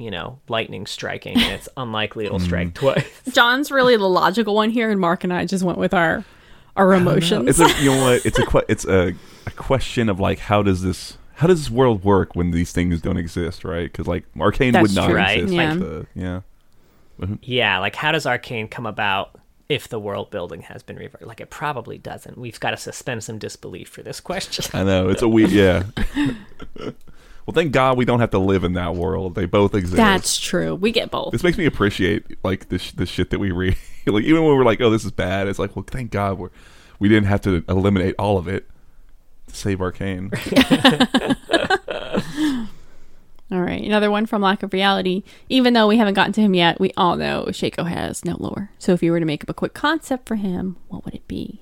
[0.00, 2.44] you know, lightning striking, and it's unlikely it'll hmm.
[2.44, 3.04] strike twice.
[3.32, 6.24] John's really the logical one here, and Mark and I just went with our
[6.74, 7.48] our emotions.
[7.48, 8.24] It's a you know what?
[8.24, 9.14] It's a que- it's a,
[9.46, 13.00] a question of like how does this how does this world work when these things
[13.00, 13.90] don't exist, right?
[13.90, 15.16] Because like Arcane That's would not true.
[15.16, 15.38] Right.
[15.38, 15.54] exist.
[15.54, 15.70] Yeah.
[15.70, 16.40] Like the, yeah.
[17.40, 21.24] yeah, like how does Arcane come about if the world building has been reversed?
[21.24, 22.36] Like it probably doesn't.
[22.36, 24.66] We've got to suspend some disbelief for this question.
[24.78, 25.50] I know it's a weird.
[25.50, 25.84] Yeah.
[26.76, 29.34] well, thank God we don't have to live in that world.
[29.34, 29.96] They both exist.
[29.96, 30.74] That's true.
[30.74, 31.32] We get both.
[31.32, 33.78] this makes me appreciate like this the shit that we read.
[34.06, 35.48] like even when we're like, oh, this is bad.
[35.48, 36.50] It's like, well, thank God we're
[36.98, 38.69] we didn't have to eliminate all of it to
[39.54, 40.30] save Arcane.
[43.52, 45.24] All right, another one from Lack of Reality.
[45.48, 48.70] Even though we haven't gotten to him yet, we all know Shaco has no lore.
[48.78, 51.26] So if you were to make up a quick concept for him, what would it
[51.26, 51.60] be?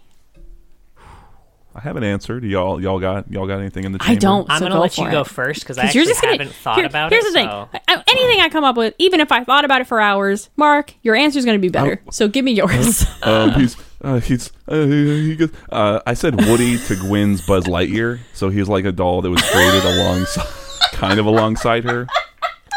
[1.75, 2.45] I haven't answered.
[2.45, 3.99] Y'all, y'all got y'all got anything in the?
[4.03, 4.51] I don't.
[4.51, 6.33] I'm gonna go let for you go first because I 'Cause actually you're just gonna,
[6.35, 7.29] haven't thought here- about here's it.
[7.29, 7.47] the thing.
[7.49, 9.99] so- I- I- anything I come up with, even if I thought about it for
[10.01, 12.03] hours, Mark, your answer's going to be better.
[12.07, 12.11] Oh.
[12.11, 13.07] So give me yours.
[13.23, 15.51] Um, he's uh, he's uh, he goes.
[15.71, 19.43] Uh, I said Woody to Gwen's Buzz Lightyear, so he's like a doll that was
[19.51, 20.47] created alongside,
[20.93, 22.07] kind of alongside her,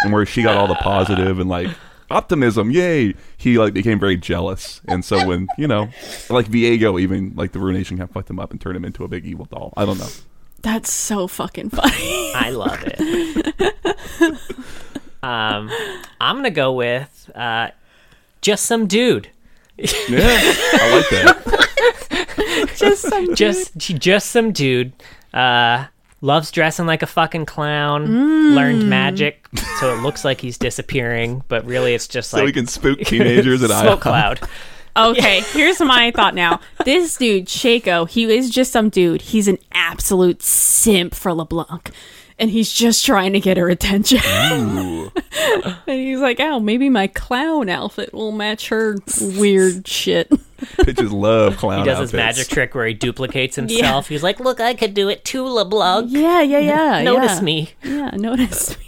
[0.04, 1.70] and where she got all the positive and like
[2.10, 3.14] optimism, yay!
[3.38, 5.90] He like became very jealous, and so when you know,
[6.30, 9.04] like Viego, even like the Ruination kind of fucked him up and turned him into
[9.04, 9.74] a big evil doll.
[9.78, 10.10] I don't know.
[10.62, 12.32] That's so fucking funny.
[12.36, 13.00] I love it.
[15.24, 15.70] um,
[16.20, 17.70] I'm gonna go with uh,
[18.42, 19.30] just some dude.
[20.10, 22.68] Yeah, I like that.
[22.78, 24.94] just some just just some dude
[25.34, 25.86] uh
[26.22, 28.54] loves dressing like a fucking clown Mm.
[28.56, 29.48] learned magic
[29.80, 33.00] so it looks like he's disappearing but really it's just So like we can spook
[33.06, 34.38] teenagers at smoke I.
[34.38, 34.40] cloud
[34.94, 36.60] Okay, here's my thought now.
[36.84, 39.22] This dude, Shaco, he is just some dude.
[39.22, 41.92] He's an absolute simp for LeBlanc.
[42.42, 44.20] And he's just trying to get her attention.
[45.88, 50.30] And he's like, oh, maybe my clown outfit will match her weird shit.
[50.60, 54.60] Bitches love clown he does his magic trick where he duplicates himself he's like look
[54.60, 57.02] i could do it too leblanc Yeah, yeah, yeah.
[57.02, 57.42] notice yeah.
[57.42, 58.86] me Yeah, notice me.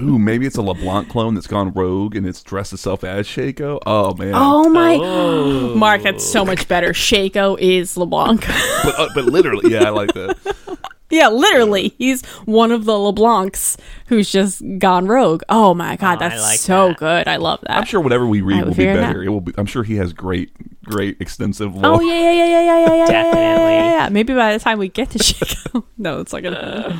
[0.00, 3.78] Ooh, maybe it's a LeBlanc clone that's gone rogue and it's dressed itself as Shaco.
[3.86, 4.32] Oh man.
[4.34, 4.98] Oh my.
[5.00, 5.74] Oh.
[5.76, 6.90] Mark, that's so much better.
[6.90, 8.40] Shaco is LeBlanc.
[8.46, 10.78] But, uh, but literally, yeah, I like that
[11.14, 11.94] yeah, literally.
[11.98, 15.42] He's one of the LeBlancs who's just gone rogue.
[15.48, 16.96] Oh my god, that's like so that.
[16.96, 17.28] good.
[17.28, 17.78] I love that.
[17.78, 19.22] I'm sure whatever we read will be better.
[19.22, 19.52] It will be.
[19.56, 20.50] I'm sure he has great,
[20.84, 21.74] great, extensive.
[21.74, 21.94] Lore.
[21.94, 23.40] Oh yeah, yeah, yeah, yeah, yeah, yeah, definitely.
[23.40, 26.98] Yeah, yeah, yeah, Maybe by the time we get to Chicago, no, it's like gonna.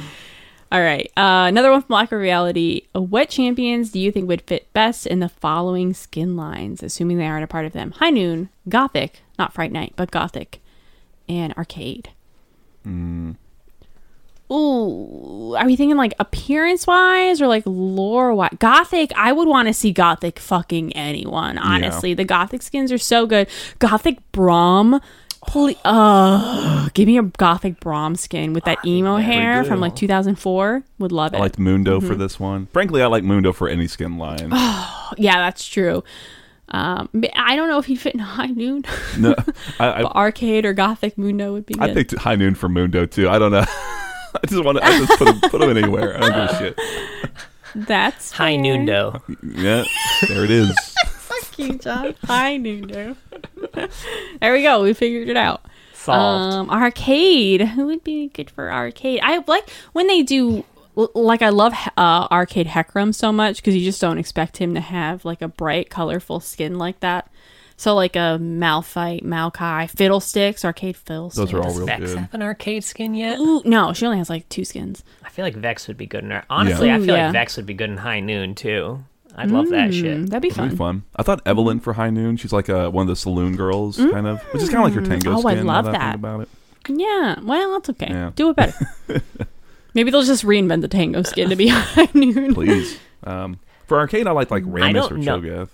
[0.73, 2.83] All right, uh, another one from Lack of Reality.
[2.93, 7.27] What champions do you think would fit best in the following skin lines, assuming they
[7.27, 7.93] aren't a part of them?
[7.93, 10.61] High Noon, Gothic, not Fright Night, but Gothic,
[11.29, 12.11] and Arcade.
[12.85, 13.37] Mm.
[14.53, 18.51] Ooh, are we thinking like appearance wise or like lore wise?
[18.59, 21.59] Gothic, I would want to see Gothic fucking anyone.
[21.59, 23.49] Honestly, the Gothic skins are so good.
[23.79, 25.01] Gothic Braum,
[25.47, 29.69] please, uh, give me a Gothic Braum skin with that emo hair good.
[29.69, 30.83] from like 2004.
[30.99, 31.39] Would love it.
[31.39, 32.09] I liked Mundo Mm-hmm.
[32.09, 32.67] for this one.
[32.67, 34.51] Frankly, I like Mundo for any skin line.
[34.53, 36.05] Oh, yeah, that's true.
[36.69, 38.85] Um, I don't know if he'd fit in High Noon,
[39.19, 39.35] no,
[39.79, 41.83] I, I, Arcade or Gothic Mundo would be good.
[41.91, 43.29] I picked High Noon for Mundo too.
[43.29, 43.65] I don't know.
[44.43, 44.85] I just want to.
[44.85, 46.17] I just put them, put him anywhere.
[46.17, 47.87] I don't give a shit.
[47.87, 48.61] that's high fair.
[48.63, 49.85] noon dough Yeah,
[50.29, 50.71] there it is.
[51.07, 52.15] Fuck you, John.
[52.25, 53.17] High Noon.
[54.41, 54.83] there we go.
[54.83, 55.65] We figured it out.
[55.95, 57.61] solved Um, arcade.
[57.63, 59.21] Who would be good for arcade?
[59.23, 60.65] I like when they do
[60.97, 64.81] like I love uh, Arcade Hecarim so much because you just don't expect him to
[64.81, 67.29] have like a bright, colorful skin like that.
[67.77, 71.37] So like a Malphite, Maokai, Fiddlesticks, Arcade Fiddlesticks.
[71.51, 72.19] Those are all Does real Vex good.
[72.19, 73.39] have an arcade skin yet?
[73.39, 75.03] Ooh, no, she only has like two skins.
[75.25, 76.45] I feel like Vex would be good in her.
[76.49, 76.97] Honestly, Yeah.
[76.97, 77.25] I feel yeah.
[77.25, 79.05] like Vex would be good in High Noon too.
[79.37, 80.17] I'd love that shit.
[80.19, 81.01] Mm, that'd be That'd be fun.
[81.01, 81.03] fun.
[81.17, 82.37] I thought Evelynn for High Noon.
[82.37, 84.95] She's like uh, one of the saloon girls, kind of, which is kind of like
[84.95, 85.45] her Tango skin.
[85.45, 85.67] Oh, I skin.
[85.67, 86.15] now love I think that.
[86.15, 86.49] about it.
[86.89, 88.07] Yeah, well, that's okay.
[88.11, 88.31] Yeah.
[88.37, 88.75] Do it better.
[89.95, 92.55] Maybe they'll just reinvent the Tango skin to be High Noon.
[92.55, 92.97] Please.
[93.25, 95.41] um, for arcade, I like like Rammus don't or know.
[95.41, 95.69] Cho'Gath.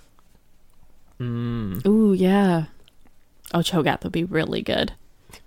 [1.21, 1.87] Mm.
[1.87, 2.65] Ooh, yeah.
[3.53, 4.93] Oh, Cho'Gath would be really good.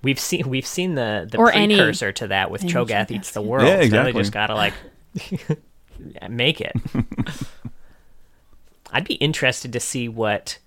[0.01, 3.31] We've seen we've seen the the Or any- precursor to that with Cho'Gath Cho'Gath eats
[3.31, 3.67] the world.
[3.67, 4.11] Yeah, So exactly.
[4.13, 4.73] they just gotta like
[6.29, 6.73] make it.
[8.91, 10.59] I'd be interested to see what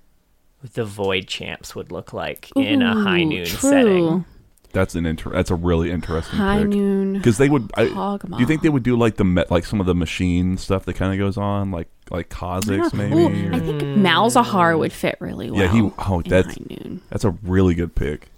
[0.75, 3.71] the Void champs would look like in a high noon true.
[3.71, 4.25] setting.
[4.73, 6.69] That's an inter- That's a really interesting High pick.
[6.69, 7.13] Noon.
[7.15, 7.71] Because they would.
[7.75, 10.59] I, do you think they would do like the me- like some of the machine
[10.59, 13.15] stuff that kind of goes on, like like Kha'Zix maybe?
[13.15, 14.95] Ooh, or- I think Malzahar would mm.
[14.95, 15.61] fit really well.
[15.63, 17.03] Yeah, he- oh, in that's- High Noon.
[17.11, 18.29] That's a really good pick.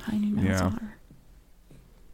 [0.00, 0.60] High Noon Yeah.
[0.60, 0.88] Malzahar.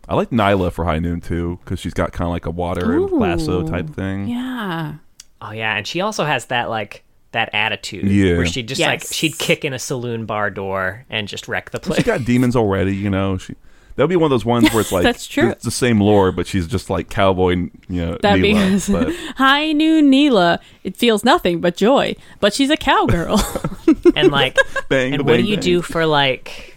[0.06, 2.92] I like Nilah for High Noon too, because she's got kind of like a water
[2.92, 4.28] and lasso Ooh, type thing.
[4.28, 4.94] Yeah.
[5.40, 8.36] Oh yeah, and she also has that like that attitude Yeah.
[8.36, 9.12] where she just like Yes.
[9.14, 11.96] she'd kick in a saloon bar door and just wreck the place.
[11.98, 12.18] She place.
[12.18, 13.38] got demons already, you know.
[13.38, 13.54] She
[13.96, 15.50] that'll be one of those ones where it's like That's true.
[15.50, 18.18] It's the same lore, but she's just like cowboy, you know.
[18.22, 22.76] That Nilah, because but High Noon Nilah, it feels nothing but joy, but she's a
[22.76, 23.40] cowgirl.
[24.16, 24.56] and like
[24.88, 25.62] bang, and ba- what do you bang.
[25.62, 26.74] do for like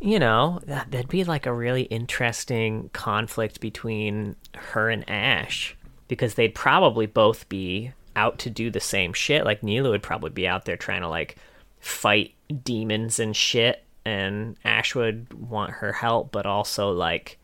[0.00, 5.76] you know that, that'd be like a really interesting conflict between her and Ashe
[6.08, 10.30] because they'd probably both be out to do the same shit like Nilah would probably
[10.30, 11.36] be out there trying to like
[11.82, 12.32] fight
[12.64, 17.38] demons and shit and Ashe would want her help but also like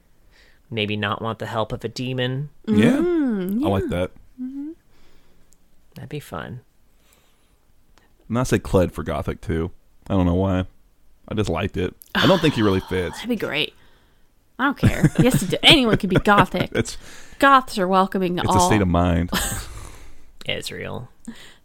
[0.70, 4.12] maybe not want the help of a demon Yeah, Mm, I like that.
[5.94, 6.60] that'd be fun
[8.28, 9.70] And I say Kled for Gothic too.
[10.08, 10.64] I don't know why.
[11.28, 11.94] I just liked it.
[12.14, 13.16] I don't think he really fits.
[13.16, 13.74] That'd be great.
[14.58, 15.10] I don't care.
[15.20, 16.70] Yes, anyone could be gothic.
[16.74, 16.96] It's
[17.38, 18.64] Goths are welcoming to it's all.
[18.64, 19.30] a state of mind.
[20.46, 21.08] Ezreal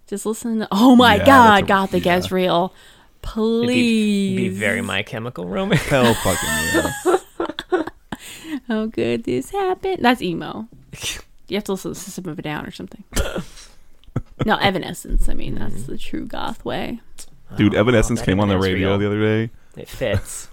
[0.08, 0.68] Just listen to.
[0.72, 2.20] Oh my Yeah, God, a- Gothic yeah.
[2.20, 4.36] Ezreal, It'd please.
[4.36, 7.84] be, be very my chemical romance Hell fucking yeah.
[8.68, 10.00] How could this happened.
[10.02, 10.68] That's emo.
[11.48, 13.04] You have to listen to System of a Down or something.
[14.46, 15.28] no, Evanescence.
[15.28, 15.92] I mean, that's mm-hmm.
[15.92, 17.02] the true goth way.
[17.56, 19.00] Dude, oh, Evanescence better came on the radio Ezreal.
[19.00, 20.50] the other day, It fits.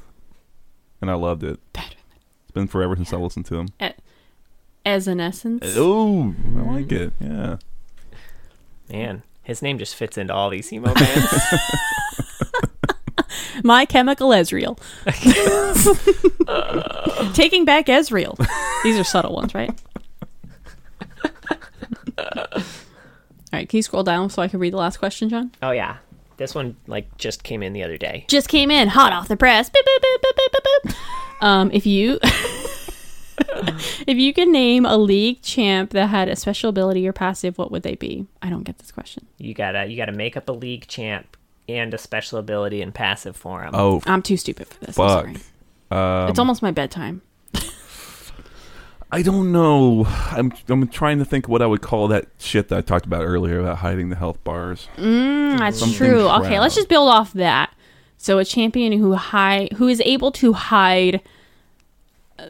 [1.01, 1.60] and I loved it.
[1.74, 3.68] It's been forever since I listened to him.
[4.85, 5.74] As an essence.
[5.77, 7.02] Oh, I like mm-hmm.
[7.02, 7.12] it.
[7.20, 7.56] Yeah.
[8.90, 11.35] Man, his name just fits into all these emo bands.
[13.64, 14.78] My Chemical Ezreal.
[17.35, 18.36] Taking back Ezreal.
[18.85, 19.72] These are subtle ones, right?
[23.52, 25.51] All right, can you scroll down so I can read the last question, John?
[25.60, 25.97] oh yeah,
[26.36, 28.24] this one like just came in the other day.
[28.28, 29.68] Just came in, hot off the press.
[29.68, 30.62] Boop, boop, boop, boop, boop, boop,
[30.93, 30.94] boop.
[31.44, 32.20] Um, if you
[34.07, 37.71] if you could name a league champ that had a special ability or passive, what
[37.71, 38.27] would they be?
[38.43, 39.27] I don't get this question.
[39.39, 41.37] You gotta you gotta make up a league champ
[41.69, 43.71] and a special ability in passive for form.
[43.75, 44.99] Oh, I'm too stupid for this.
[44.99, 45.25] I'm fuck.
[45.25, 45.37] sorry.
[45.91, 47.23] Um, it's almost my bedtime.
[49.12, 50.05] I don't know.
[50.07, 53.23] I'm I'm trying to think what I would call that shit that I talked about
[53.23, 54.89] earlier about hiding the health bars.
[54.97, 56.29] Mm, that's Something true.
[56.29, 57.75] Okay, let's just build off that.
[58.19, 61.23] So a champion who hide who is able to hide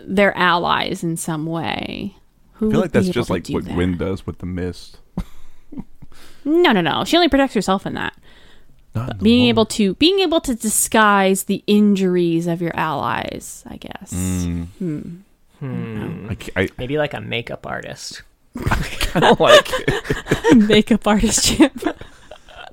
[0.06, 2.16] their allies in some way.
[2.54, 3.74] Who I feel would like that's be just like what that?
[3.74, 4.98] Gwen does with the mist.
[6.44, 7.04] No, no, no.
[7.04, 8.14] She only protects herself in that.
[8.94, 9.48] Not in Being lore.
[9.50, 14.12] able to being able to disguise the injuries of your allies, I guess.
[14.12, 15.18] Mm,
[15.60, 16.30] Hmm.
[16.30, 18.22] I, I Maybe like a makeup artist.
[18.64, 20.56] kind of like it.
[20.68, 21.84] Makeup artist champ.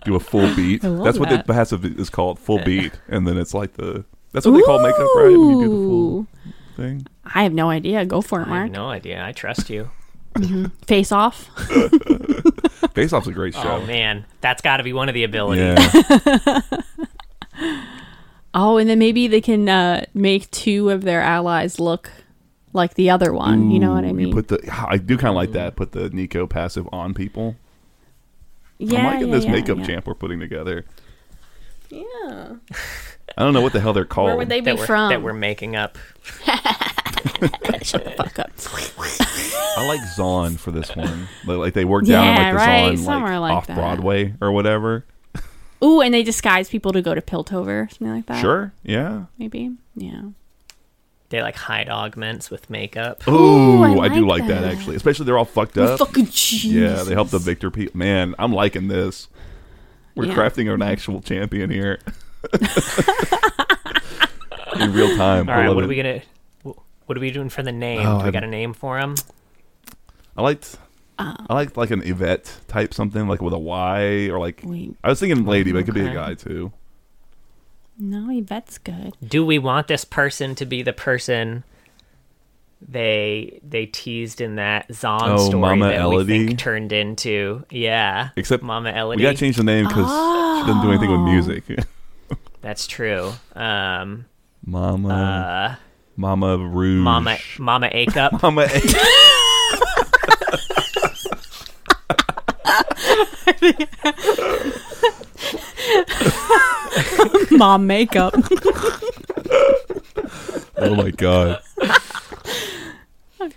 [0.05, 0.83] do a full beat.
[0.83, 1.45] I love That's what that.
[1.45, 4.81] the passive is called, full beat, and then it's like the that's what they call
[4.81, 5.37] makeup, right?
[5.37, 6.27] When you do the full Ooh.
[6.77, 7.07] Thing.
[7.25, 8.05] I have no idea.
[8.05, 8.71] Go for it, I have Mark.
[8.71, 9.25] no idea.
[9.25, 9.89] I trust you.
[10.85, 11.49] Face off.
[12.93, 13.79] Face Off's a great show.
[13.81, 15.77] Oh man, that's got to be one of the abilities.
[15.77, 16.61] yeah,
[18.53, 22.11] Oh, and then maybe they can uh, make two of their allies look
[22.73, 23.71] like the other one.
[23.71, 24.27] you know what I mean?
[24.27, 25.75] You put the I do kind of like that.
[25.75, 27.55] Put the Neeko passive on people.
[28.77, 29.85] yeah, I'm liking yeah, this yeah, makeup yeah.
[29.87, 30.85] champ we're putting together.
[31.89, 32.55] Yeah.
[33.37, 34.27] I don't know what the hell they're called.
[34.27, 35.09] Where would they be That we're, from?
[35.09, 35.97] that we're making up.
[37.83, 38.49] Shut the fuck up.
[39.77, 41.27] I like Zaun for this one.
[41.45, 43.67] Like, like they work down in Yeah, like the right, Zaun somewhere like, like off
[43.67, 43.75] that.
[43.75, 45.05] Broadway or whatever.
[45.83, 48.41] Ooh, and they disguise people to go to Piltover, or something like that.
[48.41, 48.73] Sure.
[48.83, 49.25] Yeah.
[49.37, 49.75] Maybe.
[49.95, 50.21] Yeah.
[51.29, 53.27] They like hide augments with makeup.
[53.27, 54.61] Ooh, I I, do like like that.
[54.61, 54.73] that.
[54.73, 55.99] actually, especially they're all fucked up.
[55.99, 56.29] Fucking
[56.63, 57.97] Yeah, they help the Viktor people.
[57.97, 59.27] Man, I'm liking this.
[60.15, 60.33] We're Yeah.
[60.35, 61.99] crafting an actual champion here
[64.79, 65.49] in real time.
[65.49, 65.85] All I right, love what it.
[65.85, 66.21] are we gonna?
[67.05, 68.05] What are we doing for the name?
[68.05, 69.15] Oh, Do we I- got a name for him?
[70.35, 70.77] I liked.
[71.19, 71.33] Uh.
[71.49, 74.61] I liked like an Yvette type something like with a Y or like.
[74.63, 76.71] Wait, I was thinking lady, but it could be a guy too.
[77.97, 79.13] no, Yvette's good.
[79.25, 81.63] Do we want this person to be the person
[82.87, 87.65] they they teased in that Zaun Oh, story Mama that we think turned into?
[87.71, 91.63] Yeah, Except Mama We gotta change the name because she doesn't do anything with music.
[92.61, 93.33] That's true.
[93.55, 94.25] Um,
[94.65, 95.75] Mama, uh,
[96.15, 98.41] Mama Rouge, Mama Mama Acup.
[98.43, 98.67] Mama.
[107.51, 108.33] Mom makeup.
[110.77, 111.61] oh my god.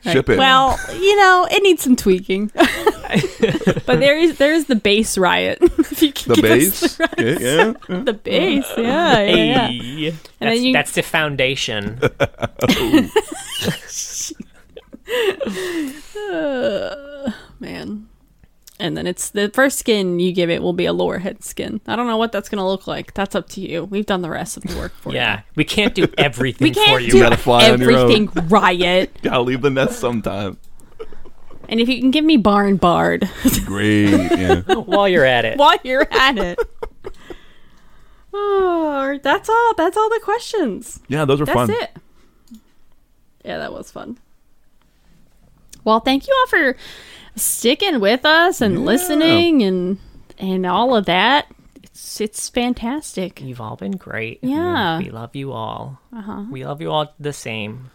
[0.03, 0.39] Ship it.
[0.39, 2.51] Well, you know, it needs some tweaking.
[2.55, 5.59] but there is there is the bass riot.
[5.63, 6.97] if you can the give us bass.
[6.97, 8.03] the, yeah, yeah.
[8.05, 9.71] the bass, yeah, yeah, yeah.
[9.71, 10.11] Hey.
[10.11, 12.01] That's, then you- that's the foundation.
[16.33, 18.07] Uh, man.
[18.81, 21.83] And then it's the first skin you give it will be a Lorehead skin.
[21.87, 23.13] I don't know what that's gonna look like.
[23.13, 23.85] That's up to you.
[23.85, 25.17] We've done the rest of the work for you.
[25.17, 26.69] yeah, we can't do everything.
[26.69, 27.11] We for can't you.
[27.11, 28.11] do gotta fly on your own.
[28.11, 29.19] everything riot.
[29.23, 30.57] Gotta leave the nest sometime.
[31.69, 33.29] And if you can give me Barn Bard
[33.67, 34.11] Great.
[34.11, 34.63] Yeah.
[34.63, 36.59] While you're at it, while you're at it.
[38.33, 39.75] Oh, that's all.
[39.77, 41.01] That's all the questions.
[41.09, 41.67] Yeah, those were That's fun.
[41.69, 42.59] That's it.
[43.45, 44.19] Yeah, that was fun.
[45.85, 46.77] Well, thank you all for
[47.37, 48.81] sticking with us and Yeah.
[48.81, 49.99] listening and
[50.39, 51.47] and all of that.
[51.83, 53.41] It's it's fantastic.
[53.43, 54.39] you've all been great.
[54.43, 54.99] Yeah.
[54.99, 56.01] we love you all.
[56.15, 56.45] Uh-huh.
[56.51, 57.91] We love you all the same.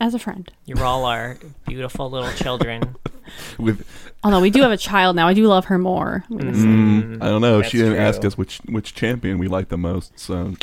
[0.00, 0.50] As a friend.
[0.64, 1.36] You're all our
[1.66, 2.94] beautiful little children.
[3.58, 3.84] With
[4.22, 6.24] Although we do have a child now, I do love her more.
[6.30, 6.60] I'm gonna say.
[6.66, 7.62] mm, I don't know.
[7.62, 10.18] She didn't ask us which which champion we like the most.
[10.18, 10.54] So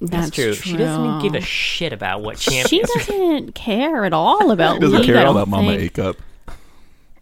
[0.00, 0.52] That's, true.
[0.52, 2.66] She doesn't even give a shit about what champion.
[2.66, 5.92] She doesn't care at all about she doesn't league, care at all about Mama think.
[5.96, 6.16] Acup.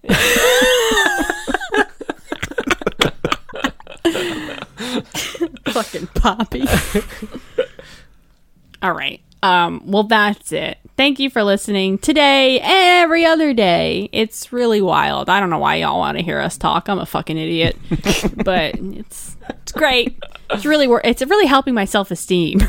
[5.73, 6.65] fucking Poppy.
[8.83, 9.21] All right.
[9.43, 10.79] Um, well, that's it.
[10.97, 14.09] Thank you for listening today every other day.
[14.13, 15.29] It's really wild.
[15.29, 16.89] I don't know why y'all want to hear us talk.
[16.89, 17.77] I'm a fucking idiot,
[18.45, 20.23] but it's it's great.
[20.51, 22.61] It's really wor- it's really helping my self esteem.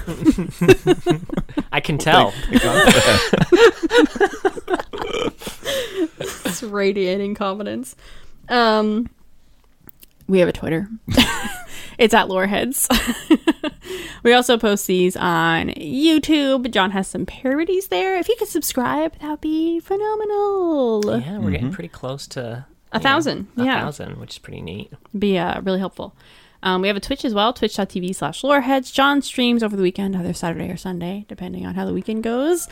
[1.72, 2.34] I can tell.
[6.20, 7.96] it's radiating confidence.
[8.50, 9.10] Um,
[10.28, 10.88] we have a Twitter.
[11.98, 12.88] it's at Loreheads.
[14.24, 16.72] we also post these on YouTube.
[16.72, 18.18] John has some parodies there.
[18.18, 21.20] If you could subscribe, that would be phenomenal.
[21.20, 23.82] Yeah, we're getting pretty close to A thousand, know, a yeah.
[23.82, 24.92] thousand, which is pretty neat.
[25.18, 26.16] Be uh, really helpful.
[26.66, 28.90] Um, we have a Twitch as well, twitch.tv slash loreheads.
[28.90, 32.68] John streams over the weekend, either Saturday or Sunday, depending on how the weekend goes.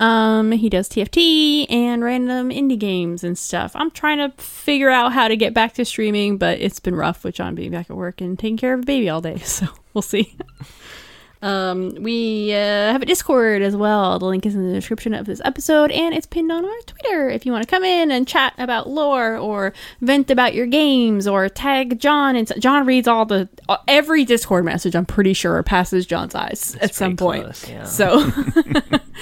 [0.00, 3.72] Um, he does TFT and random indie games and stuff.
[3.74, 7.24] I'm trying to figure out how to get back to streaming, but it's been rough
[7.24, 9.66] with John being back at work and taking care of a baby all day, so
[9.94, 10.36] we'll see.
[11.40, 14.18] Um, we uh, have a Discord as well.
[14.18, 17.28] The link is in the description of this episode, and it's pinned on our Twitter
[17.28, 21.26] if you want to come in and chat about lore or vent about your games
[21.28, 22.34] or tag John.
[22.34, 24.96] And John reads all the uh, every Discord message.
[24.96, 27.44] I'm pretty sure passes John's eyes at some point.
[27.44, 27.84] close, yeah.
[27.84, 28.30] So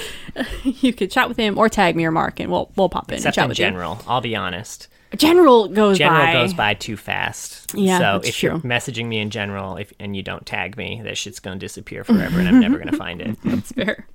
[0.64, 3.16] you could chat with him or tag me or Mark, and we'll we'll pop in
[3.16, 4.88] and Except chat in with general, I'll be honest.
[5.16, 6.32] General goes General by.
[6.32, 7.72] goes by too fast.
[7.74, 11.16] Yeah, So if you're messaging me in general, if and you don't tag me, that
[11.16, 13.36] shit's gonna disappear forever, and I'm never gonna find it.
[13.44, 14.06] That's fair.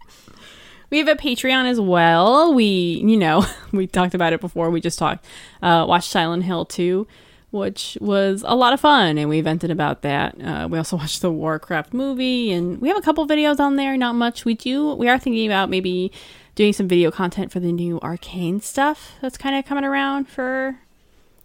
[0.90, 2.54] We have a Patreon as well.
[2.54, 2.66] We,
[3.06, 4.70] you know, we talked about it before.
[4.70, 5.24] We just talked,
[5.62, 7.08] uh, watched Silent Hill 2,
[7.52, 10.36] which was a lot of fun, and we vented about that.
[10.44, 13.96] Uh, we also watched the Warcraft movie, and we have a couple videos on there.
[13.96, 14.44] Not much.
[14.44, 14.94] We do.
[14.96, 16.12] We are thinking about maybe
[16.56, 20.78] doing some video content for the new Arcane stuff that's kind of coming around for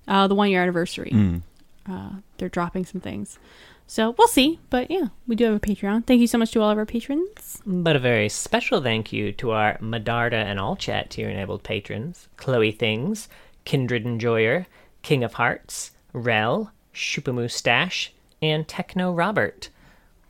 [0.09, 1.11] uh, the one year anniversary.
[1.13, 1.43] Mm.
[1.89, 3.39] Uh, they're dropping some things.
[3.87, 4.59] So we'll see.
[4.69, 6.07] But yeah, we do have a Patreon.
[6.07, 7.63] Thank you so much to all of our patrons.
[7.65, 12.29] But a very special thank you to our Medarda and All Chat tier enabled patrons
[12.37, 13.29] Chloe Things,
[13.65, 14.67] Kindred Enjoyer,
[15.03, 18.09] King of Hearts, Rel, Shupamustache,
[18.43, 19.69] and Techno Robert.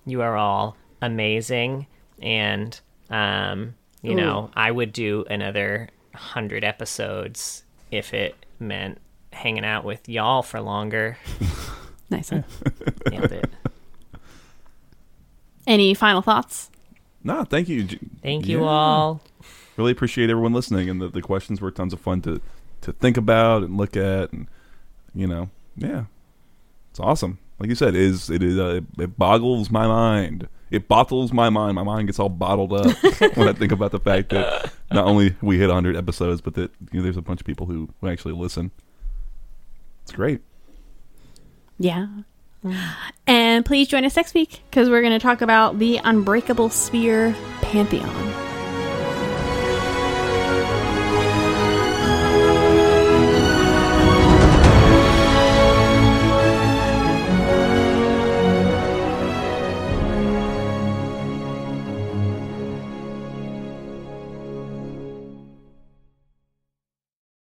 [0.04, 1.86] You are all amazing,
[2.20, 2.78] and,
[3.10, 4.16] um, you Ooh.
[4.16, 8.98] know, I would do another 100 episodes if it meant
[9.32, 11.18] hanging out with y'all for longer.
[12.08, 12.30] Nice.
[13.10, 13.50] Nailed it.
[15.66, 16.70] Any final thoughts?
[17.24, 17.82] No, thank you.
[17.84, 18.66] J- Thank you Yeah.
[18.68, 19.20] all.
[19.76, 22.40] really appreciate everyone listening, and the, the questions were tons of fun to
[22.82, 24.46] to think about and look at, and
[25.14, 26.04] you know, yeah,
[26.90, 27.38] it's awesome.
[27.58, 30.48] Like you said, it is it is uh, it boggles my mind.
[30.70, 31.76] It bottles my mind.
[31.76, 32.86] My mind gets all bottled up
[33.36, 36.70] when I think about the fact that not only we hit 100 episodes, but that
[36.92, 38.72] you know, there's a bunch of people who, who actually listen.
[40.02, 40.40] It's great.
[41.78, 42.06] Yeah.
[43.26, 47.34] And please join us next week because we're going to talk about the Unbreakable Spear
[47.60, 48.45] Pantheon.